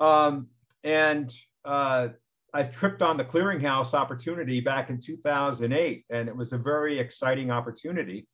Um, 0.00 0.48
and 0.82 1.32
uh, 1.64 2.08
I 2.52 2.64
tripped 2.64 3.02
on 3.02 3.16
the 3.16 3.24
clearinghouse 3.24 3.94
opportunity 3.94 4.60
back 4.60 4.90
in 4.90 4.98
2008, 4.98 6.04
and 6.10 6.28
it 6.28 6.36
was 6.36 6.52
a 6.52 6.58
very 6.58 6.98
exciting 6.98 7.52
opportunity 7.52 8.26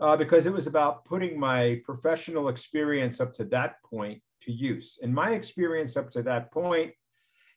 uh, 0.00 0.16
because 0.16 0.46
it 0.46 0.52
was 0.52 0.66
about 0.66 1.04
putting 1.04 1.38
my 1.38 1.80
professional 1.84 2.48
experience 2.48 3.20
up 3.20 3.32
to 3.34 3.44
that 3.44 3.76
point 3.88 4.22
to 4.48 4.52
use. 4.52 4.98
And 5.02 5.14
my 5.14 5.30
experience 5.32 5.96
up 5.96 6.10
to 6.12 6.22
that 6.22 6.50
point 6.50 6.92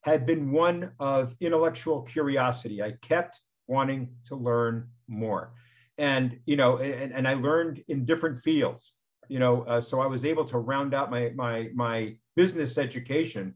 had 0.04 0.26
been 0.26 0.52
one 0.52 0.92
of 1.00 1.36
intellectual 1.40 2.02
curiosity. 2.02 2.84
I 2.84 2.94
kept 3.02 3.40
wanting 3.68 4.10
to 4.28 4.36
learn 4.36 4.90
more. 5.08 5.54
And, 5.98 6.40
you 6.46 6.56
know, 6.56 6.78
and, 6.78 7.14
and 7.14 7.28
I 7.28 7.36
learned 7.36 7.84
in 7.88 8.06
different 8.06 8.44
fields, 8.44 8.94
you 9.30 9.40
know, 9.40 9.62
uh, 9.64 9.80
so 9.80 10.02
I 10.02 10.08
was 10.08 10.26
able 10.26 10.46
to 10.46 10.58
round 10.58 10.94
out 10.94 11.12
my, 11.12 11.32
my, 11.36 11.70
my 11.74 12.16
business 12.36 12.78
education, 12.78 13.56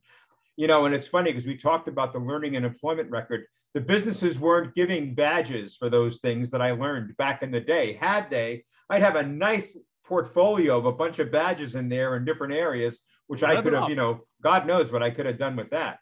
you 0.56 0.68
know, 0.68 0.86
and 0.86 0.96
it's 0.96 1.08
funny 1.08 1.32
because 1.32 1.48
we 1.48 1.58
talked 1.58 1.88
about 1.88 2.14
the 2.14 2.20
learning 2.20 2.56
and 2.56 2.66
employment 2.66 3.10
record. 3.10 3.46
The 3.74 3.82
businesses 3.82 4.40
weren't 4.40 4.76
giving 4.76 5.16
badges 5.16 5.76
for 5.76 5.90
those 5.90 6.20
things 6.20 6.50
that 6.52 6.62
I 6.62 6.72
learned 6.72 7.18
back 7.18 7.44
in 7.44 7.52
the 7.52 7.60
day. 7.60 7.94
Had 8.00 8.30
they, 8.30 8.64
I'd 8.90 9.04
have 9.04 9.18
a 9.18 9.24
nice 9.24 9.78
portfolio 10.06 10.78
of 10.78 10.86
a 10.86 10.92
bunch 10.92 11.20
of 11.20 11.32
badges 11.32 11.76
in 11.76 11.90
there 11.90 12.16
in 12.16 12.26
different 12.26 12.54
areas, 12.54 13.02
which 13.28 13.44
I 13.44 13.62
could 13.62 13.74
have, 13.74 13.90
you 13.90 13.96
know, 13.96 14.22
God 14.42 14.68
knows 14.68 14.92
what 14.92 15.04
I 15.04 15.10
could 15.10 15.26
have 15.26 15.40
done 15.40 15.56
with 15.56 15.72
that. 15.72 16.00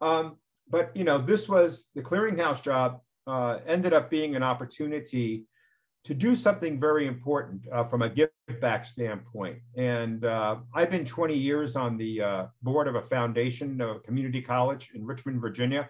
Um, 0.00 0.36
but 0.68 0.96
you 0.96 1.04
know, 1.04 1.18
this 1.18 1.48
was 1.48 1.88
the 1.94 2.02
clearinghouse 2.02 2.62
job 2.62 3.00
uh, 3.26 3.58
ended 3.66 3.92
up 3.92 4.10
being 4.10 4.34
an 4.34 4.42
opportunity 4.42 5.46
to 6.04 6.14
do 6.14 6.34
something 6.34 6.80
very 6.80 7.06
important 7.06 7.62
uh, 7.72 7.84
from 7.84 8.02
a 8.02 8.08
give 8.08 8.30
back 8.60 8.84
standpoint. 8.84 9.58
And 9.76 10.24
uh, 10.24 10.56
I've 10.74 10.90
been 10.90 11.04
20 11.04 11.36
years 11.36 11.76
on 11.76 11.96
the 11.96 12.20
uh, 12.20 12.46
board 12.62 12.88
of 12.88 12.96
a 12.96 13.02
foundation, 13.02 13.80
a 13.80 14.00
community 14.00 14.42
college 14.42 14.90
in 14.94 15.06
Richmond, 15.06 15.40
Virginia. 15.40 15.88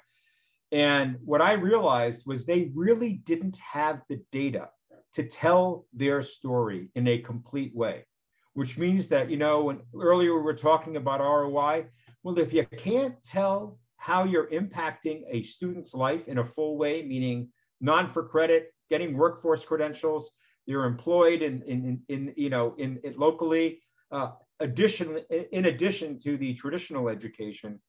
And 0.70 1.16
what 1.24 1.40
I 1.40 1.54
realized 1.54 2.24
was 2.26 2.44
they 2.44 2.70
really 2.74 3.14
didn't 3.24 3.56
have 3.56 4.02
the 4.08 4.20
data 4.32 4.68
to 5.14 5.22
tell 5.24 5.86
their 5.92 6.22
story 6.22 6.88
in 6.94 7.06
a 7.06 7.18
complete 7.18 7.74
way, 7.74 8.06
which 8.54 8.78
means 8.78 9.08
that, 9.08 9.30
you 9.30 9.36
know, 9.36 9.64
when 9.64 9.80
earlier 9.94 10.34
we 10.34 10.42
were 10.42 10.54
talking 10.54 10.96
about 10.96 11.20
ROI, 11.20 11.86
well, 12.22 12.38
if 12.38 12.52
you 12.52 12.66
can't 12.76 13.14
tell 13.24 13.78
how 13.96 14.24
you're 14.24 14.48
impacting 14.48 15.22
a 15.30 15.42
student's 15.42 15.94
life 15.94 16.26
in 16.28 16.38
a 16.38 16.44
full 16.44 16.76
way, 16.76 17.02
meaning 17.02 17.48
non 17.80 18.12
for 18.12 18.22
credit, 18.22 18.72
getting 18.90 19.16
workforce 19.16 19.64
credentials, 19.64 20.30
you're 20.66 20.84
employed 20.84 21.42
in, 21.42 21.62
in, 21.62 22.00
in, 22.08 22.32
you 22.36 22.50
know, 22.50 22.74
in, 22.78 22.98
in 23.04 23.14
locally, 23.16 23.80
uh, 24.10 24.30
addition, 24.60 25.18
in 25.52 25.66
addition 25.66 26.18
to 26.18 26.36
the 26.36 26.54
traditional 26.54 27.08
education, 27.08 27.80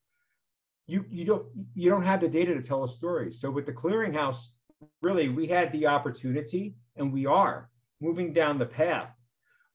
you, 0.88 1.06
you 1.10 1.24
don't 1.24 1.46
you 1.76 1.90
don't 1.90 2.04
have 2.04 2.20
the 2.20 2.28
data 2.28 2.54
to 2.54 2.62
tell 2.62 2.84
a 2.84 2.90
story. 2.90 3.32
So 3.32 3.50
with 3.50 3.66
the 3.66 3.72
clearinghouse, 3.72 4.48
really 5.02 5.30
we 5.30 5.48
had 5.48 5.72
the 5.72 5.88
opportunity 5.88 6.76
and 6.96 7.12
we 7.12 7.26
are 7.26 7.70
moving 8.02 8.34
down 8.34 8.58
the 8.58 8.66
path 8.66 9.12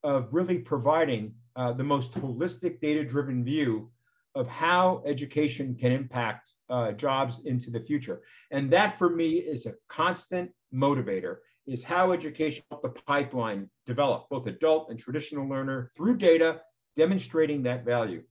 of 0.02 0.28
really 0.32 0.58
providing 0.58 1.34
uh, 1.56 1.72
the 1.72 1.84
most 1.84 2.12
holistic 2.14 2.80
data 2.80 3.04
driven 3.04 3.44
view 3.44 3.90
of 4.34 4.46
how 4.46 5.02
education 5.06 5.74
can 5.74 5.90
impact 5.90 6.52
uh, 6.70 6.92
jobs 6.92 7.40
into 7.44 7.70
the 7.70 7.80
future. 7.80 8.22
And 8.50 8.70
that 8.70 8.98
for 8.98 9.10
me 9.10 9.38
is 9.38 9.66
a 9.66 9.74
constant 9.88 10.50
motivator 10.72 11.38
is 11.66 11.84
how 11.84 12.12
education 12.12 12.62
help 12.70 12.82
the 12.82 12.88
pipeline 12.88 13.68
develop 13.86 14.28
both 14.30 14.46
adult 14.46 14.90
and 14.90 14.98
traditional 14.98 15.48
learner 15.48 15.90
through 15.96 16.16
data 16.16 16.60
demonstrating 16.96 17.62
that 17.62 17.84
value. 17.84 18.22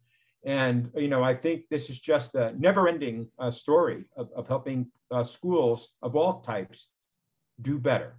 And 0.45 0.89
you 0.95 1.07
know, 1.07 1.23
I 1.23 1.35
think 1.35 1.63
this 1.69 1.89
is 1.89 1.99
just 1.99 2.35
a 2.35 2.53
never-ending 2.57 3.29
uh, 3.37 3.51
story 3.51 4.05
of, 4.15 4.29
of 4.35 4.47
helping 4.47 4.87
uh, 5.11 5.23
schools 5.23 5.89
of 6.01 6.15
all 6.15 6.41
types 6.41 6.89
do 7.61 7.79
better 7.79 8.15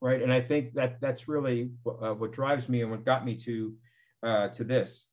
right? 0.00 0.22
And 0.22 0.32
I 0.32 0.40
think 0.40 0.74
that 0.74 1.00
that's 1.00 1.28
really 1.28 1.70
uh, 1.86 2.14
what 2.14 2.32
drives 2.32 2.68
me 2.68 2.82
and 2.82 2.90
what 2.90 3.04
got 3.04 3.24
me 3.24 3.34
to 3.36 3.74
uh, 4.22 4.48
to 4.48 4.64
this. 4.64 5.06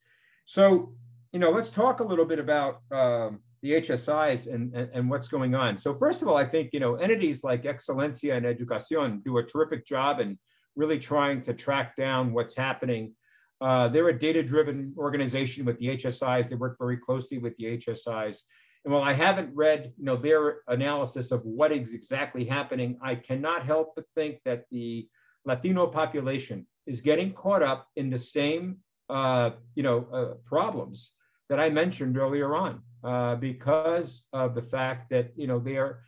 So, 0.45 0.93
you 1.31 1.39
know, 1.39 1.51
let's 1.51 1.69
talk 1.69 1.99
a 1.99 2.03
little 2.03 2.25
bit 2.25 2.39
about 2.39 2.81
um, 2.91 3.39
the 3.61 3.73
HSIs 3.73 4.51
and, 4.51 4.73
and, 4.75 4.89
and 4.93 5.09
what's 5.09 5.27
going 5.27 5.55
on. 5.55 5.77
So, 5.77 5.93
first 5.93 6.21
of 6.21 6.27
all, 6.27 6.38
I 6.38 6.45
think 6.45 6.69
you 6.73 6.79
know 6.79 6.95
entities 6.95 7.43
like 7.43 7.63
Excelencia 7.63 8.38
and 8.38 8.45
Educación 8.45 9.23
do 9.23 9.38
a 9.38 9.43
terrific 9.43 9.86
job 9.86 10.19
in 10.19 10.38
really 10.75 10.99
trying 10.99 11.41
to 11.41 11.53
track 11.53 11.95
down 11.95 12.33
what's 12.33 12.55
happening. 12.55 13.13
Uh, 13.61 13.88
they're 13.88 14.09
a 14.09 14.19
data-driven 14.19 14.93
organization 14.97 15.65
with 15.65 15.79
the 15.79 15.88
HSIs. 15.97 16.49
They 16.49 16.55
work 16.55 16.75
very 16.77 16.97
closely 16.97 17.38
with 17.38 17.55
the 17.57 17.77
HSIs. 17.77 18.39
And 18.86 18.93
while 18.93 19.03
I 19.03 19.13
haven't 19.13 19.53
read 19.55 19.91
you 19.97 20.05
know, 20.05 20.15
their 20.15 20.59
analysis 20.67 21.31
of 21.31 21.43
what 21.43 21.71
is 21.71 21.95
exactly 21.95 22.45
happening, 22.45 22.99
I 23.01 23.15
cannot 23.15 23.65
help 23.65 23.93
but 23.95 24.05
think 24.13 24.39
that 24.45 24.65
the 24.71 25.09
Latino 25.43 25.88
population 25.88 26.67
is 26.86 27.01
getting 27.01 27.33
caught 27.33 27.63
up 27.63 27.88
in 27.95 28.11
the 28.11 28.17
same 28.17 28.77
uh, 29.09 29.51
you 29.73 29.83
know, 29.83 30.07
uh, 30.13 30.36
problems 30.45 31.11
that 31.49 31.59
I 31.59 31.69
mentioned 31.69 32.17
earlier 32.17 32.55
on 32.55 32.81
uh, 33.03 33.36
because 33.36 34.27
of 34.33 34.53
the 34.53 34.61
fact 34.61 35.09
that 35.09 35.31
you 35.36 35.47
know, 35.47 35.59
they 35.59 35.77
are, 35.77 36.01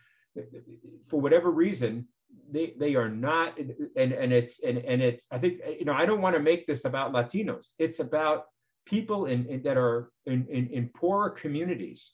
for 1.07 1.19
whatever 1.19 1.51
reason, 1.51 2.07
they 2.49 2.73
they 2.79 2.95
are 2.95 3.09
not 3.09 3.57
and 3.57 4.13
and 4.13 4.31
it's 4.31 4.63
and 4.63 4.77
and 4.77 5.01
it's 5.01 5.27
i 5.31 5.37
think 5.37 5.59
you 5.77 5.83
know 5.83 5.91
i 5.91 6.05
don't 6.05 6.21
want 6.21 6.33
to 6.33 6.41
make 6.41 6.65
this 6.65 6.85
about 6.85 7.11
latinos. 7.11 7.71
It's 7.77 7.99
about 7.99 8.45
people 8.85 9.25
in, 9.25 9.45
in 9.47 9.61
that 9.63 9.75
are 9.75 10.11
in, 10.25 10.47
in 10.49 10.67
in 10.67 10.89
poorer 10.95 11.29
communities 11.29 12.13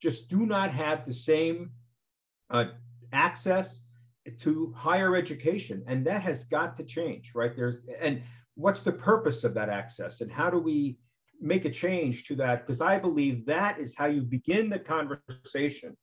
just 0.00 0.28
do 0.28 0.46
not 0.46 0.72
have 0.72 1.06
the 1.06 1.12
same 1.12 1.70
uh, 2.50 2.66
access 3.12 3.82
to 4.38 4.72
higher 4.76 5.16
education. 5.16 5.82
And 5.86 6.06
that 6.06 6.22
has 6.22 6.44
got 6.44 6.74
to 6.76 6.84
change 6.84 7.32
right? 7.34 7.54
There's 7.54 7.78
and 8.00 8.22
what's 8.54 8.82
the 8.82 8.92
purpose 8.92 9.44
of 9.44 9.54
that 9.54 9.68
access? 9.68 10.20
And 10.20 10.30
how 10.30 10.50
do 10.50 10.58
we 10.58 10.98
make 11.40 11.64
a 11.64 11.70
change 11.70 12.24
to 12.24 12.34
that? 12.36 12.66
Because 12.66 12.80
i 12.80 12.98
believe 12.98 13.46
that 13.46 13.78
is 13.78 13.96
how 13.96 14.06
you 14.06 14.22
begin 14.22 14.68
the 14.68 14.78
conversation 14.78 15.96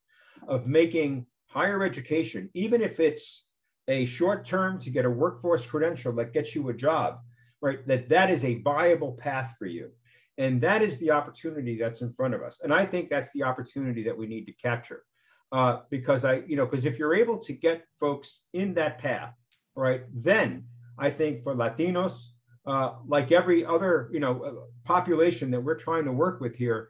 of 0.48 0.68
making 0.68 1.26
higher 1.48 1.84
education 1.84 2.50
even 2.54 2.82
if 2.82 3.00
it's 3.00 3.45
a 3.88 4.06
short 4.06 4.45
term 4.45 4.78
to 4.78 4.89
get 4.89 5.06
a 5.06 5.10
workforce 5.10 5.66
credential 5.66 6.12
that 6.12 6.34
gets 6.34 6.54
you 6.54 6.68
a 6.70 6.74
job 6.74 7.20
right? 7.62 7.86
That 7.88 8.10
that 8.10 8.30
is 8.30 8.43
a 8.43 8.62
viable 8.62 9.14
path 9.14 9.56
for 9.58 9.66
you 9.66 9.91
and 10.38 10.62
that 10.62 10.82
is 10.82 10.98
the 11.00 11.12
opportunity 11.12 11.78
that's 11.78 12.02
in 12.02 12.12
front 12.14 12.34
of 12.34 12.42
us 12.42 12.62
and 12.64 12.74
i 12.74 12.86
think 12.86 13.10
that's 13.10 13.32
the 13.32 13.44
opportunity 13.44 14.04
that 14.04 14.18
we 14.18 14.28
need 14.28 14.46
to 14.46 14.54
capture 14.54 15.04
uh, 15.52 15.80
because 15.90 16.26
I, 16.26 16.42
you 16.48 16.56
know, 16.56 16.66
because 16.66 16.86
if 16.86 17.00
you're 17.00 17.16
able 17.16 17.38
to 17.40 17.54
get 17.54 17.86
folks 18.00 18.44
in 18.54 18.74
that 18.76 19.00
path, 19.00 19.34
right, 19.76 20.04
then 20.14 20.66
I 20.98 21.10
think 21.10 21.44
for 21.44 21.56
Latinos, 21.56 22.28
uh, 22.66 22.96
like 23.08 23.32
every 23.32 23.66
other, 23.66 24.10
you 24.12 24.20
know, 24.20 24.44
uh, 24.44 24.52
population 24.84 25.52
that 25.52 25.62
we're 25.62 25.76
trying 25.76 26.06
to 26.06 26.12
work 26.12 26.42
with 26.42 26.56
here, 26.56 26.90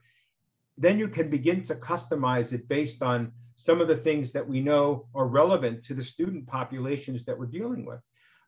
then 0.77 0.97
you 0.97 1.07
can 1.07 1.29
begin 1.29 1.61
to 1.63 1.75
customize 1.75 2.51
it 2.51 2.67
based 2.67 3.01
on 3.01 3.31
some 3.55 3.81
of 3.81 3.87
the 3.87 3.97
things 3.97 4.31
that 4.33 4.47
we 4.47 4.61
know 4.61 5.07
are 5.15 5.27
relevant 5.27 5.83
to 5.83 5.93
the 5.93 6.03
student 6.03 6.47
populations 6.47 7.25
that 7.25 7.37
we're 7.37 7.45
dealing 7.45 7.85
with. 7.85 7.99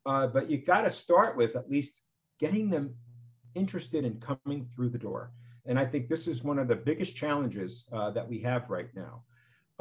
Uh, 0.06 0.28
but 0.28 0.50
you've 0.50 0.66
got 0.66 0.84
to 0.84 0.92
start 0.92 1.38
with 1.38 1.56
at 1.56 1.70
least 1.70 2.02
getting 2.40 2.70
them 2.70 2.96
interested 3.60 4.06
in 4.06 4.20
coming 4.20 4.68
through 4.74 4.90
the 4.90 4.98
door. 4.98 5.32
And 5.66 5.78
I 5.78 5.86
think 5.86 6.08
this 6.08 6.28
is 6.28 6.44
one 6.44 6.58
of 6.58 6.68
the 6.68 6.76
biggest 6.76 7.16
challenges 7.16 7.86
uh, 7.92 8.10
that 8.12 8.28
we 8.28 8.40
have 8.40 8.70
right 8.70 8.90
now. 8.96 9.24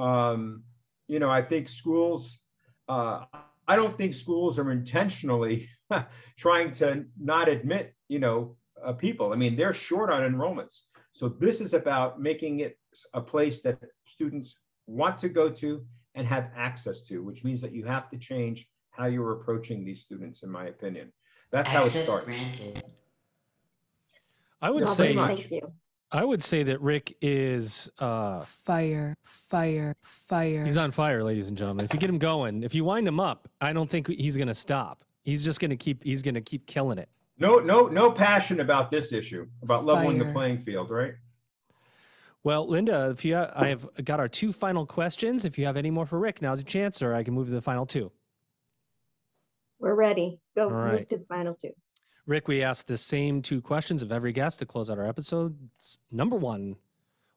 Um, 0.05 0.65
you 1.07 1.19
know, 1.19 1.31
I 1.31 1.43
think 1.43 1.69
schools, 1.69 2.41
uh, 2.89 3.25
I 3.67 3.77
don't 3.77 3.97
think 3.97 4.15
schools 4.15 4.59
are 4.59 4.71
intentionally 4.71 5.69
trying 6.37 6.73
to 6.73 7.05
not 7.19 7.49
admit, 7.49 7.95
you 8.09 8.19
know, 8.19 8.57
uh, 8.85 8.93
people. 8.93 9.33
I 9.33 9.37
mean, 9.37 9.57
they're 9.57 9.73
short 9.73 10.11
on 10.11 10.23
enrollments. 10.23 10.83
So 11.13 11.29
this 11.29 11.61
is 11.61 11.75
about 11.75 12.21
making 12.21 12.61
it 12.61 12.79
a 13.15 13.21
place 13.21 13.63
that 13.63 13.79
students 14.05 14.57
want 14.87 15.19
to 15.19 15.29
go 15.29 15.49
to 15.51 15.85
and 16.15 16.27
have 16.27 16.51
access 16.57 17.03
to, 17.03 17.23
which 17.23 17.45
means 17.45 17.61
that 17.61 17.73
you 17.73 17.85
have 17.85 18.11
to 18.11 18.19
change 18.19 18.69
how 18.91 19.07
you're 19.07 19.33
approaching 19.33 19.85
these 19.85 20.01
students, 20.01 20.43
in 20.43 20.51
my 20.51 20.67
opinion. 20.67 21.13
That's 21.51 21.73
access 21.73 21.93
how 21.93 22.01
it 22.01 22.05
starts. 22.05 22.27
Granted. 22.27 22.83
I 24.61 24.71
would 24.71 24.87
say, 24.87 25.15
thank 25.15 25.51
you. 25.51 25.73
I 26.11 26.25
would 26.25 26.43
say 26.43 26.63
that 26.65 26.81
Rick 26.81 27.17
is 27.21 27.89
uh, 27.99 28.41
fire, 28.41 29.17
fire, 29.25 29.95
fire. 30.03 30.65
He's 30.65 30.79
on 30.79 30.91
fire, 30.91 31.23
ladies 31.23 31.49
and 31.49 31.57
gentlemen. 31.57 31.85
If 31.85 31.93
you 31.93 32.01
get 32.01 32.09
him 32.09 32.19
going, 32.19 32.63
if 32.63 32.75
you 32.75 32.85
wind 32.85 33.07
him 33.07 33.21
up, 33.21 33.49
I 33.61 33.73
don't 33.73 33.89
think 33.89 34.09
he's 34.09 34.37
going 34.37 34.49
to 34.49 34.55
stop. 34.55 35.05
He's 35.23 35.45
just 35.45 35.61
going 35.61 35.71
to 35.71 35.77
keep. 35.77 36.03
He's 36.03 36.23
going 36.23 36.35
to 36.35 36.41
keep 36.41 36.67
killing 36.67 36.99
it. 36.99 37.11
No, 37.39 37.59
no, 37.59 37.87
no 37.87 38.11
passion 38.11 38.61
about 38.61 38.91
this 38.91 39.13
issue 39.13 39.47
about 39.63 39.85
fire. 39.85 39.95
leveling 39.95 40.19
the 40.19 40.33
playing 40.33 40.63
field, 40.63 40.91
right? 40.91 41.13
Well, 42.43 42.67
Linda, 42.67 43.11
if 43.11 43.25
you, 43.25 43.35
have, 43.35 43.53
I 43.55 43.69
have 43.69 43.89
got 44.05 44.21
our 44.21 44.29
two 44.29 44.53
final 44.53 44.87
questions. 44.87 45.45
If 45.45 45.59
you 45.59 45.67
have 45.67 45.77
any 45.77 45.91
more 45.91 46.07
for 46.07 46.19
Rick, 46.19 46.41
now's 46.41 46.59
your 46.59 46.67
chance, 46.67 47.03
or 47.03 47.15
I 47.15 47.23
can 47.23 47.35
move 47.35 47.49
to 47.49 47.53
the 47.53 47.61
final 47.61 47.85
two. 47.85 48.11
We're 49.79 49.95
ready. 49.95 50.41
Go 50.57 50.65
All 50.65 50.71
right. 50.71 50.93
move 51.01 51.09
to 51.09 51.19
the 51.19 51.25
final 51.27 51.55
two. 51.55 51.73
Rick, 52.29 52.47
we 52.47 52.63
asked 52.63 52.89
the 52.89 52.99
same 52.99 53.41
two 53.41 53.63
questions 53.63 54.03
of 54.03 54.13
every 54.13 54.33
guest 54.33 54.59
to 54.59 54.67
close 54.67 54.91
out 54.91 54.99
our 54.99 55.09
episodes. 55.09 55.99
Number 56.13 56.37
one, 56.37 56.77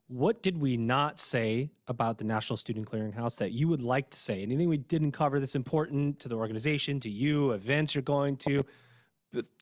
what 0.08 0.42
did 0.42 0.60
we 0.60 0.76
not 0.76 1.18
say 1.18 1.70
about 1.88 2.18
the 2.18 2.24
National 2.24 2.58
Student 2.58 2.90
Clearinghouse 2.90 3.36
that 3.38 3.52
you 3.52 3.68
would 3.68 3.80
like 3.80 4.10
to 4.10 4.20
say? 4.20 4.42
Anything 4.42 4.68
we 4.68 4.76
didn't 4.76 5.12
cover 5.12 5.40
that's 5.40 5.54
important 5.54 6.20
to 6.20 6.28
the 6.28 6.34
organization, 6.34 7.00
to 7.00 7.08
you, 7.08 7.52
events 7.52 7.94
you're 7.94 8.02
going 8.02 8.36
to, 8.36 8.60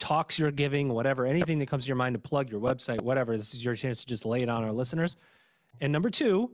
talks 0.01 0.37
you're 0.37 0.51
giving, 0.51 0.89
whatever, 0.89 1.25
anything 1.25 1.61
that 1.61 1.69
comes 1.69 1.85
to 1.85 1.89
your 1.89 1.97
mind 1.97 2.15
to 2.15 2.19
plug 2.19 2.51
your 2.51 2.61
website, 2.61 3.01
whatever. 3.01 3.37
This 3.37 3.55
is 3.55 3.65
your 3.65 3.77
chance 3.77 4.01
to 4.01 4.09
just 4.09 4.27
lay 4.27 4.39
it 4.39 4.49
on 4.49 4.65
our 4.65 4.73
listeners. 4.73 5.17
And 5.81 5.93
number 5.93 6.11
two, 6.11 6.51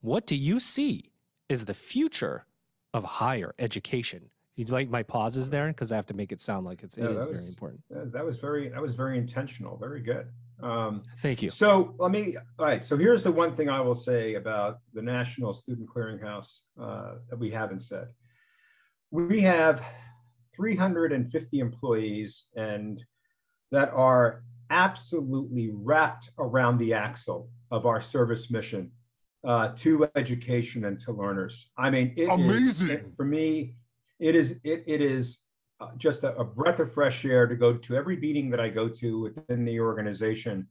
what 0.00 0.28
do 0.28 0.36
you 0.36 0.60
see 0.60 1.10
is 1.48 1.64
the 1.64 1.74
future 1.74 2.46
of 2.94 3.02
higher 3.02 3.52
education? 3.58 4.30
You 4.56 4.64
like 4.66 4.90
my 4.90 5.02
pauses 5.02 5.50
there 5.50 5.68
because 5.68 5.92
I 5.92 5.96
have 5.96 6.06
to 6.06 6.14
make 6.14 6.32
it 6.32 6.40
sound 6.40 6.66
like 6.66 6.82
it's 6.82 6.96
yeah, 6.96 7.06
it 7.06 7.10
is 7.12 7.26
was, 7.26 7.38
very 7.38 7.48
important. 7.48 7.80
That 7.90 8.24
was 8.24 8.36
very 8.36 8.68
that 8.68 8.80
was 8.80 8.94
very 8.94 9.18
intentional. 9.18 9.76
Very 9.76 10.00
good. 10.00 10.26
Um, 10.62 11.02
Thank 11.20 11.42
you. 11.42 11.50
So 11.50 11.94
let 11.98 12.10
me. 12.10 12.36
All 12.58 12.66
right. 12.66 12.84
So 12.84 12.96
here's 12.96 13.22
the 13.22 13.32
one 13.32 13.56
thing 13.56 13.68
I 13.68 13.80
will 13.80 13.94
say 13.94 14.34
about 14.34 14.80
the 14.92 15.02
National 15.02 15.54
Student 15.54 15.88
Clearinghouse 15.88 16.60
uh, 16.80 17.14
that 17.28 17.38
we 17.38 17.50
haven't 17.50 17.80
said. 17.80 18.08
We 19.10 19.40
have 19.42 19.82
350 20.54 21.58
employees 21.58 22.44
and 22.54 23.02
that 23.72 23.90
are 23.92 24.42
absolutely 24.68 25.70
wrapped 25.72 26.30
around 26.38 26.78
the 26.78 26.94
axle 26.94 27.50
of 27.70 27.86
our 27.86 28.00
service 28.00 28.50
mission 28.50 28.90
uh, 29.44 29.68
to 29.76 30.08
education 30.16 30.84
and 30.84 30.98
to 30.98 31.12
learners. 31.12 31.70
I 31.78 31.90
mean, 31.90 32.12
it 32.16 32.28
amazing 32.28 32.90
is, 32.90 33.04
for 33.16 33.24
me 33.24 33.74
it 34.20 34.36
is 34.36 34.60
it, 34.62 34.84
it 34.86 35.00
is 35.00 35.38
uh, 35.80 35.88
just 35.96 36.22
a, 36.24 36.36
a, 36.36 36.44
breath 36.44 36.78
of 36.78 36.92
fresh 36.92 37.24
air 37.24 37.46
to 37.46 37.56
go 37.56 37.74
to 37.74 37.96
every 37.96 38.16
meeting 38.16 38.50
that 38.50 38.60
I 38.60 38.68
go 38.68 38.86
to 38.86 39.20
within 39.20 39.64
the 39.64 39.80
organization. 39.80 40.68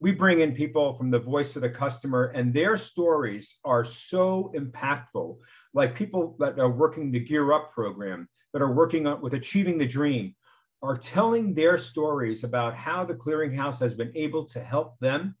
We 0.00 0.12
bring 0.12 0.40
in 0.40 0.54
people 0.54 0.94
from 0.94 1.10
the 1.10 1.18
voice 1.18 1.56
of 1.56 1.62
the 1.62 1.68
customer, 1.68 2.32
and 2.34 2.54
their 2.54 2.78
stories 2.78 3.58
are 3.66 3.84
so 3.84 4.50
impactful. 4.56 5.36
Like 5.74 5.94
people 5.94 6.36
that 6.38 6.58
are 6.58 6.70
working 6.70 7.12
the 7.12 7.20
Gear 7.20 7.52
Up 7.52 7.70
program, 7.72 8.26
that 8.54 8.62
are 8.62 8.72
working 8.72 9.06
on, 9.06 9.20
with 9.20 9.34
Achieving 9.34 9.76
the 9.76 9.86
Dream, 9.86 10.34
are 10.82 10.96
telling 10.96 11.52
their 11.52 11.76
stories 11.76 12.44
about 12.44 12.74
how 12.74 13.04
the 13.04 13.14
clearinghouse 13.14 13.78
has 13.80 13.94
been 13.94 14.12
able 14.14 14.46
to 14.46 14.64
help 14.64 14.98
them. 15.00 15.36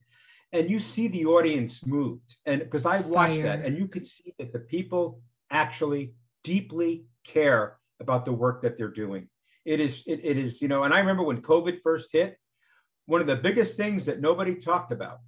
And 0.52 0.68
you 0.68 0.78
see 0.78 1.08
the 1.08 1.24
audience 1.24 1.86
moved. 1.86 2.36
And 2.44 2.60
because 2.60 2.84
I 2.84 3.00
watched 3.00 3.42
that, 3.42 3.64
and 3.64 3.78
you 3.78 3.88
could 3.88 4.06
see 4.06 4.34
that 4.38 4.52
the 4.52 4.58
people 4.58 5.22
actually 5.50 6.12
deeply 6.44 7.04
care 7.24 7.78
about 8.00 8.24
the 8.24 8.32
work 8.32 8.62
that 8.62 8.76
they're 8.78 8.88
doing. 8.88 9.28
It 9.64 9.80
is, 9.80 10.02
it, 10.06 10.20
it 10.24 10.36
is, 10.38 10.62
you 10.62 10.68
know, 10.68 10.84
and 10.84 10.94
I 10.94 10.98
remember 10.98 11.22
when 11.22 11.42
COVID 11.42 11.80
first 11.82 12.10
hit, 12.12 12.38
one 13.06 13.20
of 13.20 13.26
the 13.26 13.36
biggest 13.36 13.76
things 13.76 14.04
that 14.06 14.20
nobody 14.20 14.54
talked 14.54 14.92
about 14.92 15.18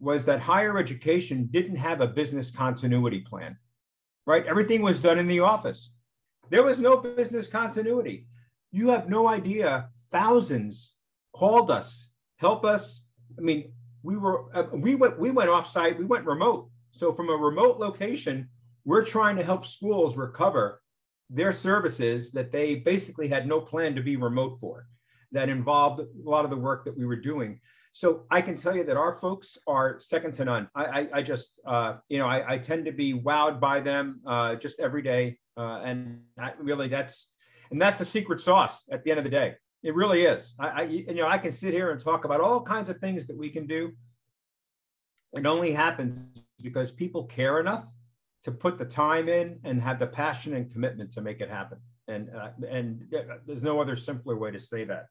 was 0.00 0.24
that 0.24 0.40
higher 0.40 0.78
education 0.78 1.48
didn't 1.50 1.76
have 1.76 2.00
a 2.00 2.06
business 2.06 2.50
continuity 2.50 3.20
plan, 3.20 3.56
right? 4.26 4.46
Everything 4.46 4.82
was 4.82 5.00
done 5.00 5.18
in 5.18 5.26
the 5.26 5.40
office. 5.40 5.90
There 6.50 6.62
was 6.62 6.80
no 6.80 6.96
business 6.96 7.46
continuity. 7.46 8.26
You 8.70 8.88
have 8.88 9.08
no 9.08 9.28
idea. 9.28 9.88
Thousands 10.12 10.92
called 11.34 11.70
us, 11.70 12.10
help 12.36 12.64
us. 12.64 13.02
I 13.36 13.42
mean, 13.42 13.72
we 14.02 14.16
were 14.16 14.44
uh, 14.56 14.64
we 14.72 14.94
went 14.94 15.18
we 15.18 15.30
went 15.30 15.50
offsite, 15.50 15.98
we 15.98 16.04
went 16.04 16.24
remote. 16.24 16.70
So 16.92 17.12
from 17.12 17.28
a 17.28 17.34
remote 17.34 17.78
location, 17.78 18.48
we're 18.84 19.04
trying 19.04 19.36
to 19.36 19.44
help 19.44 19.66
schools 19.66 20.16
recover 20.16 20.80
their 21.30 21.52
services 21.52 22.30
that 22.32 22.52
they 22.52 22.76
basically 22.76 23.28
had 23.28 23.46
no 23.46 23.60
plan 23.60 23.94
to 23.94 24.02
be 24.02 24.16
remote 24.16 24.58
for 24.60 24.86
that 25.32 25.48
involved 25.48 26.00
a 26.00 26.06
lot 26.28 26.44
of 26.44 26.50
the 26.50 26.56
work 26.56 26.84
that 26.84 26.96
we 26.96 27.04
were 27.04 27.16
doing. 27.16 27.60
So 27.92 28.24
I 28.30 28.40
can 28.40 28.54
tell 28.54 28.76
you 28.76 28.84
that 28.84 28.96
our 28.96 29.18
folks 29.18 29.58
are 29.66 29.98
second 29.98 30.32
to 30.34 30.44
none. 30.44 30.68
I, 30.74 30.84
I, 30.84 31.08
I 31.14 31.22
just, 31.22 31.60
uh, 31.66 31.96
you 32.08 32.18
know, 32.18 32.26
I, 32.26 32.54
I, 32.54 32.58
tend 32.58 32.84
to 32.84 32.92
be 32.92 33.12
wowed 33.12 33.60
by 33.60 33.80
them 33.80 34.20
uh, 34.26 34.54
just 34.54 34.78
every 34.78 35.02
day. 35.02 35.38
Uh, 35.56 35.80
and 35.84 36.20
I, 36.38 36.52
really 36.58 36.88
that's, 36.88 37.30
and 37.70 37.80
that's 37.82 37.98
the 37.98 38.04
secret 38.04 38.40
sauce 38.40 38.84
at 38.90 39.04
the 39.04 39.10
end 39.10 39.18
of 39.18 39.24
the 39.24 39.30
day. 39.30 39.54
It 39.82 39.94
really 39.94 40.24
is. 40.24 40.54
I, 40.58 40.68
I, 40.68 40.82
you 40.82 41.14
know, 41.14 41.26
I 41.26 41.38
can 41.38 41.52
sit 41.52 41.74
here 41.74 41.90
and 41.90 42.00
talk 42.00 42.24
about 42.24 42.40
all 42.40 42.62
kinds 42.62 42.88
of 42.88 42.98
things 42.98 43.26
that 43.26 43.36
we 43.36 43.50
can 43.50 43.66
do. 43.66 43.92
It 45.32 45.46
only 45.46 45.72
happens 45.72 46.20
because 46.62 46.90
people 46.90 47.24
care 47.24 47.60
enough 47.60 47.84
to 48.44 48.52
put 48.52 48.78
the 48.78 48.84
time 48.84 49.28
in 49.28 49.58
and 49.64 49.82
have 49.82 49.98
the 49.98 50.06
passion 50.06 50.54
and 50.54 50.72
commitment 50.72 51.10
to 51.12 51.20
make 51.20 51.40
it 51.40 51.50
happen. 51.50 51.78
And, 52.06 52.30
uh, 52.34 52.50
and 52.68 53.04
there's 53.46 53.62
no 53.62 53.80
other 53.80 53.96
simpler 53.96 54.36
way 54.36 54.50
to 54.50 54.60
say 54.60 54.84
that. 54.84 55.06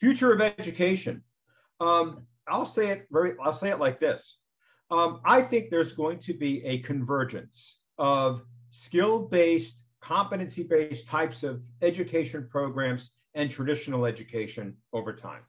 Future 0.00 0.32
of 0.32 0.40
education. 0.40 1.22
Um, 1.80 2.26
I'll 2.48 2.66
say 2.66 2.88
it 2.88 3.06
very, 3.10 3.34
I'll 3.42 3.52
say 3.52 3.70
it 3.70 3.78
like 3.78 4.00
this. 4.00 4.38
Um, 4.90 5.20
I 5.24 5.42
think 5.42 5.70
there's 5.70 5.92
going 5.92 6.18
to 6.20 6.32
be 6.32 6.64
a 6.64 6.78
convergence 6.78 7.80
of 7.98 8.42
skill-based, 8.70 9.82
competency-based 10.00 11.06
types 11.06 11.42
of 11.42 11.62
education 11.82 12.48
programs 12.50 13.10
and 13.34 13.50
traditional 13.50 14.06
education 14.06 14.76
over 14.92 15.12
time. 15.12 15.42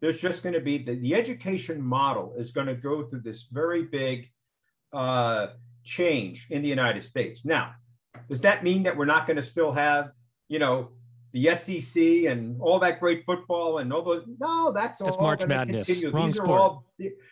There's 0.00 0.20
just 0.20 0.42
going 0.42 0.54
to 0.54 0.60
be 0.60 0.78
the, 0.78 0.96
the 0.96 1.14
education 1.14 1.80
model 1.80 2.34
is 2.36 2.50
going 2.50 2.66
to 2.66 2.74
go 2.74 3.04
through 3.04 3.20
this 3.20 3.46
very 3.52 3.84
big 3.84 4.28
uh, 4.92 5.48
change 5.84 6.46
in 6.50 6.62
the 6.62 6.68
United 6.68 7.02
States. 7.04 7.44
Now, 7.44 7.72
Does 8.28 8.40
that 8.42 8.62
mean 8.64 8.82
that 8.84 8.96
we're 8.96 9.04
not 9.06 9.26
going 9.26 9.36
to 9.36 9.42
still 9.42 9.72
have, 9.72 10.10
you 10.48 10.58
know, 10.58 10.90
the 11.32 11.54
SEC 11.54 12.02
and 12.30 12.60
all 12.60 12.78
that 12.80 12.98
great 13.00 13.24
football 13.24 13.78
and 13.78 13.92
all 13.92 14.02
those? 14.02 14.24
No, 14.40 14.72
that's 14.72 15.00
all. 15.00 15.08
It's 15.08 15.16
March 15.18 15.46
Madness. 15.46 15.86
Continue. 15.86 16.10
Wrong 16.14 16.26
These 16.26 16.36
sport. 16.36 16.50
are 16.50 16.58
all, 16.58 16.84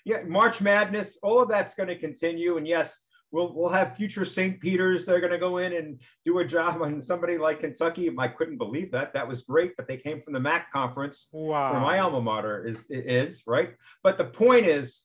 yeah, 0.05 0.23
March 0.27 0.61
Madness. 0.61 1.19
All 1.23 1.41
of 1.43 1.49
that's 1.49 1.75
going 1.75 1.89
to 1.89 1.99
continue. 1.99 2.57
And 2.59 2.67
yes, 2.67 2.97
we'll 3.33 3.53
we'll 3.55 3.69
have 3.71 3.97
future 3.97 4.25
St. 4.25 4.61
Peters. 4.61 5.05
They're 5.05 5.21
going 5.21 5.33
to 5.33 5.39
go 5.39 5.59
in 5.59 5.73
and 5.73 6.01
do 6.25 6.39
a 6.39 6.45
job 6.45 6.81
on 6.81 7.03
somebody 7.03 7.39
like 7.39 7.61
Kentucky. 7.61 8.09
I 8.19 8.29
couldn't 8.29 8.57
believe 8.59 8.93
that. 8.93 9.13
That 9.15 9.27
was 9.27 9.43
great. 9.43 9.77
But 9.77 9.89
they 9.89 9.97
came 9.97 10.23
from 10.23 10.33
the 10.33 10.41
MAAC 10.41 10.63
conference 10.73 11.29
Wow. 11.33 11.73
where 11.73 11.81
my 11.81 11.99
alma 11.99 12.21
mater 12.21 12.67
is 12.67 12.87
is 12.89 13.43
right 13.47 13.71
but 14.05 14.17
the 14.17 14.25
point 14.27 14.67
is 14.67 15.05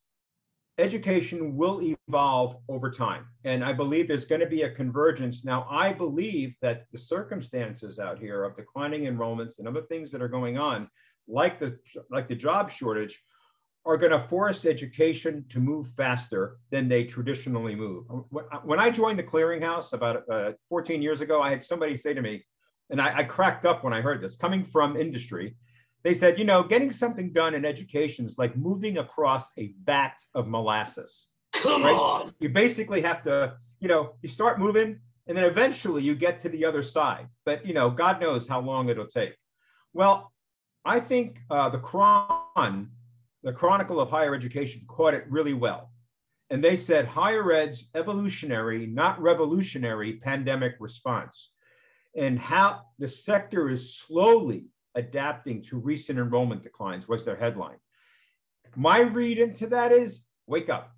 education 0.78 1.56
will 1.56 1.96
evolve 2.08 2.58
over 2.68 2.90
time. 2.90 3.26
And 3.44 3.64
i 3.64 3.74
believe 3.74 4.08
there's 4.08 4.26
going 4.26 4.42
to 4.42 4.48
be 4.48 4.64
a 4.64 4.72
convergence. 4.72 5.46
Now 5.46 5.68
i 5.70 5.94
believe 5.94 6.56
that 6.62 6.86
the 6.92 6.98
circumstances 6.98 8.00
out 8.00 8.20
here 8.20 8.44
of 8.44 8.56
declining 8.56 9.04
enrollments 9.04 9.60
and 9.60 9.68
other 9.68 9.84
things 9.84 10.12
that 10.12 10.22
are 10.22 10.28
going 10.28 10.58
on 10.58 10.90
like 11.28 11.60
the 11.60 11.78
like 12.10 12.28
the 12.28 12.36
job 12.36 12.72
shortage 12.72 13.22
are 13.86 13.98
going 13.98 14.12
to 14.12 14.28
force 14.30 14.66
education 14.66 15.46
to 15.50 15.60
move 15.60 15.90
faster 15.98 16.58
than 16.72 16.88
they 16.88 17.04
traditionally 17.04 17.76
move. 17.76 18.06
When 18.64 18.80
i 18.80 18.90
joined 18.90 19.20
the 19.20 19.24
clearinghouse 19.24 19.94
about 19.94 20.24
uh, 20.30 20.54
14 20.70 21.02
years 21.02 21.22
ago 21.22 21.42
i 21.42 21.50
had 21.50 21.62
somebody 21.62 21.96
say 21.98 22.14
to 22.14 22.22
me 22.22 22.44
and 22.90 23.00
I, 23.00 23.20
I 23.20 23.24
cracked 23.24 23.66
up 23.66 23.84
when 23.84 23.94
i 23.94 24.02
heard 24.02 24.22
this 24.22 24.36
coming 24.36 24.66
from 24.66 24.98
industry 24.98 25.56
they 26.04 26.14
said, 26.14 26.38
you 26.38 26.45
know, 26.45 26.64
getting 26.64 26.91
something 26.91 27.32
done 27.32 27.54
in 27.56 27.64
education 27.66 28.26
is 28.26 28.38
like 28.38 28.56
moving 28.58 28.97
across 28.97 29.51
a 29.58 29.74
vat 29.84 30.22
of 30.36 30.47
molasses. 30.47 31.30
Come 31.54 31.84
on. 31.84 32.34
You 32.39 32.49
basically 32.49 33.01
have 33.01 33.24
to, 33.24 33.56
you 33.80 33.88
know, 33.88 34.16
you 34.22 34.28
start 34.28 34.60
moving 34.60 34.99
and 35.28 35.38
then 35.38 35.45
eventually 35.45 36.04
you 36.04 36.16
get 36.16 36.39
to 36.39 36.49
the 36.49 36.66
other 36.66 36.84
side. 36.84 37.28
But, 37.45 37.66
you 37.66 37.74
know, 37.74 37.89
God 37.89 38.20
knows 38.20 38.47
how 38.47 38.60
long 38.60 38.89
it'll 38.89 39.08
take. 39.08 39.36
Well, 39.93 40.34
I 40.84 40.99
think 40.99 41.39
uh, 41.49 41.70
the 41.70 41.78
Chron, 41.78 42.89
the 43.43 43.54
Chronicle 43.54 44.01
of 44.01 44.10
Higher 44.10 44.36
Education, 44.36 44.82
caught 44.88 45.14
it 45.14 45.26
really 45.30 45.54
well. 45.54 45.91
And 46.49 46.62
they 46.62 46.76
said 46.76 47.08
higher 47.08 47.54
ed's 47.54 47.86
evolutionary, 47.95 48.86
not 48.86 49.22
revolutionary 49.22 50.18
pandemic 50.18 50.76
response. 50.80 51.51
And 52.16 52.38
how 52.38 52.82
the 52.99 53.08
sector 53.08 53.70
is 53.70 53.95
slowly 53.95 54.66
adapting 54.96 55.62
to 55.64 55.78
recent 55.78 56.20
enrollment 56.20 56.64
declines 56.64 57.08
was 57.08 57.26
their 57.26 57.36
headline. 57.36 57.78
My 58.76 59.02
read 59.02 59.38
into 59.38 59.68
that 59.68 59.91
is 59.91 60.26
wake 60.48 60.70
up. 60.70 60.91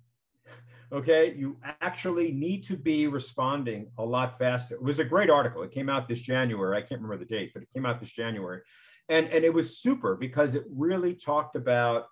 Okay, 0.92 1.34
you 1.34 1.56
actually 1.80 2.30
need 2.30 2.62
to 2.64 2.76
be 2.76 3.08
responding 3.08 3.90
a 3.98 4.04
lot 4.04 4.38
faster. 4.38 4.76
It 4.76 4.82
was 4.82 5.00
a 5.00 5.04
great 5.04 5.30
article. 5.30 5.62
It 5.62 5.72
came 5.72 5.88
out 5.88 6.08
this 6.08 6.20
January. 6.20 6.76
I 6.76 6.80
can't 6.80 7.00
remember 7.00 7.24
the 7.24 7.28
date, 7.28 7.50
but 7.52 7.62
it 7.62 7.68
came 7.74 7.84
out 7.84 7.98
this 7.98 8.10
January. 8.10 8.60
And, 9.08 9.26
and 9.28 9.44
it 9.44 9.52
was 9.52 9.78
super 9.78 10.14
because 10.14 10.54
it 10.54 10.64
really 10.70 11.14
talked 11.14 11.56
about 11.56 12.06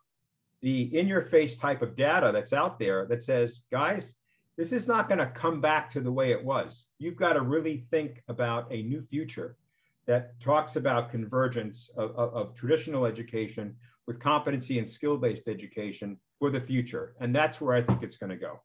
the 0.61 0.82
in 0.99 1.07
your 1.07 1.22
face 1.22 1.57
type 1.57 1.82
of 1.82 1.95
data 1.95 2.30
that's 2.32 2.53
out 2.53 2.78
there 2.78 3.07
that 3.07 3.22
says, 3.22 3.61
guys, 3.70 4.16
this 4.57 4.72
is 4.72 4.89
not 4.89 5.09
going 5.09 5.18
to 5.18 5.26
come 5.26 5.61
back 5.61 5.91
to 5.91 6.01
the 6.01 6.12
way 6.12 6.32
it 6.32 6.45
was. 6.45 6.87
You've 6.99 7.16
got 7.16 7.35
to 7.35 7.43
really 7.43 7.87
think 7.91 8.22
about 8.28 8.72
a 8.72 8.82
new 8.82 9.03
future 9.03 9.57
that 10.07 10.38
talks 10.40 10.76
about 10.76 11.11
convergence 11.11 11.90
of, 11.96 12.11
of, 12.12 12.34
of, 12.34 12.55
traditional 12.55 13.07
education 13.07 13.74
with 14.07 14.20
competency 14.20 14.78
and 14.78 14.88
skill-based 14.88 15.48
education 15.48 16.18
for 16.38 16.50
the 16.50 16.61
future. 16.61 17.14
And 17.20 17.34
that's 17.34 17.61
where 17.61 17.74
I 17.74 17.82
think 17.82 18.02
it's 18.02 18.16
going 18.16 18.30
to 18.30 18.36
go. 18.36 18.61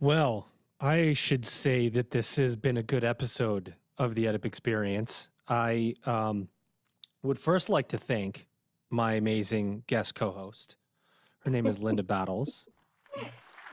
Well, 0.00 0.48
I 0.80 1.12
should 1.12 1.46
say 1.46 1.88
that 1.90 2.10
this 2.10 2.36
has 2.36 2.56
been 2.56 2.76
a 2.76 2.82
good 2.82 3.04
episode 3.04 3.74
of 3.98 4.16
the 4.16 4.24
EdUp 4.24 4.44
experience. 4.44 5.28
I 5.46 5.94
um, 6.04 6.48
would 7.22 7.38
first 7.38 7.68
like 7.68 7.88
to 7.88 7.98
thank 7.98 8.48
my 8.90 9.14
amazing 9.14 9.84
guest 9.86 10.16
co-host. 10.16 10.76
Her 11.44 11.50
name 11.50 11.66
is 11.66 11.78
Linda 11.78 12.02
Battles. 12.02 12.66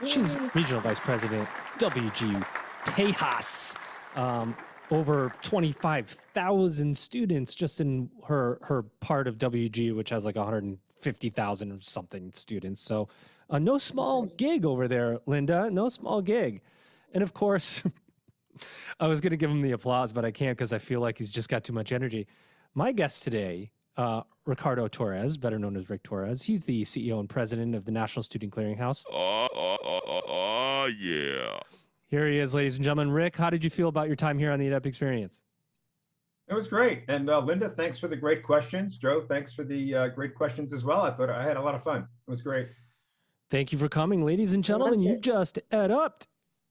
She's 0.06 0.38
regional 0.56 0.82
vice 0.82 1.00
president, 1.00 1.50
WGU 1.78 2.46
Tejas. 2.86 3.76
Um, 4.16 4.56
over 4.92 5.34
25,000 5.42 6.98
students 6.98 7.54
just 7.56 7.80
in 7.80 8.10
her 8.28 8.60
her 8.64 8.84
part 9.00 9.28
of 9.28 9.38
WG, 9.38 9.96
which 9.96 10.10
has 10.10 10.26
like 10.26 10.36
150,000 10.36 11.72
or 11.72 11.80
something 11.82 12.32
students. 12.32 12.82
So, 12.82 13.08
uh, 13.50 13.60
no 13.60 13.78
small 13.78 14.26
gig 14.26 14.66
over 14.66 14.88
there, 14.88 15.20
Linda. 15.26 15.70
No 15.70 15.90
small 15.90 16.22
gig. 16.22 16.62
And 17.14 17.24
of 17.24 17.34
course, 17.34 17.84
I 19.00 19.08
was 19.08 19.22
going 19.22 19.32
to 19.32 19.38
give 19.38 19.50
him 19.50 19.62
the 19.62 19.72
applause, 19.72 20.12
but 20.12 20.26
I 20.26 20.32
can't 20.32 20.58
because 20.58 20.74
I 20.74 20.78
feel 20.78 21.00
like 21.00 21.18
he's 21.18 21.32
just 21.32 21.50
got 21.50 21.64
too 21.64 21.74
much 21.74 21.92
energy. 21.92 22.28
My 22.76 22.92
guest 22.92 23.24
today, 23.24 23.72
uh, 23.98 24.22
Ricardo 24.46 24.88
Torres, 24.88 25.38
better 25.38 25.60
known 25.60 25.76
as 25.76 25.90
Rick 25.90 26.04
Torres, 26.04 26.44
he's 26.44 26.66
the 26.66 26.84
CEO 26.84 27.20
and 27.20 27.28
president 27.28 27.76
of 27.76 27.86
the 27.86 27.92
National 27.92 28.24
Student 28.24 28.54
Clearinghouse. 28.54 29.06
Oh, 29.12 29.48
oh, 29.56 29.78
oh, 29.84 30.22
oh, 30.28 30.86
yeah. 31.00 31.60
Here 32.10 32.28
he 32.28 32.40
is, 32.40 32.56
ladies 32.56 32.76
and 32.76 32.84
gentlemen. 32.84 33.14
Rick, 33.14 33.36
how 33.38 33.52
did 33.52 33.64
you 33.64 33.70
feel 33.70 33.88
about 33.88 34.08
your 34.08 34.16
time 34.16 34.40
here 34.40 34.52
on 34.52 34.60
the 34.60 34.68
EdUp 34.68 34.88
experience? 34.88 35.44
It 36.48 36.56
was 36.56 36.68
great. 36.68 37.04
And 37.08 37.30
uh, 37.30 37.40
Linda, 37.40 37.70
thanks 37.70 38.00
for 38.00 38.08
the 38.08 38.16
great 38.16 38.42
questions. 38.42 38.98
Joe, 38.98 39.24
thanks 39.30 39.54
for 39.54 39.64
the 39.64 39.94
uh, 39.94 40.08
great 40.08 40.34
questions 40.34 40.74
as 40.74 40.84
well. 40.84 41.02
I 41.02 41.12
thought 41.12 41.30
I 41.30 41.44
had 41.44 41.56
a 41.56 41.62
lot 41.62 41.76
of 41.76 41.84
fun. 41.84 42.08
It 42.28 42.32
was 42.32 42.42
great. 42.42 42.68
Thank 43.52 43.72
you 43.72 43.78
for 43.78 43.88
coming, 43.88 44.26
ladies 44.26 44.54
and 44.54 44.64
gentlemen. 44.64 45.02
You 45.02 45.18
just 45.18 45.60
ed 45.70 45.92
upped 45.92 46.28